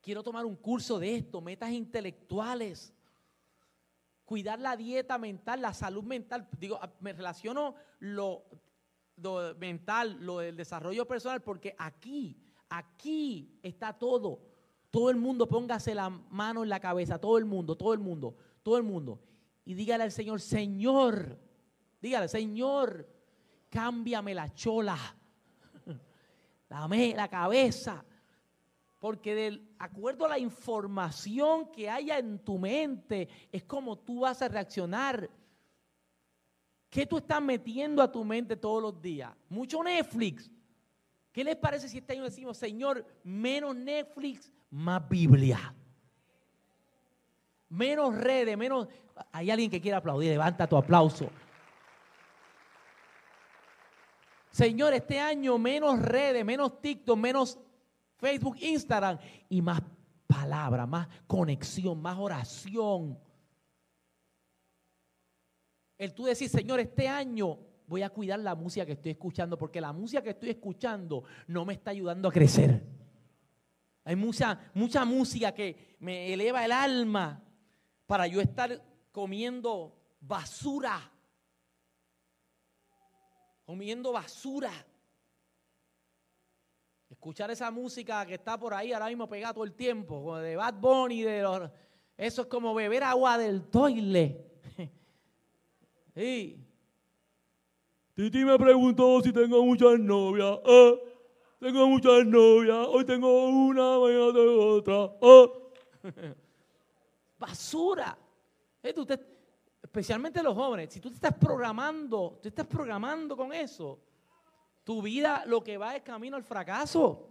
quiero 0.00 0.22
tomar 0.22 0.46
un 0.46 0.54
curso 0.54 1.00
de 1.00 1.16
esto, 1.16 1.40
metas 1.40 1.72
intelectuales, 1.72 2.94
cuidar 4.24 4.60
la 4.60 4.76
dieta 4.76 5.18
mental, 5.18 5.60
la 5.60 5.74
salud 5.74 6.04
mental. 6.04 6.46
Digo, 6.56 6.78
me 7.00 7.12
relaciono 7.12 7.74
lo 7.98 8.44
lo 9.22 9.54
mental, 9.56 10.18
lo 10.20 10.38
del 10.38 10.56
desarrollo 10.56 11.06
personal, 11.06 11.42
porque 11.42 11.74
aquí, 11.78 12.36
aquí 12.68 13.58
está 13.62 13.92
todo. 13.92 14.40
Todo 14.90 15.10
el 15.10 15.16
mundo 15.16 15.46
póngase 15.46 15.94
la 15.94 16.08
mano 16.08 16.62
en 16.62 16.68
la 16.68 16.80
cabeza, 16.80 17.18
todo 17.18 17.38
el 17.38 17.44
mundo, 17.44 17.76
todo 17.76 17.92
el 17.92 17.98
mundo, 17.98 18.36
todo 18.62 18.76
el 18.76 18.82
mundo. 18.82 19.20
Y 19.64 19.74
dígale 19.74 20.04
al 20.04 20.12
Señor, 20.12 20.40
Señor, 20.40 21.38
dígale, 22.00 22.28
Señor, 22.28 23.06
cámbiame 23.68 24.34
la 24.34 24.52
chola, 24.54 24.96
dame 26.68 27.14
la 27.14 27.28
cabeza. 27.28 28.04
Porque 28.98 29.34
de 29.34 29.62
acuerdo 29.78 30.24
a 30.24 30.30
la 30.30 30.38
información 30.38 31.70
que 31.70 31.88
haya 31.88 32.18
en 32.18 32.38
tu 32.40 32.58
mente, 32.58 33.28
es 33.52 33.62
como 33.64 33.98
tú 33.98 34.20
vas 34.20 34.42
a 34.42 34.48
reaccionar. 34.48 35.30
¿Qué 36.90 37.06
tú 37.06 37.18
estás 37.18 37.42
metiendo 37.42 38.02
a 38.02 38.10
tu 38.10 38.24
mente 38.24 38.56
todos 38.56 38.82
los 38.82 39.00
días? 39.00 39.30
Mucho 39.48 39.82
Netflix. 39.82 40.50
¿Qué 41.32 41.44
les 41.44 41.56
parece 41.56 41.88
si 41.88 41.98
este 41.98 42.14
año 42.14 42.24
decimos, 42.24 42.56
Señor, 42.56 43.06
menos 43.22 43.76
Netflix, 43.76 44.50
más 44.70 45.06
Biblia? 45.08 45.74
Menos 47.68 48.14
redes, 48.14 48.56
menos... 48.56 48.88
Hay 49.32 49.50
alguien 49.50 49.70
que 49.70 49.80
quiera 49.80 49.98
aplaudir, 49.98 50.30
levanta 50.30 50.66
tu 50.66 50.76
aplauso. 50.76 51.28
Señor, 54.50 54.94
este 54.94 55.20
año 55.20 55.58
menos 55.58 56.00
redes, 56.00 56.44
menos 56.44 56.80
TikTok, 56.80 57.16
menos 57.18 57.58
Facebook, 58.16 58.56
Instagram 58.60 59.18
y 59.48 59.60
más 59.62 59.82
palabra, 60.26 60.86
más 60.86 61.08
conexión, 61.26 62.00
más 62.00 62.18
oración. 62.18 63.18
El 65.98 66.14
tú 66.14 66.24
decir, 66.24 66.48
Señor, 66.48 66.78
este 66.78 67.08
año 67.08 67.58
voy 67.88 68.02
a 68.02 68.10
cuidar 68.10 68.38
la 68.38 68.54
música 68.54 68.86
que 68.86 68.92
estoy 68.92 69.10
escuchando, 69.12 69.58
porque 69.58 69.80
la 69.80 69.92
música 69.92 70.22
que 70.22 70.30
estoy 70.30 70.50
escuchando 70.50 71.24
no 71.48 71.64
me 71.64 71.74
está 71.74 71.90
ayudando 71.90 72.28
a 72.28 72.32
crecer. 72.32 72.82
Hay 74.04 74.14
mucha, 74.14 74.70
mucha 74.74 75.04
música 75.04 75.52
que 75.52 75.96
me 75.98 76.32
eleva 76.32 76.64
el 76.64 76.72
alma 76.72 77.42
para 78.06 78.26
yo 78.26 78.40
estar 78.40 78.82
comiendo 79.10 79.94
basura. 80.20 81.10
Comiendo 83.64 84.12
basura. 84.12 84.70
Escuchar 87.10 87.50
esa 87.50 87.70
música 87.70 88.24
que 88.24 88.34
está 88.34 88.58
por 88.58 88.72
ahí 88.72 88.92
ahora 88.92 89.08
mismo 89.08 89.28
pegada 89.28 89.54
todo 89.54 89.64
el 89.64 89.74
tiempo, 89.74 90.36
de 90.38 90.56
Bad 90.56 90.74
Bunny, 90.74 91.22
de 91.22 91.42
los, 91.42 91.70
eso 92.16 92.42
es 92.42 92.48
como 92.48 92.74
beber 92.74 93.02
agua 93.02 93.36
del 93.38 93.64
toile. 93.64 94.57
Sí. 96.18 96.58
Titi 98.16 98.44
me 98.44 98.58
preguntó 98.58 99.20
si 99.20 99.32
tengo 99.32 99.64
muchas 99.64 100.00
novias. 100.00 100.58
Ah, 100.66 100.94
tengo 101.60 101.86
muchas 101.86 102.26
novias. 102.26 102.88
Hoy 102.88 103.04
tengo 103.04 103.46
una, 103.48 104.00
mañana 104.00 104.32
tengo 104.32 104.66
otra. 104.74 105.12
Ah. 105.22 105.46
Basura. 107.38 108.18
Eh, 108.82 108.92
tú 108.92 109.06
te- 109.06 109.20
especialmente 109.80 110.42
los 110.42 110.54
jóvenes. 110.54 110.92
Si 110.92 110.98
tú 110.98 111.08
te 111.08 111.14
estás 111.14 111.34
programando, 111.34 112.40
tú 112.42 112.48
estás 112.48 112.66
programando 112.66 113.36
con 113.36 113.52
eso. 113.52 114.00
Tu 114.82 115.00
vida 115.00 115.44
lo 115.46 115.62
que 115.62 115.78
va 115.78 115.94
es 115.94 116.02
camino 116.02 116.36
al 116.36 116.42
fracaso. 116.42 117.28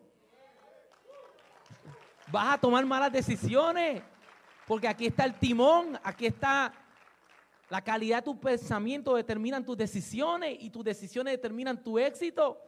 Vas 2.31 2.53
a 2.53 2.57
tomar 2.57 2.85
malas 2.85 3.11
decisiones. 3.11 4.01
Porque 4.65 4.87
aquí 4.87 5.07
está 5.07 5.25
el 5.25 5.37
timón, 5.37 5.99
aquí 6.01 6.27
está 6.27 6.71
la 7.69 7.83
calidad 7.83 8.17
de 8.17 8.23
tu 8.23 8.39
pensamiento, 8.39 9.15
determinan 9.15 9.65
tus 9.65 9.77
decisiones 9.77 10.57
y 10.59 10.69
tus 10.69 10.83
decisiones 10.83 11.33
determinan 11.33 11.83
tu 11.83 11.99
éxito. 11.99 12.61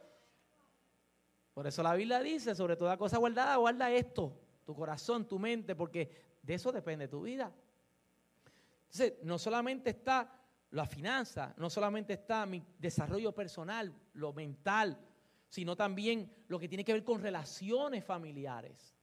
Por 1.54 1.66
eso 1.66 1.82
la 1.82 1.94
Biblia 1.94 2.20
dice, 2.20 2.54
sobre 2.54 2.76
toda 2.76 2.96
cosa 2.96 3.18
guardada, 3.18 3.56
guarda 3.56 3.90
esto, 3.90 4.38
tu 4.64 4.74
corazón, 4.74 5.26
tu 5.26 5.38
mente, 5.38 5.74
porque 5.74 6.38
de 6.42 6.54
eso 6.54 6.70
depende 6.70 7.08
tu 7.08 7.22
vida. 7.22 7.52
Entonces, 8.86 9.14
no 9.22 9.38
solamente 9.38 9.90
está 9.90 10.40
la 10.70 10.86
finanza, 10.86 11.54
no 11.56 11.70
solamente 11.70 12.12
está 12.12 12.46
mi 12.46 12.62
desarrollo 12.78 13.32
personal, 13.32 13.94
lo 14.14 14.32
mental, 14.32 14.98
sino 15.48 15.76
también 15.76 16.32
lo 16.48 16.58
que 16.58 16.68
tiene 16.68 16.84
que 16.84 16.92
ver 16.92 17.04
con 17.04 17.20
relaciones 17.20 18.04
familiares. 18.04 18.96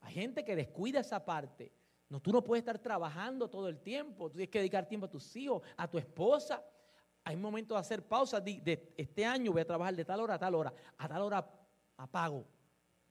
Hay 0.00 0.14
gente 0.14 0.44
que 0.44 0.56
descuida 0.56 1.00
esa 1.00 1.24
parte. 1.24 1.72
No, 2.08 2.20
tú 2.20 2.32
no 2.32 2.42
puedes 2.42 2.62
estar 2.62 2.78
trabajando 2.78 3.48
todo 3.48 3.68
el 3.68 3.80
tiempo. 3.80 4.28
Tú 4.28 4.36
tienes 4.36 4.50
que 4.50 4.58
dedicar 4.58 4.86
tiempo 4.86 5.06
a 5.06 5.10
tus 5.10 5.34
hijos, 5.36 5.62
a 5.76 5.88
tu 5.88 5.98
esposa. 5.98 6.62
Hay 7.24 7.36
momentos 7.36 7.74
de 7.74 7.80
hacer 7.80 8.06
pausa. 8.06 8.40
De, 8.40 8.94
este 8.96 9.24
año 9.24 9.52
voy 9.52 9.62
a 9.62 9.66
trabajar 9.66 9.96
de 9.96 10.04
tal 10.04 10.20
hora 10.20 10.34
a 10.34 10.38
tal 10.38 10.54
hora. 10.54 10.72
A 10.98 11.08
tal 11.08 11.22
hora 11.22 11.50
apago, 11.96 12.46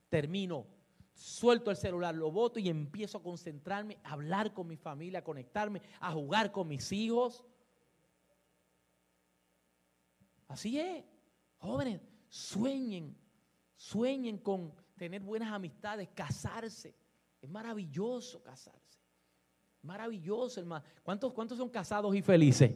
termino, 0.08 0.66
suelto 1.12 1.70
el 1.70 1.76
celular, 1.76 2.14
lo 2.14 2.30
boto 2.30 2.58
y 2.58 2.68
empiezo 2.68 3.18
a 3.18 3.22
concentrarme, 3.22 3.98
a 4.04 4.12
hablar 4.12 4.54
con 4.54 4.66
mi 4.66 4.76
familia, 4.76 5.18
a 5.18 5.24
conectarme, 5.24 5.82
a 6.00 6.12
jugar 6.12 6.52
con 6.52 6.68
mis 6.68 6.90
hijos. 6.92 7.44
Así 10.48 10.78
es. 10.78 11.04
Jóvenes, 11.58 12.00
sueñen, 12.28 13.16
sueñen 13.74 14.38
con 14.38 14.72
tener 14.96 15.20
buenas 15.20 15.52
amistades, 15.52 16.08
casarse. 16.14 16.94
Es 17.46 17.52
maravilloso 17.52 18.42
casarse. 18.42 18.98
Maravilloso, 19.82 20.58
hermano. 20.58 20.84
¿Cuántos, 21.04 21.32
¿Cuántos 21.32 21.56
son 21.56 21.68
casados 21.68 22.12
y 22.16 22.20
felices? 22.20 22.72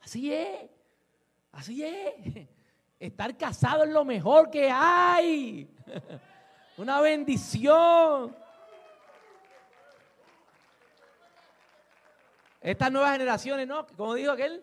Así 0.00 0.32
es. 0.32 0.70
Así 1.50 1.82
es. 1.82 2.46
Estar 3.00 3.36
casado 3.36 3.82
es 3.82 3.90
lo 3.90 4.04
mejor 4.04 4.50
que 4.50 4.70
hay. 4.70 5.68
Una 6.76 7.00
bendición. 7.00 8.36
Estas 12.60 12.92
nuevas 12.92 13.10
generaciones, 13.10 13.66
¿no? 13.66 13.84
Como 13.96 14.14
dijo 14.14 14.30
aquel. 14.30 14.62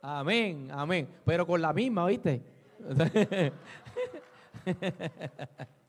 Amén, 0.00 0.68
amén. 0.72 1.08
Pero 1.24 1.46
con 1.46 1.62
la 1.62 1.72
misma, 1.72 2.06
¿oíste? 2.06 2.42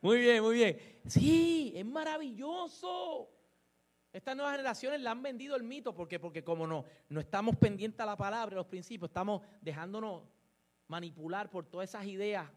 muy 0.00 0.18
bien, 0.18 0.42
muy 0.42 0.54
bien. 0.54 1.00
Sí, 1.06 1.72
es 1.74 1.84
maravilloso. 1.84 3.30
Estas 4.12 4.34
nuevas 4.34 4.52
generaciones 4.52 5.00
le 5.00 5.08
han 5.08 5.22
vendido 5.22 5.54
el 5.54 5.62
mito 5.62 5.94
porque, 5.94 6.18
porque 6.18 6.42
como 6.42 6.66
no, 6.66 6.84
no 7.08 7.20
estamos 7.20 7.56
pendientes 7.56 8.00
a 8.00 8.06
la 8.06 8.16
palabra, 8.16 8.54
a 8.54 8.58
los 8.58 8.66
principios, 8.66 9.08
estamos 9.10 9.42
dejándonos 9.60 10.22
manipular 10.88 11.48
por 11.48 11.66
todas 11.66 11.88
esas 11.88 12.04
ideas, 12.06 12.50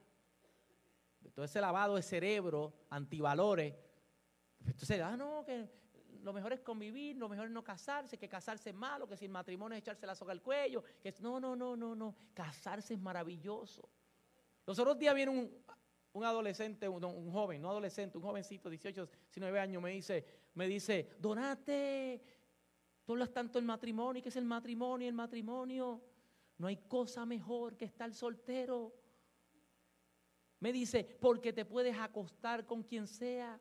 todo 1.35 1.45
ese 1.45 1.61
lavado 1.61 1.95
de 1.95 2.01
cerebro, 2.01 2.73
antivalores. 2.89 3.75
Entonces, 4.65 4.99
ah, 5.01 5.15
no, 5.15 5.43
que 5.45 5.69
lo 6.23 6.33
mejor 6.33 6.53
es 6.53 6.61
convivir, 6.61 7.17
lo 7.17 7.29
mejor 7.29 7.45
es 7.45 7.51
no 7.51 7.63
casarse, 7.63 8.17
que 8.17 8.27
casarse 8.27 8.69
es 8.69 8.75
malo, 8.75 9.07
que 9.07 9.17
si 9.17 9.25
el 9.25 9.31
matrimonio 9.31 9.75
es 9.75 9.81
echarse 9.81 10.07
la 10.07 10.15
soga 10.15 10.31
al 10.31 10.41
cuello, 10.41 10.83
que 11.01 11.13
no, 11.19 11.39
no, 11.39 11.55
no, 11.55 11.75
no, 11.75 11.95
no, 11.95 12.15
casarse 12.33 12.95
es 12.95 12.99
maravilloso. 12.99 13.87
Los 14.65 14.79
otros 14.79 14.97
días 14.97 15.13
viene 15.13 15.31
un, 15.31 15.63
adolescente, 16.21 16.87
un, 16.87 17.31
joven, 17.31 17.61
no 17.61 17.69
adolescente, 17.69 18.17
un 18.17 18.23
jovencito, 18.23 18.69
18, 18.69 19.09
19 19.25 19.59
años, 19.59 19.81
me 19.81 19.91
dice, 19.91 20.25
me 20.53 20.67
dice, 20.67 21.09
Donate, 21.19 22.21
tú 23.03 23.13
hablas 23.13 23.31
tanto 23.31 23.57
del 23.57 23.65
matrimonio, 23.65 24.21
¿qué 24.21 24.29
es 24.29 24.35
el 24.35 24.45
matrimonio? 24.45 25.07
El 25.07 25.15
matrimonio, 25.15 26.01
no 26.57 26.67
hay 26.67 26.77
cosa 26.77 27.25
mejor 27.25 27.75
que 27.75 27.85
estar 27.85 28.13
soltero. 28.13 28.93
Me 30.59 30.71
dice, 30.71 31.17
porque 31.19 31.51
te 31.51 31.65
puedes 31.65 31.97
acostar 31.97 32.65
con 32.65 32.83
quien 32.83 33.07
sea. 33.07 33.59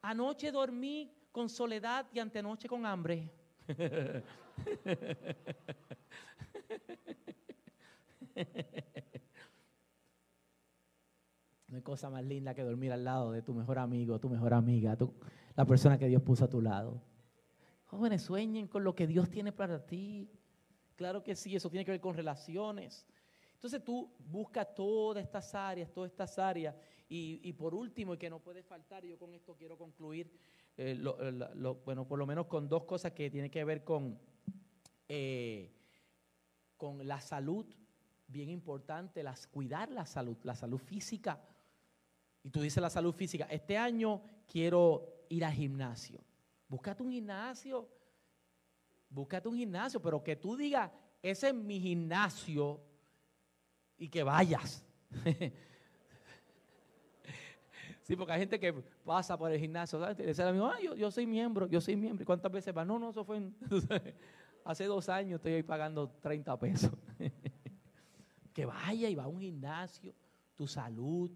Anoche 0.00 0.50
dormí 0.50 1.12
con 1.30 1.48
soledad 1.48 2.06
y 2.12 2.18
antenoche 2.18 2.68
con 2.68 2.86
hambre. 2.86 3.30
No 11.70 11.76
hay 11.76 11.82
cosa 11.82 12.10
más 12.10 12.24
linda 12.24 12.52
que 12.52 12.62
dormir 12.62 12.90
al 12.90 13.04
lado 13.04 13.30
de 13.30 13.42
tu 13.42 13.54
mejor 13.54 13.78
amigo, 13.78 14.18
tu 14.18 14.28
mejor 14.28 14.54
amiga, 14.54 14.98
la 15.54 15.64
persona 15.64 15.96
que 15.98 16.08
Dios 16.08 16.20
puso 16.20 16.44
a 16.44 16.48
tu 16.48 16.60
lado. 16.60 17.00
Jóvenes, 17.84 18.22
sueñen 18.22 18.66
con 18.66 18.82
lo 18.82 18.94
que 18.94 19.06
Dios 19.06 19.30
tiene 19.30 19.52
para 19.52 19.86
ti. 19.86 20.28
Claro 20.96 21.22
que 21.22 21.36
sí, 21.36 21.54
eso 21.54 21.70
tiene 21.70 21.84
que 21.84 21.92
ver 21.92 22.00
con 22.00 22.14
relaciones. 22.14 23.06
Entonces 23.54 23.84
tú 23.84 24.12
buscas 24.18 24.74
todas 24.74 25.22
estas 25.22 25.54
áreas, 25.54 25.92
todas 25.92 26.10
estas 26.10 26.38
áreas. 26.40 26.74
Y, 27.08 27.52
por 27.52 27.74
último, 27.74 28.14
y 28.14 28.18
que 28.18 28.30
no 28.30 28.40
puede 28.40 28.62
faltar, 28.62 29.04
yo 29.04 29.18
con 29.18 29.34
esto 29.34 29.56
quiero 29.56 29.76
concluir, 29.76 30.30
eh, 30.76 31.00
bueno, 31.84 32.06
por 32.06 32.18
lo 32.18 32.26
menos 32.26 32.46
con 32.46 32.68
dos 32.68 32.84
cosas 32.84 33.12
que 33.12 33.30
tienen 33.30 33.50
que 33.50 33.64
ver 33.64 33.84
con, 33.84 34.18
eh, 35.08 35.72
con 36.76 37.06
la 37.06 37.20
salud, 37.20 37.66
bien 38.26 38.48
importante, 38.48 39.22
las, 39.22 39.46
cuidar 39.46 39.90
la 39.90 40.06
salud, 40.06 40.36
la 40.42 40.54
salud 40.54 40.78
física. 40.78 41.40
Y 42.42 42.50
tú 42.50 42.60
dices 42.60 42.82
la 42.82 42.90
salud 42.90 43.12
física, 43.12 43.46
este 43.50 43.76
año 43.76 44.22
quiero 44.46 45.24
ir 45.28 45.44
al 45.44 45.52
gimnasio. 45.52 46.20
Búscate 46.68 47.02
un 47.02 47.10
gimnasio, 47.10 47.88
búscate 49.08 49.48
un 49.48 49.56
gimnasio, 49.56 50.00
pero 50.00 50.22
que 50.22 50.36
tú 50.36 50.56
digas, 50.56 50.90
ese 51.22 51.48
es 51.48 51.54
mi 51.54 51.80
gimnasio 51.80 52.80
y 53.98 54.08
que 54.08 54.22
vayas. 54.22 54.84
sí, 58.02 58.16
porque 58.16 58.32
hay 58.32 58.40
gente 58.40 58.58
que 58.58 58.72
pasa 59.04 59.36
por 59.36 59.50
el 59.52 59.60
gimnasio, 59.60 60.00
¿sabes? 60.00 60.16
dice 60.16 60.42
ah, 60.42 60.78
yo, 60.82 60.94
yo, 60.94 61.10
soy 61.10 61.26
miembro, 61.26 61.66
yo 61.66 61.80
soy 61.80 61.96
miembro. 61.96 62.24
cuántas 62.24 62.50
veces 62.50 62.74
va? 62.76 62.84
No, 62.84 62.98
no, 62.98 63.10
eso 63.10 63.24
fue 63.24 63.50
hace 64.64 64.84
dos 64.84 65.08
años, 65.08 65.36
estoy 65.36 65.54
ahí 65.54 65.62
pagando 65.62 66.08
30 66.20 66.58
pesos. 66.58 66.92
que 68.54 68.64
vaya 68.64 69.08
y 69.08 69.14
va 69.14 69.24
a 69.24 69.28
un 69.28 69.40
gimnasio, 69.40 70.14
tu 70.56 70.66
salud, 70.66 71.30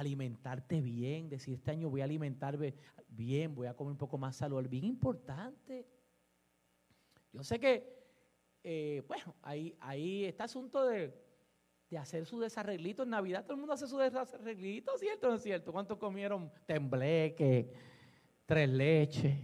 alimentarte 0.00 0.80
bien, 0.80 1.28
decir 1.28 1.54
este 1.54 1.70
año 1.70 1.90
voy 1.90 2.00
a 2.00 2.04
alimentarme 2.04 2.74
bien, 3.08 3.54
voy 3.54 3.66
a 3.66 3.74
comer 3.74 3.92
un 3.92 3.98
poco 3.98 4.18
más 4.18 4.36
saludable, 4.36 4.68
bien 4.68 4.84
importante. 4.84 5.86
Yo 7.32 7.42
sé 7.42 7.60
que, 7.60 8.00
eh, 8.64 9.02
bueno, 9.06 9.34
ahí, 9.42 9.76
ahí 9.80 10.24
está 10.24 10.44
asunto 10.44 10.84
de, 10.86 11.14
de 11.90 11.98
hacer 11.98 12.24
su 12.26 12.40
desarreglito 12.40 13.02
en 13.02 13.10
Navidad, 13.10 13.42
todo 13.42 13.54
el 13.54 13.60
mundo 13.60 13.74
hace 13.74 13.86
su 13.86 13.98
desarreglito, 13.98 14.96
¿cierto 14.96 15.26
o 15.26 15.30
no 15.30 15.36
es 15.36 15.42
cierto? 15.42 15.72
¿Cuántos 15.72 15.98
comieron 15.98 16.50
tembleque, 16.66 17.72
tres 18.46 18.68
leches? 18.68 19.36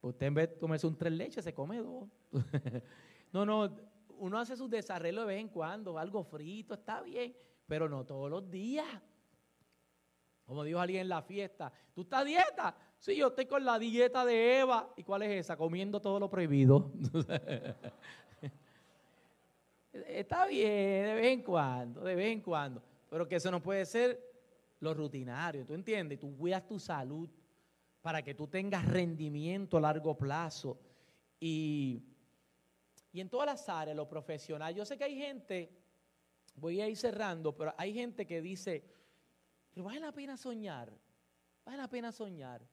Usted 0.00 0.26
en 0.26 0.34
vez 0.34 0.50
de 0.50 0.58
comerse 0.58 0.86
un 0.86 0.96
tres 0.96 1.12
leches, 1.12 1.44
se 1.44 1.52
come 1.52 1.78
dos. 1.78 2.08
no, 3.32 3.44
no, 3.44 3.76
uno 4.18 4.38
hace 4.38 4.56
su 4.56 4.68
desarreglo 4.68 5.22
de 5.22 5.26
vez 5.26 5.40
en 5.40 5.48
cuando, 5.48 5.98
algo 5.98 6.24
frito, 6.24 6.74
está 6.74 7.02
bien, 7.02 7.36
pero 7.68 7.88
no 7.88 8.04
todos 8.04 8.28
los 8.30 8.50
días. 8.50 8.88
Como 10.44 10.64
dijo 10.64 10.80
alguien 10.80 11.02
en 11.02 11.10
la 11.10 11.22
fiesta, 11.22 11.70
¿tú 11.94 12.00
estás 12.00 12.24
dieta? 12.24 12.74
Sí, 12.98 13.14
yo 13.14 13.28
estoy 13.28 13.44
con 13.46 13.64
la 13.64 13.78
dieta 13.78 14.24
de 14.24 14.60
Eva. 14.60 14.92
¿Y 14.96 15.04
cuál 15.04 15.22
es 15.22 15.44
esa? 15.44 15.56
Comiendo 15.56 16.00
todo 16.00 16.18
lo 16.18 16.30
prohibido. 16.30 16.90
Está 19.92 20.46
bien, 20.46 21.04
de 21.04 21.14
vez 21.14 21.26
en 21.26 21.42
cuando, 21.42 22.00
de 22.00 22.14
vez 22.14 22.32
en 22.32 22.40
cuando. 22.40 22.82
Pero 23.10 23.28
que 23.28 23.36
eso 23.36 23.50
no 23.50 23.62
puede 23.62 23.84
ser 23.84 24.18
lo 24.80 24.94
rutinario, 24.94 25.66
¿tú 25.66 25.74
entiendes? 25.74 26.18
Tú 26.18 26.34
cuidas 26.36 26.66
tu 26.66 26.78
salud 26.78 27.28
para 28.00 28.22
que 28.22 28.34
tú 28.34 28.46
tengas 28.46 28.86
rendimiento 28.86 29.76
a 29.76 29.80
largo 29.80 30.16
plazo. 30.16 30.78
Y, 31.38 32.02
y 33.12 33.20
en 33.20 33.28
todas 33.28 33.46
las 33.46 33.68
áreas, 33.68 33.96
lo 33.96 34.08
profesional. 34.08 34.74
Yo 34.74 34.86
sé 34.86 34.96
que 34.96 35.04
hay 35.04 35.16
gente 35.16 35.77
voy 36.60 36.80
a 36.80 36.88
ir 36.88 36.96
cerrando, 36.96 37.56
pero 37.56 37.74
hay 37.76 37.94
gente 37.94 38.26
que 38.26 38.40
dice, 38.40 38.84
pero 39.70 39.84
vale 39.84 40.00
la 40.00 40.12
pena 40.12 40.36
soñar, 40.36 40.92
vale 41.64 41.78
la 41.78 41.88
pena 41.88 42.12
soñar. 42.12 42.66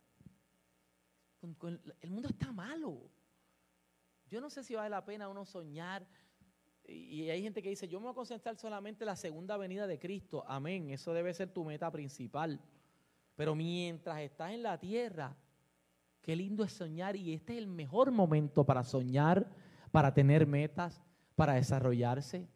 el 1.41 2.11
mundo 2.11 2.29
está 2.29 2.51
malo. 2.51 3.09
Yo 4.27 4.41
no 4.41 4.49
sé 4.49 4.63
si 4.63 4.75
vale 4.75 4.89
la 4.89 5.05
pena 5.05 5.29
uno 5.29 5.45
soñar. 5.45 6.05
Y 6.87 7.29
hay 7.29 7.41
gente 7.41 7.63
que 7.63 7.69
dice, 7.69 7.87
yo 7.87 7.99
me 7.99 8.05
voy 8.05 8.11
a 8.11 8.15
concentrar 8.15 8.57
solamente 8.57 9.03
en 9.03 9.07
la 9.07 9.15
segunda 9.15 9.57
venida 9.57 9.87
de 9.87 9.97
Cristo. 9.97 10.43
Amén, 10.47 10.91
eso 10.91 11.13
debe 11.13 11.33
ser 11.33 11.51
tu 11.51 11.63
meta 11.63 11.89
principal. 11.91 12.59
Pero 13.35 13.55
mientras 13.55 14.19
estás 14.21 14.51
en 14.51 14.61
la 14.61 14.79
tierra, 14.79 15.35
Qué 16.25 16.35
lindo 16.35 16.63
es 16.63 16.73
soñar 16.73 17.15
y 17.15 17.35
este 17.35 17.53
es 17.53 17.59
el 17.59 17.67
mejor 17.67 18.09
momento 18.09 18.63
para 18.63 18.83
soñar, 18.83 19.47
para 19.91 20.11
tener 20.11 20.47
metas, 20.47 20.99
para 21.35 21.53
desarrollarse. 21.53 22.47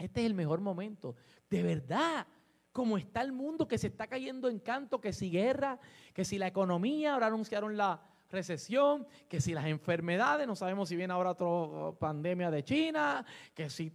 Este 0.00 0.20
es 0.20 0.26
el 0.26 0.34
mejor 0.34 0.60
momento. 0.60 1.14
De 1.48 1.62
verdad, 1.62 2.26
como 2.72 2.96
está 2.96 3.22
el 3.22 3.32
mundo 3.32 3.68
que 3.68 3.78
se 3.78 3.88
está 3.88 4.06
cayendo 4.06 4.48
en 4.48 4.58
canto, 4.58 5.00
que 5.00 5.12
si 5.12 5.30
guerra, 5.30 5.78
que 6.14 6.24
si 6.24 6.38
la 6.38 6.46
economía, 6.46 7.14
ahora 7.14 7.26
anunciaron 7.26 7.76
la 7.76 8.00
recesión, 8.30 9.06
que 9.28 9.40
si 9.40 9.52
las 9.52 9.66
enfermedades, 9.66 10.46
no 10.46 10.56
sabemos 10.56 10.88
si 10.88 10.96
viene 10.96 11.12
ahora 11.12 11.32
otra 11.32 11.98
pandemia 11.98 12.50
de 12.50 12.64
China, 12.64 13.24
que 13.54 13.68
si 13.68 13.90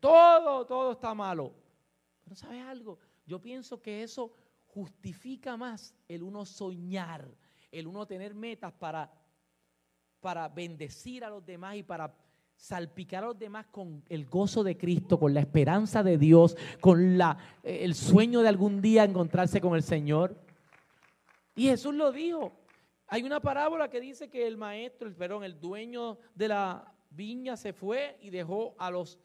todo, 0.00 0.66
todo 0.66 0.92
está 0.92 1.14
malo. 1.14 1.52
Pero 2.22 2.36
¿sabes 2.36 2.62
algo? 2.64 2.98
Yo 3.26 3.40
pienso 3.40 3.82
que 3.82 4.02
eso 4.02 4.32
justifica 4.66 5.56
más 5.56 5.94
el 6.08 6.22
uno 6.22 6.46
soñar, 6.46 7.28
el 7.70 7.86
uno 7.86 8.06
tener 8.06 8.34
metas 8.34 8.72
para, 8.72 9.12
para 10.20 10.48
bendecir 10.48 11.24
a 11.24 11.30
los 11.30 11.44
demás 11.44 11.76
y 11.76 11.82
para 11.82 12.14
salpicar 12.62 13.24
a 13.24 13.26
los 13.26 13.38
demás 13.40 13.66
con 13.72 14.04
el 14.08 14.26
gozo 14.26 14.62
de 14.62 14.78
Cristo, 14.78 15.18
con 15.18 15.34
la 15.34 15.40
esperanza 15.40 16.04
de 16.04 16.16
Dios, 16.16 16.56
con 16.80 17.18
la, 17.18 17.36
eh, 17.64 17.80
el 17.82 17.96
sueño 17.96 18.40
de 18.40 18.48
algún 18.48 18.80
día 18.80 19.02
encontrarse 19.02 19.60
con 19.60 19.74
el 19.74 19.82
Señor. 19.82 20.36
Y 21.56 21.66
Jesús 21.66 21.92
lo 21.92 22.12
dijo. 22.12 22.52
Hay 23.08 23.24
una 23.24 23.40
parábola 23.40 23.90
que 23.90 24.00
dice 24.00 24.30
que 24.30 24.46
el 24.46 24.56
maestro, 24.56 25.08
el, 25.08 25.16
perdón, 25.16 25.42
el 25.42 25.60
dueño 25.60 26.18
de 26.36 26.48
la 26.48 26.94
viña 27.10 27.56
se 27.56 27.72
fue 27.72 28.16
y 28.22 28.30
dejó 28.30 28.76
a 28.78 28.92
los 28.92 29.18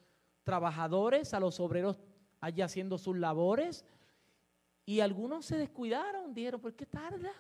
trabajadores, 0.44 1.36
a 1.36 1.40
los 1.40 1.60
obreros 1.60 2.00
allí 2.42 2.64
haciendo 2.64 2.98
sus 2.98 3.16
labores. 3.16 3.86
Y 4.84 5.00
algunos 5.00 5.46
se 5.46 5.58
descuidaron, 5.58 6.34
dijeron, 6.34 6.60
¿por 6.60 6.74
qué 6.74 6.88
tarda? 6.88 7.32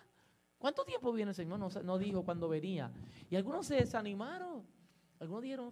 ¿Cuánto 0.59 0.85
tiempo 0.85 1.11
viene 1.11 1.31
el 1.31 1.35
Señor? 1.35 1.57
No, 1.57 1.69
no 1.83 1.97
dijo 1.97 2.23
cuándo 2.23 2.47
venía. 2.47 2.91
Y 3.31 3.35
algunos 3.35 3.65
se 3.65 3.77
desanimaron. 3.77 4.76
Algunos 5.19 5.41
dijeron, 5.41 5.71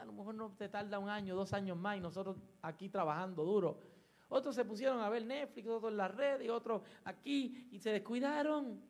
a 0.00 0.04
lo 0.04 0.12
mejor 0.12 0.34
no 0.34 0.50
te 0.50 0.68
tarda 0.68 0.98
un 0.98 1.08
año, 1.08 1.34
dos 1.34 1.52
años 1.52 1.76
más 1.76 1.96
y 1.96 2.00
nosotros 2.00 2.36
aquí 2.62 2.88
trabajando 2.88 3.44
duro. 3.44 3.78
Otros 4.28 4.54
se 4.54 4.64
pusieron 4.64 5.00
a 5.00 5.08
ver 5.08 5.24
Netflix, 5.24 5.68
otros 5.68 5.92
en 5.92 5.96
la 5.96 6.08
red 6.08 6.40
y 6.40 6.48
otros 6.48 6.82
aquí 7.04 7.68
y 7.70 7.78
se 7.78 7.90
descuidaron. 7.90 8.80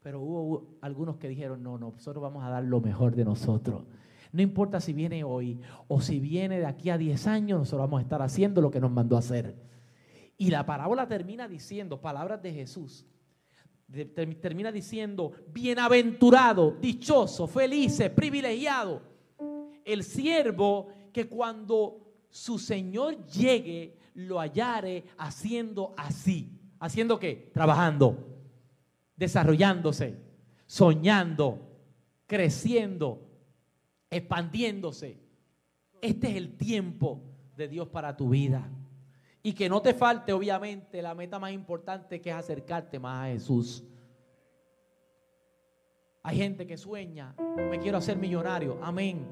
Pero 0.00 0.20
hubo 0.20 0.76
algunos 0.80 1.16
que 1.16 1.28
dijeron, 1.28 1.62
no, 1.62 1.78
no, 1.78 1.92
nosotros 1.92 2.22
vamos 2.22 2.44
a 2.44 2.50
dar 2.50 2.64
lo 2.64 2.80
mejor 2.80 3.14
de 3.14 3.24
nosotros. 3.24 3.84
No 4.32 4.40
importa 4.40 4.80
si 4.80 4.92
viene 4.92 5.24
hoy 5.24 5.60
o 5.88 6.00
si 6.00 6.18
viene 6.18 6.58
de 6.58 6.66
aquí 6.66 6.90
a 6.90 6.98
10 6.98 7.26
años, 7.26 7.58
nosotros 7.58 7.82
vamos 7.86 7.98
a 7.98 8.02
estar 8.02 8.22
haciendo 8.22 8.60
lo 8.60 8.70
que 8.70 8.80
nos 8.80 8.90
mandó 8.90 9.16
a 9.16 9.18
hacer. 9.18 9.54
Y 10.38 10.50
la 10.50 10.64
parábola 10.64 11.06
termina 11.06 11.46
diciendo, 11.46 12.00
palabras 12.00 12.42
de 12.42 12.52
Jesús, 12.52 13.06
termina 14.40 14.72
diciendo, 14.72 15.32
bienaventurado, 15.52 16.72
dichoso, 16.72 17.46
feliz, 17.46 18.02
privilegiado, 18.14 19.02
el 19.84 20.02
siervo 20.02 20.88
que 21.12 21.28
cuando 21.28 22.00
su 22.30 22.58
Señor 22.58 23.26
llegue 23.26 23.96
lo 24.14 24.38
hallare 24.38 25.04
haciendo 25.18 25.94
así. 25.96 26.58
¿Haciendo 26.78 27.18
qué? 27.18 27.50
Trabajando, 27.52 28.16
desarrollándose, 29.16 30.16
soñando, 30.66 31.70
creciendo, 32.26 33.28
expandiéndose. 34.10 35.20
Este 36.00 36.30
es 36.30 36.36
el 36.36 36.56
tiempo 36.56 37.22
de 37.56 37.68
Dios 37.68 37.88
para 37.88 38.16
tu 38.16 38.30
vida. 38.30 38.68
Y 39.42 39.52
que 39.54 39.68
no 39.68 39.82
te 39.82 39.92
falte, 39.92 40.32
obviamente, 40.32 41.02
la 41.02 41.14
meta 41.14 41.38
más 41.38 41.52
importante 41.52 42.20
que 42.20 42.30
es 42.30 42.36
acercarte 42.36 42.98
más 42.98 43.26
a 43.26 43.32
Jesús. 43.32 43.84
Hay 46.22 46.36
gente 46.36 46.66
que 46.66 46.76
sueña, 46.76 47.34
me 47.56 47.80
quiero 47.80 47.98
hacer 47.98 48.16
millonario. 48.16 48.78
Amén. 48.80 49.26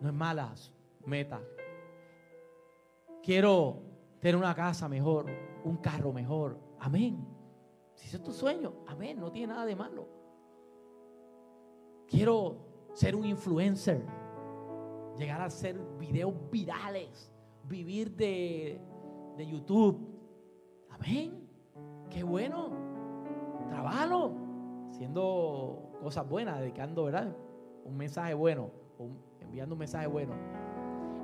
No 0.00 0.08
es 0.08 0.14
mala 0.14 0.54
meta. 1.04 1.40
Quiero 3.22 3.82
tener 4.20 4.36
una 4.36 4.54
casa 4.54 4.88
mejor, 4.88 5.26
un 5.64 5.78
carro 5.78 6.12
mejor. 6.12 6.56
Amén. 6.78 7.26
Si 7.94 8.14
es 8.14 8.22
tu 8.22 8.32
sueño, 8.32 8.84
amén, 8.86 9.18
no 9.18 9.32
tiene 9.32 9.48
nada 9.48 9.66
de 9.66 9.74
malo. 9.74 10.08
Quiero 12.06 12.90
ser 12.94 13.16
un 13.16 13.24
influencer, 13.24 14.00
llegar 15.18 15.40
a 15.40 15.46
hacer 15.46 15.76
videos 15.98 16.32
virales 16.50 17.32
vivir 17.68 18.14
de, 18.16 18.80
YouTube. 19.38 19.98
Amén. 20.90 21.48
Qué 22.10 22.22
bueno. 22.22 22.70
Trabajalo. 23.68 24.32
Haciendo 24.90 25.90
cosas 26.00 26.28
buenas, 26.28 26.60
dedicando, 26.60 27.04
¿verdad? 27.04 27.36
Un 27.84 27.96
mensaje 27.96 28.34
bueno. 28.34 28.70
enviando 29.40 29.74
un 29.74 29.78
mensaje 29.78 30.06
bueno. 30.06 30.34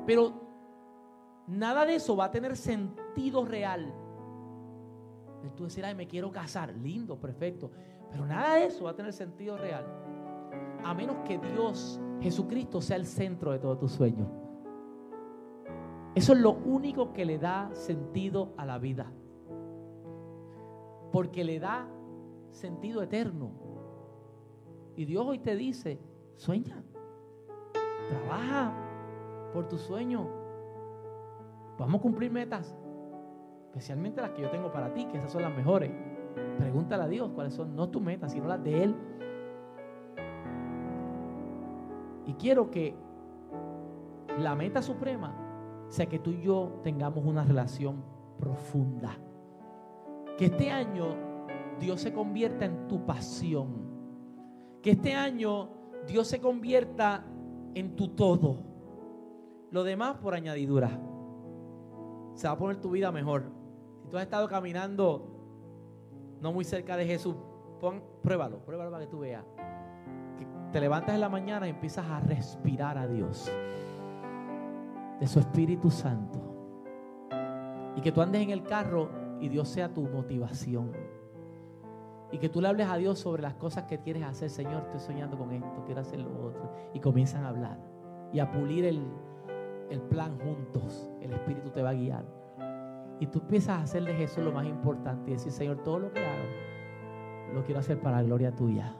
Pero 0.06 0.32
nada 1.46 1.86
de 1.86 1.94
eso 1.94 2.16
va 2.16 2.26
a 2.26 2.30
tener 2.30 2.56
sentido 2.56 3.44
real. 3.44 3.94
Tú 5.56 5.64
decir, 5.64 5.84
ay, 5.84 5.94
me 5.94 6.06
quiero 6.06 6.30
casar. 6.30 6.74
Lindo, 6.76 7.18
perfecto. 7.18 7.70
Pero 8.10 8.26
nada 8.26 8.56
de 8.56 8.66
eso 8.66 8.84
va 8.84 8.90
a 8.90 8.96
tener 8.96 9.12
sentido 9.12 9.56
real. 9.56 9.84
A 10.84 10.94
menos 10.94 11.16
que 11.26 11.38
Dios, 11.38 12.00
Jesucristo, 12.20 12.80
sea 12.80 12.96
el 12.96 13.06
centro 13.06 13.52
de 13.52 13.58
todos 13.58 13.78
tus 13.78 13.92
sueños. 13.92 14.28
Eso 16.14 16.34
es 16.34 16.40
lo 16.40 16.52
único 16.52 17.14
que 17.14 17.24
le 17.24 17.38
da 17.38 17.70
sentido 17.74 18.52
a 18.58 18.66
la 18.66 18.78
vida. 18.78 19.10
Porque 21.10 21.42
le 21.42 21.58
da 21.58 21.88
sentido 22.50 23.02
eterno. 23.02 23.50
Y 24.94 25.06
Dios 25.06 25.24
hoy 25.26 25.38
te 25.38 25.56
dice, 25.56 25.98
sueña, 26.36 26.82
trabaja 28.10 28.72
por 29.54 29.68
tu 29.68 29.78
sueño. 29.78 30.28
Vamos 31.78 32.00
a 32.00 32.02
cumplir 32.02 32.30
metas, 32.30 32.76
especialmente 33.68 34.20
las 34.20 34.32
que 34.32 34.42
yo 34.42 34.50
tengo 34.50 34.70
para 34.70 34.92
ti, 34.92 35.06
que 35.06 35.16
esas 35.16 35.32
son 35.32 35.42
las 35.42 35.56
mejores. 35.56 35.90
Pregúntale 36.58 37.04
a 37.04 37.08
Dios 37.08 37.30
cuáles 37.34 37.54
son, 37.54 37.74
no 37.74 37.88
tus 37.88 38.02
metas, 38.02 38.32
sino 38.32 38.46
las 38.46 38.62
de 38.62 38.84
Él. 38.84 38.94
Y 42.26 42.34
quiero 42.34 42.70
que 42.70 42.94
la 44.38 44.54
meta 44.54 44.82
suprema 44.82 45.41
sea 45.92 46.06
que 46.06 46.18
tú 46.18 46.30
y 46.30 46.40
yo 46.40 46.80
tengamos 46.82 47.22
una 47.22 47.44
relación 47.44 48.02
profunda. 48.38 49.14
Que 50.38 50.46
este 50.46 50.70
año 50.70 51.04
Dios 51.78 52.00
se 52.00 52.14
convierta 52.14 52.64
en 52.64 52.88
tu 52.88 53.04
pasión. 53.04 53.90
Que 54.80 54.92
este 54.92 55.12
año 55.12 55.68
Dios 56.06 56.28
se 56.28 56.40
convierta 56.40 57.26
en 57.74 57.94
tu 57.94 58.08
todo. 58.08 58.64
Lo 59.70 59.84
demás 59.84 60.16
por 60.16 60.32
añadidura. 60.32 60.98
Se 62.32 62.48
va 62.48 62.54
a 62.54 62.58
poner 62.58 62.80
tu 62.80 62.90
vida 62.90 63.12
mejor. 63.12 63.52
Si 64.02 64.08
tú 64.08 64.16
has 64.16 64.22
estado 64.22 64.48
caminando 64.48 65.28
no 66.40 66.54
muy 66.54 66.64
cerca 66.64 66.96
de 66.96 67.04
Jesús, 67.04 67.36
pruébalo, 68.22 68.64
pruébalo 68.64 68.90
para 68.90 69.04
que 69.04 69.10
tú 69.10 69.18
veas. 69.18 69.44
Te 70.72 70.80
levantas 70.80 71.14
en 71.14 71.20
la 71.20 71.28
mañana 71.28 71.66
y 71.66 71.70
empiezas 71.70 72.06
a 72.06 72.18
respirar 72.20 72.96
a 72.96 73.06
Dios 73.06 73.52
de 75.22 75.28
su 75.28 75.38
Espíritu 75.38 75.88
Santo. 75.88 76.40
Y 77.94 78.00
que 78.00 78.10
tú 78.10 78.20
andes 78.20 78.42
en 78.42 78.50
el 78.50 78.64
carro 78.64 79.08
y 79.38 79.48
Dios 79.48 79.68
sea 79.68 79.94
tu 79.94 80.02
motivación. 80.02 80.90
Y 82.32 82.38
que 82.38 82.48
tú 82.48 82.60
le 82.60 82.66
hables 82.66 82.88
a 82.88 82.96
Dios 82.96 83.20
sobre 83.20 83.40
las 83.40 83.54
cosas 83.54 83.84
que 83.84 84.00
quieres 84.00 84.24
hacer. 84.24 84.50
Señor, 84.50 84.82
estoy 84.82 84.98
soñando 84.98 85.38
con 85.38 85.52
esto, 85.52 85.84
quiero 85.86 86.00
hacer 86.00 86.18
lo 86.18 86.44
otro. 86.44 86.68
Y 86.92 86.98
comienzan 86.98 87.44
a 87.44 87.50
hablar 87.50 87.78
y 88.32 88.40
a 88.40 88.50
pulir 88.50 88.84
el, 88.84 89.00
el 89.90 90.00
plan 90.00 90.36
juntos. 90.40 91.08
El 91.20 91.32
Espíritu 91.34 91.70
te 91.70 91.82
va 91.82 91.90
a 91.90 91.94
guiar. 91.94 92.24
Y 93.20 93.28
tú 93.28 93.38
empiezas 93.38 93.78
a 93.78 93.82
hacer 93.82 94.02
de 94.02 94.14
Jesús 94.14 94.42
lo 94.42 94.50
más 94.50 94.66
importante 94.66 95.30
y 95.30 95.34
decir, 95.34 95.52
Señor, 95.52 95.84
todo 95.84 96.00
lo 96.00 96.12
que 96.12 96.18
hago, 96.18 97.54
lo 97.54 97.62
quiero 97.62 97.78
hacer 97.78 98.00
para 98.00 98.16
la 98.16 98.22
gloria 98.24 98.56
tuya 98.56 98.96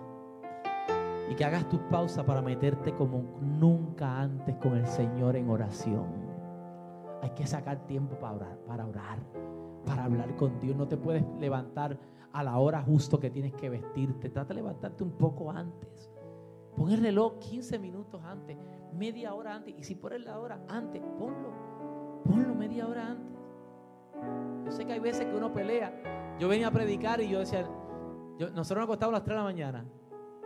y 1.33 1.35
que 1.35 1.47
hagas 1.47 1.67
tu 1.67 1.79
pausa 1.89 2.27
para 2.27 2.43
meterte 2.43 2.95
como 2.95 3.39
nunca 3.41 4.21
antes 4.21 4.55
con 4.57 4.77
el 4.77 4.87
Señor 4.87 5.35
en 5.35 5.49
oración. 5.49 6.05
Hay 7.23 7.31
que 7.31 7.47
sacar 7.47 7.87
tiempo 7.87 8.19
para 8.19 8.35
orar, 8.35 8.59
para 8.67 8.87
orar, 8.87 9.19
para 9.87 10.05
hablar 10.05 10.37
con 10.37 10.61
Dios. 10.61 10.77
No 10.77 10.87
te 10.87 10.99
puedes 10.99 11.25
levantar 11.41 11.99
a 12.35 12.45
la 12.45 12.59
hora 12.59 12.83
justo 12.83 13.19
que 13.19 13.31
tienes 13.31 13.55
que 13.55 13.71
vestirte. 13.71 14.29
Trata 14.29 14.49
de 14.49 14.57
levantarte 14.57 15.05
un 15.05 15.13
poco 15.13 15.51
antes. 15.51 16.11
Pon 16.77 16.91
el 16.91 17.01
reloj 17.01 17.39
15 17.39 17.79
minutos 17.79 18.23
antes, 18.23 18.59
media 18.93 19.33
hora 19.33 19.55
antes. 19.55 19.75
Y 19.79 19.85
si 19.85 19.95
pones 19.95 20.23
la 20.23 20.39
hora 20.39 20.63
antes, 20.69 21.01
ponlo. 21.19 22.21
Ponlo 22.27 22.55
media 22.55 22.87
hora 22.87 23.09
antes. 23.09 23.39
Yo 24.67 24.71
sé 24.71 24.85
que 24.85 24.93
hay 24.93 25.01
veces 25.01 25.25
que 25.25 25.35
uno 25.35 25.51
pelea. 25.51 26.37
Yo 26.39 26.47
venía 26.47 26.69
a 26.69 26.73
predicar 26.73 27.23
y 27.23 27.31
yo 27.31 27.39
decía, 27.39 27.67
nosotros 28.39 28.55
nos 28.55 28.85
acostamos 28.85 29.15
a 29.15 29.17
las 29.17 29.25
3 29.25 29.35
de 29.35 29.39
la 29.39 29.45
mañana. 29.45 29.87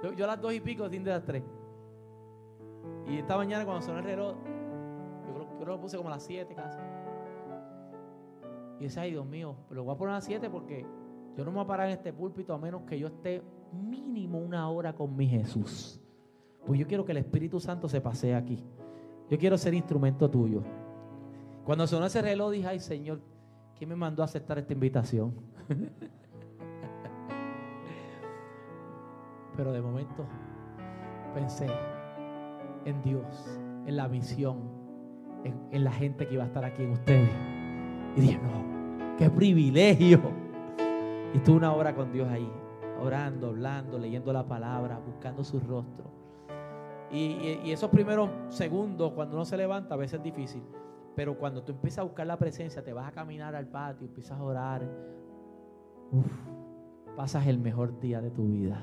Yo, 0.02 0.24
a 0.24 0.26
las 0.26 0.40
dos 0.40 0.52
y 0.52 0.60
pico, 0.60 0.88
fin 0.88 1.04
de 1.04 1.10
las 1.10 1.24
tres. 1.24 1.42
Y 3.08 3.18
esta 3.18 3.36
mañana 3.36 3.64
cuando 3.64 3.82
sonó 3.82 3.98
el 3.98 4.04
reloj, 4.04 4.36
yo 5.26 5.34
creo, 5.34 5.58
que 5.58 5.64
lo 5.64 5.80
puse 5.80 5.96
como 5.96 6.08
a 6.08 6.12
las 6.12 6.22
siete 6.22 6.54
casi. 6.54 6.78
Y 8.78 8.84
decía, 8.84 9.02
ay 9.02 9.12
Dios 9.12 9.26
mío, 9.26 9.56
lo 9.70 9.84
voy 9.84 9.94
a 9.94 9.98
poner 9.98 10.12
a 10.12 10.16
las 10.16 10.24
siete 10.24 10.50
porque 10.50 10.84
yo 11.36 11.44
no 11.44 11.50
me 11.50 11.56
voy 11.56 11.64
a 11.64 11.66
parar 11.66 11.86
en 11.86 11.94
este 11.94 12.12
púlpito 12.12 12.52
a 12.52 12.58
menos 12.58 12.82
que 12.82 12.98
yo 12.98 13.06
esté 13.06 13.42
mínimo 13.72 14.38
una 14.38 14.68
hora 14.68 14.92
con 14.92 15.16
mi 15.16 15.26
Jesús. 15.26 16.00
Pues 16.66 16.78
yo 16.78 16.86
quiero 16.86 17.04
que 17.04 17.12
el 17.12 17.18
Espíritu 17.18 17.60
Santo 17.60 17.88
se 17.88 18.00
pasee 18.00 18.34
aquí. 18.34 18.62
Yo 19.30 19.38
quiero 19.38 19.56
ser 19.56 19.72
instrumento 19.74 20.28
tuyo. 20.28 20.62
Cuando 21.64 21.86
sonó 21.86 22.06
ese 22.06 22.22
reloj 22.22 22.52
dije, 22.52 22.66
ay 22.66 22.80
Señor, 22.80 23.20
¿quién 23.76 23.88
me 23.88 23.96
mandó 23.96 24.22
a 24.22 24.26
aceptar 24.26 24.58
esta 24.58 24.72
invitación? 24.72 25.34
Pero 29.56 29.72
de 29.72 29.80
momento 29.80 30.26
pensé 31.34 31.68
en 32.84 33.02
Dios, 33.02 33.60
en 33.86 33.96
la 33.96 34.08
visión, 34.08 34.58
en, 35.44 35.84
la 35.84 35.92
gente 35.92 36.26
que 36.26 36.34
iba 36.34 36.44
a 36.44 36.46
estar 36.46 36.64
aquí 36.64 36.82
en 36.82 36.90
ustedes. 36.92 37.30
Y 38.16 38.20
dije, 38.20 38.38
no, 38.38 39.16
qué 39.16 39.30
privilegio. 39.30 40.20
Y 41.32 41.38
estuve 41.38 41.56
una 41.56 41.72
hora 41.72 41.94
con 41.94 42.12
Dios 42.12 42.28
ahí, 42.28 42.50
orando, 43.02 43.48
hablando, 43.48 43.98
leyendo 43.98 44.32
la 44.32 44.46
palabra, 44.46 44.98
buscando 44.98 45.44
su 45.44 45.60
rostro. 45.60 46.10
Y, 47.10 47.70
esos 47.70 47.90
primeros 47.90 48.30
segundos, 48.48 49.12
cuando 49.12 49.36
uno 49.36 49.44
se 49.44 49.56
levanta, 49.56 49.94
a 49.94 49.98
veces 49.98 50.18
es 50.18 50.24
difícil. 50.24 50.62
Pero 51.14 51.38
cuando 51.38 51.62
tú 51.62 51.72
empiezas 51.72 52.00
a 52.00 52.02
buscar 52.02 52.26
la 52.26 52.36
presencia, 52.36 52.84
te 52.84 52.92
vas 52.92 53.08
a 53.08 53.12
caminar 53.12 53.54
al 53.54 53.68
patio, 53.68 54.06
empiezas 54.06 54.38
a 54.38 54.42
orar. 54.42 54.86
Uf, 56.12 56.30
pasas 57.16 57.46
el 57.46 57.58
mejor 57.58 57.98
día 58.00 58.20
de 58.20 58.30
tu 58.30 58.46
vida. 58.48 58.82